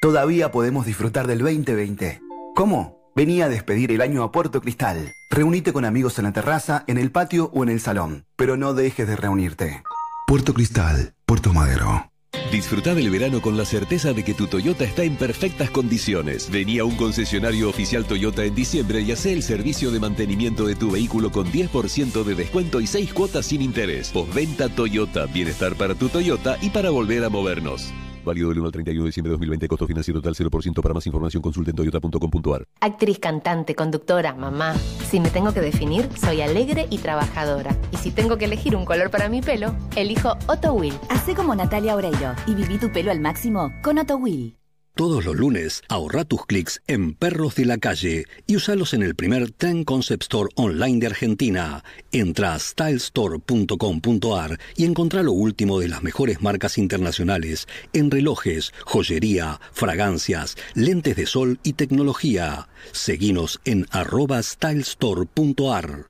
Todavía 0.00 0.52
podemos 0.52 0.86
disfrutar 0.86 1.26
del 1.26 1.40
2020. 1.40 2.20
¿Cómo? 2.54 2.97
Venía 3.14 3.46
a 3.46 3.48
despedir 3.48 3.92
el 3.92 4.00
año 4.00 4.22
a 4.22 4.32
Puerto 4.32 4.60
Cristal. 4.60 5.12
Reunite 5.30 5.72
con 5.72 5.84
amigos 5.84 6.18
en 6.18 6.24
la 6.24 6.32
terraza, 6.32 6.84
en 6.86 6.98
el 6.98 7.10
patio 7.10 7.50
o 7.52 7.62
en 7.62 7.70
el 7.70 7.80
salón. 7.80 8.24
Pero 8.36 8.56
no 8.56 8.74
dejes 8.74 9.06
de 9.06 9.16
reunirte. 9.16 9.82
Puerto 10.26 10.54
Cristal, 10.54 11.14
Puerto 11.26 11.52
Madero. 11.52 12.10
Disfruta 12.52 12.94
del 12.94 13.10
verano 13.10 13.42
con 13.42 13.56
la 13.56 13.64
certeza 13.64 14.12
de 14.12 14.24
que 14.24 14.34
tu 14.34 14.46
Toyota 14.46 14.84
está 14.84 15.02
en 15.02 15.16
perfectas 15.16 15.70
condiciones. 15.70 16.50
Vení 16.50 16.78
a 16.78 16.84
un 16.84 16.96
concesionario 16.96 17.68
oficial 17.68 18.04
Toyota 18.04 18.44
en 18.44 18.54
diciembre 18.54 19.00
y 19.00 19.12
hace 19.12 19.32
el 19.32 19.42
servicio 19.42 19.90
de 19.90 20.00
mantenimiento 20.00 20.66
de 20.66 20.74
tu 20.74 20.90
vehículo 20.90 21.30
con 21.30 21.50
10% 21.50 22.24
de 22.24 22.34
descuento 22.34 22.80
y 22.80 22.86
6 22.86 23.12
cuotas 23.12 23.46
sin 23.46 23.62
interés. 23.62 24.10
Postventa 24.10 24.68
Toyota, 24.68 25.26
bienestar 25.26 25.74
para 25.74 25.94
tu 25.94 26.08
Toyota 26.08 26.56
y 26.62 26.70
para 26.70 26.90
volver 26.90 27.24
a 27.24 27.28
movernos. 27.28 27.92
Válido 28.28 28.50
del 28.50 28.58
1 28.58 28.66
al 28.66 28.72
31 28.72 29.04
de 29.04 29.08
diciembre 29.08 29.30
de 29.30 29.32
2020, 29.32 29.68
costo 29.68 29.86
financiero 29.86 30.20
total 30.20 30.34
0%. 30.34 30.82
Para 30.82 30.94
más 30.94 31.06
información 31.06 31.42
consulte 31.42 31.70
en 31.70 31.76
toyota.com.ar. 31.76 32.64
Actriz, 32.80 33.18
cantante, 33.18 33.74
conductora, 33.74 34.34
mamá. 34.34 34.74
Si 35.08 35.18
me 35.18 35.30
tengo 35.30 35.54
que 35.54 35.60
definir, 35.60 36.08
soy 36.14 36.42
alegre 36.42 36.86
y 36.90 36.98
trabajadora. 36.98 37.74
Y 37.90 37.96
si 37.96 38.10
tengo 38.10 38.36
que 38.36 38.44
elegir 38.44 38.76
un 38.76 38.84
color 38.84 39.10
para 39.10 39.30
mi 39.30 39.40
pelo, 39.40 39.74
elijo 39.96 40.36
Otto 40.46 40.74
Will. 40.74 40.94
Hacé 41.08 41.34
como 41.34 41.54
Natalia 41.54 41.96
Oreiro 41.96 42.34
y 42.46 42.54
viví 42.54 42.76
tu 42.76 42.92
pelo 42.92 43.10
al 43.10 43.20
máximo 43.20 43.72
con 43.82 43.98
Otto 43.98 44.18
Will. 44.18 44.57
Todos 44.98 45.24
los 45.24 45.36
lunes, 45.36 45.84
ahorra 45.88 46.24
tus 46.24 46.44
clics 46.44 46.82
en 46.88 47.14
Perros 47.14 47.54
de 47.54 47.66
la 47.66 47.78
Calle 47.78 48.24
y 48.48 48.56
usalos 48.56 48.94
en 48.94 49.04
el 49.04 49.14
primer 49.14 49.52
Ten 49.52 49.84
Concept 49.84 50.24
Store 50.24 50.48
online 50.56 50.98
de 50.98 51.06
Argentina. 51.06 51.84
Entra 52.10 52.54
a 52.54 52.58
stylestore.com.ar 52.58 54.58
y 54.74 54.84
encontrá 54.84 55.22
lo 55.22 55.30
último 55.30 55.78
de 55.78 55.86
las 55.86 56.02
mejores 56.02 56.42
marcas 56.42 56.78
internacionales 56.78 57.68
en 57.92 58.10
relojes, 58.10 58.74
joyería, 58.86 59.60
fragancias, 59.70 60.56
lentes 60.74 61.14
de 61.14 61.26
sol 61.26 61.60
y 61.62 61.74
tecnología. 61.74 62.68
Seguinos 62.90 63.60
en 63.64 63.86
arroba 63.92 64.42
stylestore.ar. 64.42 66.06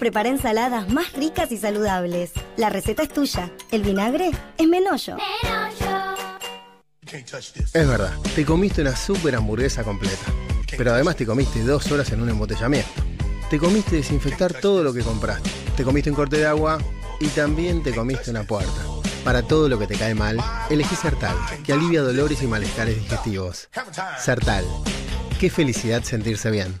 Prepara 0.00 0.30
ensaladas 0.30 0.88
más 0.88 1.12
ricas 1.12 1.52
y 1.52 1.58
saludables. 1.58 2.32
La 2.56 2.70
receta 2.70 3.02
es 3.02 3.10
tuya. 3.10 3.52
El 3.70 3.82
vinagre 3.82 4.30
es 4.56 4.66
Menollo. 4.66 5.18
Es 7.04 7.86
verdad, 7.86 8.14
te 8.34 8.46
comiste 8.46 8.80
una 8.80 8.96
super 8.96 9.36
hamburguesa 9.36 9.84
completa. 9.84 10.24
Pero 10.74 10.94
además 10.94 11.16
te 11.16 11.26
comiste 11.26 11.62
dos 11.64 11.92
horas 11.92 12.10
en 12.12 12.22
un 12.22 12.30
embotellamiento. 12.30 12.88
Te 13.50 13.58
comiste 13.58 13.96
desinfectar 13.96 14.54
todo 14.54 14.82
lo 14.82 14.94
que 14.94 15.02
compraste. 15.02 15.50
Te 15.76 15.84
comiste 15.84 16.08
un 16.08 16.16
corte 16.16 16.38
de 16.38 16.46
agua 16.46 16.78
y 17.20 17.28
también 17.28 17.82
te 17.82 17.94
comiste 17.94 18.30
una 18.30 18.44
puerta. 18.44 18.80
Para 19.22 19.42
todo 19.42 19.68
lo 19.68 19.78
que 19.78 19.86
te 19.86 19.98
cae 19.98 20.14
mal, 20.14 20.38
elegí 20.70 20.96
Sertal, 20.96 21.36
que 21.62 21.74
alivia 21.74 22.00
dolores 22.00 22.42
y 22.42 22.46
malestares 22.46 22.96
digestivos. 22.96 23.68
Sertal. 24.18 24.64
Qué 25.38 25.50
felicidad 25.50 26.02
sentirse 26.04 26.50
bien. 26.50 26.80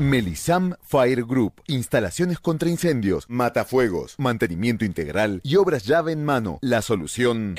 Melisam 0.00 0.76
Fire 0.80 1.24
Group. 1.26 1.60
Instalaciones 1.66 2.40
contra 2.40 2.70
incendios, 2.70 3.26
matafuegos, 3.28 4.14
mantenimiento 4.16 4.86
integral 4.86 5.42
y 5.44 5.56
obras 5.56 5.84
llave 5.84 6.12
en 6.12 6.24
mano. 6.24 6.58
La 6.62 6.80
solución 6.80 7.54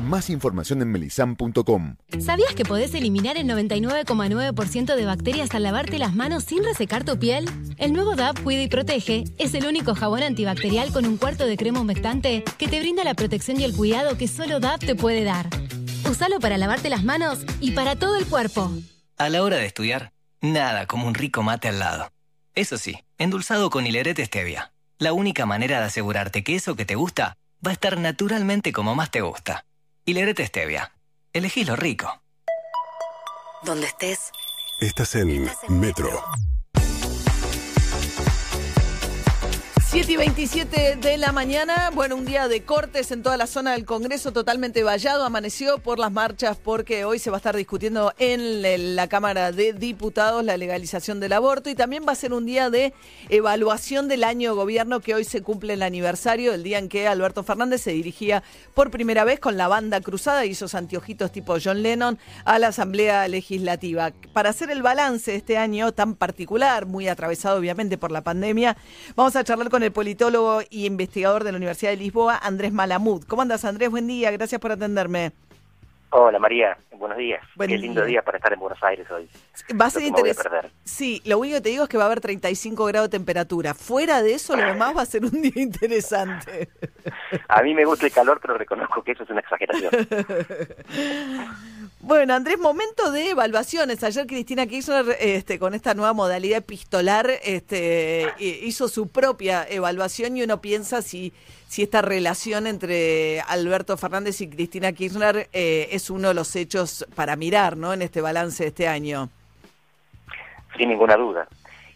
Más 0.00 0.30
información 0.30 0.82
en 0.82 0.92
melisam.com. 0.92 1.96
¿Sabías 2.20 2.54
que 2.54 2.64
podés 2.64 2.94
eliminar 2.94 3.36
el 3.36 3.48
99,9% 3.48 4.94
de 4.94 5.04
bacterias 5.04 5.52
al 5.52 5.64
lavarte 5.64 5.98
las 5.98 6.14
manos 6.14 6.44
sin 6.44 6.62
resecar 6.62 7.02
tu 7.02 7.18
piel? 7.18 7.50
El 7.76 7.92
nuevo 7.92 8.14
DAP 8.14 8.40
Cuida 8.44 8.62
y 8.62 8.68
Protege 8.68 9.24
es 9.38 9.52
el 9.54 9.66
único 9.66 9.96
jabón 9.96 10.22
antibacterial 10.22 10.92
con 10.92 11.06
un 11.06 11.16
cuarto 11.16 11.44
de 11.44 11.56
crema 11.56 11.80
humectante 11.80 12.44
que 12.56 12.68
te 12.68 12.78
brinda 12.78 13.02
la 13.02 13.14
protección 13.14 13.60
y 13.60 13.64
el 13.64 13.74
cuidado 13.74 14.16
que 14.16 14.28
solo 14.28 14.60
DAP 14.60 14.78
te 14.78 14.94
puede 14.94 15.24
dar. 15.24 15.48
Usalo 16.08 16.38
para 16.38 16.56
lavarte 16.56 16.88
las 16.88 17.02
manos 17.02 17.40
y 17.60 17.72
para 17.72 17.96
todo 17.96 18.16
el 18.16 18.26
cuerpo. 18.26 18.70
A 19.16 19.28
la 19.28 19.42
hora 19.42 19.56
de 19.56 19.66
estudiar, 19.66 20.12
nada 20.40 20.86
como 20.86 21.06
un 21.06 21.14
rico 21.14 21.42
mate 21.42 21.68
al 21.68 21.78
lado. 21.78 22.12
Eso 22.54 22.78
sí, 22.78 23.04
endulzado 23.18 23.70
con 23.70 23.86
hilerete 23.86 24.24
stevia. 24.24 24.72
La 24.98 25.12
única 25.12 25.46
manera 25.46 25.78
de 25.78 25.86
asegurarte 25.86 26.42
que 26.42 26.56
eso 26.56 26.74
que 26.74 26.84
te 26.84 26.96
gusta 26.96 27.36
va 27.64 27.70
a 27.70 27.74
estar 27.74 27.98
naturalmente 27.98 28.72
como 28.72 28.94
más 28.94 29.10
te 29.10 29.20
gusta. 29.20 29.64
Hilerete 30.04 30.46
stevia. 30.46 30.92
Elegí 31.32 31.64
lo 31.64 31.76
rico. 31.76 32.22
Donde 33.62 33.86
estés. 33.86 34.30
Estás 34.80 35.14
en 35.16 35.50
Metro. 35.68 36.24
7 39.90 40.12
y 40.12 40.16
27 40.18 40.96
de 40.96 41.16
la 41.16 41.32
mañana, 41.32 41.90
bueno, 41.94 42.14
un 42.14 42.26
día 42.26 42.46
de 42.46 42.62
cortes 42.62 43.10
en 43.10 43.22
toda 43.22 43.38
la 43.38 43.46
zona 43.46 43.72
del 43.72 43.86
Congreso 43.86 44.34
totalmente 44.34 44.82
vallado, 44.82 45.24
amaneció 45.24 45.78
por 45.78 45.98
las 45.98 46.12
marchas 46.12 46.58
porque 46.62 47.06
hoy 47.06 47.18
se 47.18 47.30
va 47.30 47.36
a 47.36 47.38
estar 47.38 47.56
discutiendo 47.56 48.12
en 48.18 48.94
la 48.94 49.08
Cámara 49.08 49.50
de 49.50 49.72
Diputados 49.72 50.44
la 50.44 50.58
legalización 50.58 51.20
del 51.20 51.32
aborto 51.32 51.70
y 51.70 51.74
también 51.74 52.04
va 52.06 52.12
a 52.12 52.16
ser 52.16 52.34
un 52.34 52.44
día 52.44 52.68
de 52.68 52.92
evaluación 53.30 54.08
del 54.08 54.24
año 54.24 54.54
gobierno 54.54 55.00
que 55.00 55.14
hoy 55.14 55.24
se 55.24 55.40
cumple 55.40 55.72
el 55.72 55.82
aniversario, 55.82 56.52
el 56.52 56.64
día 56.64 56.78
en 56.78 56.90
que 56.90 57.08
Alberto 57.08 57.42
Fernández 57.42 57.80
se 57.80 57.92
dirigía 57.92 58.42
por 58.74 58.90
primera 58.90 59.24
vez 59.24 59.40
con 59.40 59.56
la 59.56 59.68
banda 59.68 60.02
cruzada 60.02 60.44
y 60.44 60.50
esos 60.50 60.74
anteojitos 60.74 61.32
tipo 61.32 61.56
John 61.64 61.82
Lennon 61.82 62.18
a 62.44 62.58
la 62.58 62.68
Asamblea 62.68 63.26
Legislativa. 63.26 64.12
Para 64.34 64.50
hacer 64.50 64.70
el 64.70 64.82
balance 64.82 65.30
de 65.30 65.38
este 65.38 65.56
año 65.56 65.92
tan 65.92 66.14
particular, 66.14 66.84
muy 66.84 67.08
atravesado 67.08 67.58
obviamente 67.58 67.96
por 67.96 68.12
la 68.12 68.20
pandemia, 68.20 68.76
vamos 69.16 69.34
a 69.34 69.42
charlar 69.44 69.70
con 69.70 69.77
el 69.82 69.92
politólogo 69.92 70.60
y 70.70 70.86
investigador 70.86 71.44
de 71.44 71.52
la 71.52 71.58
Universidad 71.58 71.90
de 71.90 71.96
Lisboa, 71.96 72.38
Andrés 72.42 72.72
Malamud. 72.72 73.24
¿Cómo 73.24 73.42
andas, 73.42 73.64
Andrés? 73.64 73.90
Buen 73.90 74.06
día, 74.06 74.30
gracias 74.30 74.60
por 74.60 74.72
atenderme. 74.72 75.32
Hola 76.10 76.38
María, 76.38 76.78
buenos 76.92 77.18
días. 77.18 77.42
Buen 77.54 77.68
Qué 77.68 77.76
lindo 77.76 78.02
día. 78.04 78.22
para 78.22 78.38
estar 78.38 78.50
en 78.52 78.58
Buenos 78.58 78.82
Aires 78.82 79.06
hoy. 79.10 79.28
Va 79.78 79.86
a 79.86 79.90
ser 79.90 80.04
interesante. 80.04 80.70
Sí, 80.82 81.20
lo 81.26 81.38
único 81.38 81.56
que 81.56 81.60
te 81.60 81.68
digo 81.68 81.82
es 81.82 81.88
que 81.90 81.98
va 81.98 82.04
a 82.04 82.06
haber 82.06 82.20
35 82.20 82.84
grados 82.86 83.10
de 83.10 83.18
temperatura. 83.18 83.74
Fuera 83.74 84.22
de 84.22 84.32
eso, 84.32 84.56
lo 84.56 84.64
demás 84.64 84.96
va 84.96 85.02
a 85.02 85.06
ser 85.06 85.24
un 85.24 85.42
día 85.42 85.52
interesante. 85.56 86.70
A 87.48 87.62
mí 87.62 87.74
me 87.74 87.84
gusta 87.84 88.06
el 88.06 88.12
calor, 88.12 88.38
pero 88.40 88.56
reconozco 88.56 89.02
que 89.02 89.12
eso 89.12 89.24
es 89.24 89.30
una 89.30 89.40
exageración. 89.40 89.90
Bueno, 92.00 92.32
Andrés, 92.32 92.58
momento 92.58 93.10
de 93.10 93.30
evaluaciones. 93.30 94.02
Ayer 94.02 94.26
Cristina 94.26 94.66
Kirchner, 94.66 95.16
este, 95.20 95.58
con 95.58 95.74
esta 95.74 95.94
nueva 95.94 96.12
modalidad 96.14 96.58
epistolar, 96.58 97.28
este, 97.42 98.32
hizo 98.38 98.88
su 98.88 99.08
propia 99.08 99.66
evaluación 99.68 100.36
y 100.36 100.42
uno 100.42 100.60
piensa 100.60 101.02
si, 101.02 101.34
si 101.68 101.82
esta 101.82 102.00
relación 102.00 102.66
entre 102.66 103.42
Alberto 103.42 103.98
Fernández 103.98 104.40
y 104.40 104.48
Cristina 104.48 104.92
Kirchner 104.92 105.48
eh, 105.52 105.88
es 105.92 106.08
uno 106.08 106.28
de 106.28 106.34
los 106.34 106.56
hechos 106.56 107.06
para 107.14 107.36
mirar, 107.36 107.76
¿no? 107.76 107.92
En 107.92 108.00
este 108.00 108.22
balance 108.22 108.64
de 108.64 108.68
este 108.68 108.88
año. 108.88 109.28
sin 110.76 110.88
ninguna 110.88 111.16
duda. 111.16 111.46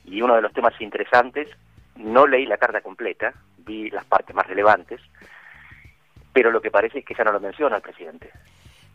Y 0.05 0.21
uno 0.21 0.35
de 0.35 0.43
los 0.43 0.53
temas 0.53 0.79
interesantes, 0.79 1.49
no 1.97 2.27
leí 2.27 2.45
la 2.45 2.59
carta 2.59 2.83
completa, 2.83 3.33
vi 3.59 3.89
las 3.89 4.05
partes 4.05 4.37
más 4.37 4.47
relevantes, 4.47 5.01
pero 6.35 6.51
lo 6.51 6.61
que 6.61 6.71
parece 6.71 6.99
es 6.99 7.05
que 7.07 7.15
ya 7.15 7.25
no 7.25 7.33
lo 7.33 7.41
menciona 7.41 7.77
el 7.77 7.83
presidente. 7.83 8.31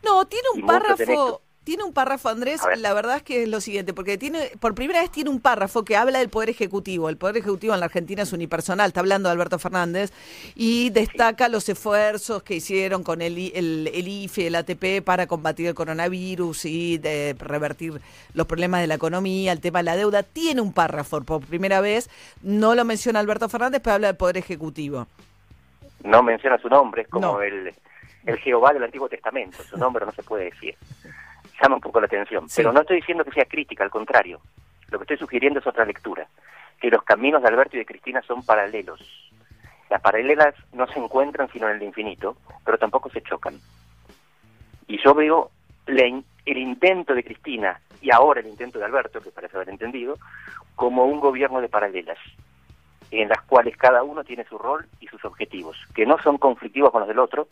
No, 0.04 0.26
tiene 0.26 0.46
un 0.54 0.64
párrafo, 0.64 1.42
tiene 1.68 1.84
un 1.84 1.92
párrafo, 1.92 2.30
Andrés, 2.30 2.62
la 2.78 2.94
verdad 2.94 3.16
es 3.18 3.22
que 3.22 3.42
es 3.42 3.48
lo 3.50 3.60
siguiente, 3.60 3.92
porque 3.92 4.16
tiene, 4.16 4.52
por 4.58 4.74
primera 4.74 5.02
vez 5.02 5.10
tiene 5.10 5.28
un 5.28 5.38
párrafo 5.38 5.84
que 5.84 5.98
habla 5.98 6.18
del 6.18 6.30
Poder 6.30 6.48
Ejecutivo. 6.48 7.10
El 7.10 7.18
Poder 7.18 7.36
Ejecutivo 7.36 7.74
en 7.74 7.80
la 7.80 7.84
Argentina 7.86 8.22
es 8.22 8.32
unipersonal, 8.32 8.88
está 8.88 9.00
hablando 9.00 9.28
de 9.28 9.34
Alberto 9.34 9.58
Fernández, 9.58 10.10
y 10.54 10.88
destaca 10.88 11.46
los 11.50 11.68
esfuerzos 11.68 12.42
que 12.42 12.54
hicieron 12.54 13.02
con 13.02 13.20
el, 13.20 13.36
el, 13.54 13.90
el 13.92 14.08
IFE, 14.08 14.46
el 14.46 14.54
ATP, 14.54 15.04
para 15.04 15.26
combatir 15.26 15.66
el 15.66 15.74
coronavirus 15.74 16.64
y 16.64 16.96
de 16.96 17.36
revertir 17.38 18.00
los 18.32 18.46
problemas 18.46 18.80
de 18.80 18.86
la 18.86 18.94
economía, 18.94 19.52
el 19.52 19.60
tema 19.60 19.80
de 19.80 19.82
la 19.82 19.96
deuda. 19.96 20.22
Tiene 20.22 20.62
un 20.62 20.72
párrafo 20.72 21.20
por 21.20 21.44
primera 21.44 21.82
vez, 21.82 22.08
no 22.40 22.74
lo 22.76 22.86
menciona 22.86 23.20
Alberto 23.20 23.46
Fernández, 23.50 23.82
pero 23.84 23.96
habla 23.96 24.06
del 24.06 24.16
Poder 24.16 24.38
Ejecutivo. 24.38 25.06
No 26.02 26.22
menciona 26.22 26.56
su 26.56 26.70
nombre, 26.70 27.02
es 27.02 27.08
como 27.08 27.26
No. 27.26 27.42
el, 27.42 27.74
el 28.24 28.38
Jehová 28.38 28.72
del 28.72 28.84
Antiguo 28.84 29.10
Testamento, 29.10 29.58
su 29.68 29.76
nombre 29.76 30.06
no 30.06 30.12
se 30.12 30.22
puede 30.22 30.46
decir. 30.46 30.74
Llama 31.60 31.76
un 31.76 31.80
poco 31.80 32.00
la 32.00 32.06
atención, 32.06 32.46
pero 32.56 32.72
no 32.72 32.80
estoy 32.82 32.96
diciendo 32.96 33.24
que 33.24 33.32
sea 33.32 33.44
crítica, 33.44 33.82
al 33.84 33.90
contrario. 33.90 34.40
Lo 34.90 34.98
que 34.98 35.04
estoy 35.04 35.16
sugiriendo 35.18 35.58
es 35.60 35.66
otra 35.66 35.84
lectura, 35.84 36.26
que 36.80 36.88
los 36.90 37.02
caminos 37.02 37.42
de 37.42 37.48
Alberto 37.48 37.76
y 37.76 37.80
de 37.80 37.86
Cristina 37.86 38.22
son 38.22 38.44
paralelos. 38.44 39.00
Las 39.90 40.00
paralelas 40.00 40.54
no 40.72 40.86
se 40.86 40.98
encuentran 40.98 41.48
sino 41.52 41.68
en 41.68 41.76
el 41.76 41.82
infinito, 41.82 42.36
pero 42.64 42.78
tampoco 42.78 43.10
se 43.10 43.22
chocan. 43.22 43.54
Y 44.86 45.02
yo 45.02 45.14
veo 45.14 45.50
in- 45.88 46.24
el 46.46 46.56
intento 46.58 47.14
de 47.14 47.24
Cristina 47.24 47.80
y 48.00 48.10
ahora 48.12 48.40
el 48.40 48.46
intento 48.46 48.78
de 48.78 48.84
Alberto, 48.84 49.20
que 49.20 49.30
parece 49.30 49.56
haber 49.56 49.68
entendido, 49.70 50.16
como 50.76 51.04
un 51.06 51.20
gobierno 51.20 51.60
de 51.60 51.68
paralelas, 51.68 52.18
en 53.10 53.28
las 53.28 53.40
cuales 53.42 53.76
cada 53.76 54.02
uno 54.04 54.22
tiene 54.24 54.44
su 54.44 54.56
rol 54.58 54.86
y 55.00 55.08
sus 55.08 55.24
objetivos, 55.24 55.76
que 55.94 56.06
no 56.06 56.18
son 56.22 56.38
conflictivos 56.38 56.90
con 56.92 57.00
los 57.00 57.08
del 57.08 57.18
otro, 57.18 57.48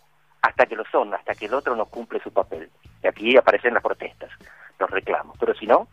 hasta 0.47 0.67
que 0.67 0.77
lo 0.77 0.85
son, 0.85 1.13
hasta 1.13 1.35
que 1.35 1.47
el 1.47 1.55
otro 1.55 1.75
no 1.75 1.87
cumple 1.87 2.21
su 2.21 2.33
papel. 2.33 2.71
Y 3.03 3.07
aquí 3.07 3.37
aparecen 3.37 3.75
las 3.75 3.83
protestas, 3.83 4.31
los 4.79 4.91
reclamos. 4.91 5.37
Pero 5.39 5.55
si 5.55 5.67
no, 5.67 5.89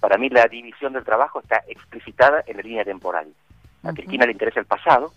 para 0.00 0.16
mí 0.16 0.28
la 0.28 0.46
división 0.46 0.92
del 0.94 1.04
trabajo 1.04 1.40
está 1.40 1.62
explicitada 1.68 2.42
en 2.46 2.56
la 2.56 2.62
línea 2.62 2.84
temporal. 2.84 3.28
A 3.84 3.92
Cristina 3.92 4.26
le 4.26 4.32
interesa 4.32 4.60
el 4.60 4.66
pasado, 4.66 5.12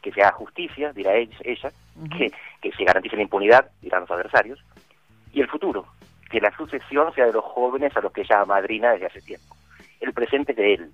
que 0.00 0.12
se 0.12 0.22
haga 0.22 0.32
justicia, 0.32 0.92
dirá 0.92 1.14
ella, 1.14 1.36
ella, 1.44 1.70
que, 2.16 2.32
que 2.60 2.72
se 2.72 2.84
garantice 2.84 3.16
la 3.16 3.22
impunidad, 3.22 3.70
dirán 3.80 4.00
los 4.00 4.10
adversarios, 4.10 4.64
y 5.32 5.40
el 5.40 5.48
futuro, 5.48 5.86
que 6.30 6.40
la 6.40 6.54
sucesión 6.56 7.14
sea 7.14 7.26
de 7.26 7.32
los 7.32 7.44
jóvenes 7.44 7.96
a 7.96 8.00
los 8.00 8.12
que 8.12 8.22
ella 8.22 8.44
madrina 8.44 8.92
desde 8.92 9.06
hace 9.06 9.20
tiempo. 9.20 9.54
El 10.00 10.12
presente 10.12 10.52
es 10.52 10.58
de 10.58 10.74
él, 10.74 10.90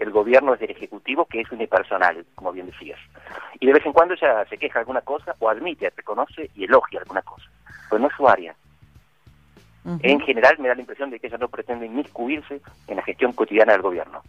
el 0.00 0.10
gobierno 0.10 0.54
es 0.54 0.60
del 0.60 0.70
Ejecutivo, 0.70 1.26
que 1.26 1.42
es 1.42 1.52
unipersonal, 1.52 2.24
como 2.34 2.52
bien 2.52 2.66
decías. 2.66 2.98
Y 3.60 3.66
de 3.66 3.74
vez 3.74 3.84
en 3.84 3.92
cuando 3.92 4.14
ella 4.14 4.44
se 4.48 4.56
queja 4.56 4.74
de 4.74 4.80
alguna 4.80 5.02
cosa, 5.02 5.36
o 5.38 5.48
admite, 5.48 5.92
reconoce 5.94 6.50
y 6.54 6.64
elogia 6.64 7.00
alguna 7.00 7.22
cosa, 7.22 7.46
pero 7.88 8.00
no 8.00 8.08
es 8.08 8.14
su 8.16 8.26
área. 8.26 8.54
En 10.02 10.20
general 10.20 10.56
me 10.58 10.68
da 10.68 10.74
la 10.74 10.82
impresión 10.82 11.10
de 11.10 11.18
que 11.18 11.26
ella 11.26 11.38
no 11.38 11.48
pretende 11.48 11.86
inmiscuirse 11.86 12.60
en 12.86 12.96
la 12.96 13.02
gestión 13.02 13.32
cotidiana 13.32 13.72
del 13.72 13.82
gobierno. 13.82 14.22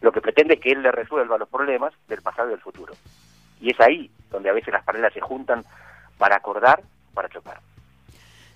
Lo 0.00 0.12
que 0.12 0.20
pretende 0.20 0.54
es 0.54 0.60
que 0.60 0.70
él 0.70 0.82
le 0.82 0.92
resuelva 0.92 1.38
los 1.38 1.48
problemas 1.48 1.92
del 2.08 2.22
pasado 2.22 2.48
y 2.48 2.52
del 2.52 2.60
futuro. 2.60 2.94
Y 3.60 3.70
es 3.70 3.80
ahí 3.80 4.10
donde 4.30 4.50
a 4.50 4.52
veces 4.52 4.72
las 4.72 4.84
paralelas 4.84 5.12
se 5.12 5.20
juntan 5.20 5.64
para 6.18 6.36
acordar, 6.36 6.82
para 7.14 7.28
chocar. 7.28 7.60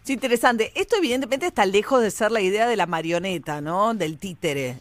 Es 0.04 0.10
interesante. 0.10 0.72
Esto 0.74 0.96
evidentemente 0.96 1.46
está 1.46 1.64
lejos 1.64 2.02
de 2.02 2.10
ser 2.10 2.30
la 2.30 2.40
idea 2.40 2.66
de 2.66 2.76
la 2.76 2.86
marioneta, 2.86 3.60
¿no? 3.60 3.94
Del 3.94 4.18
títere. 4.18 4.76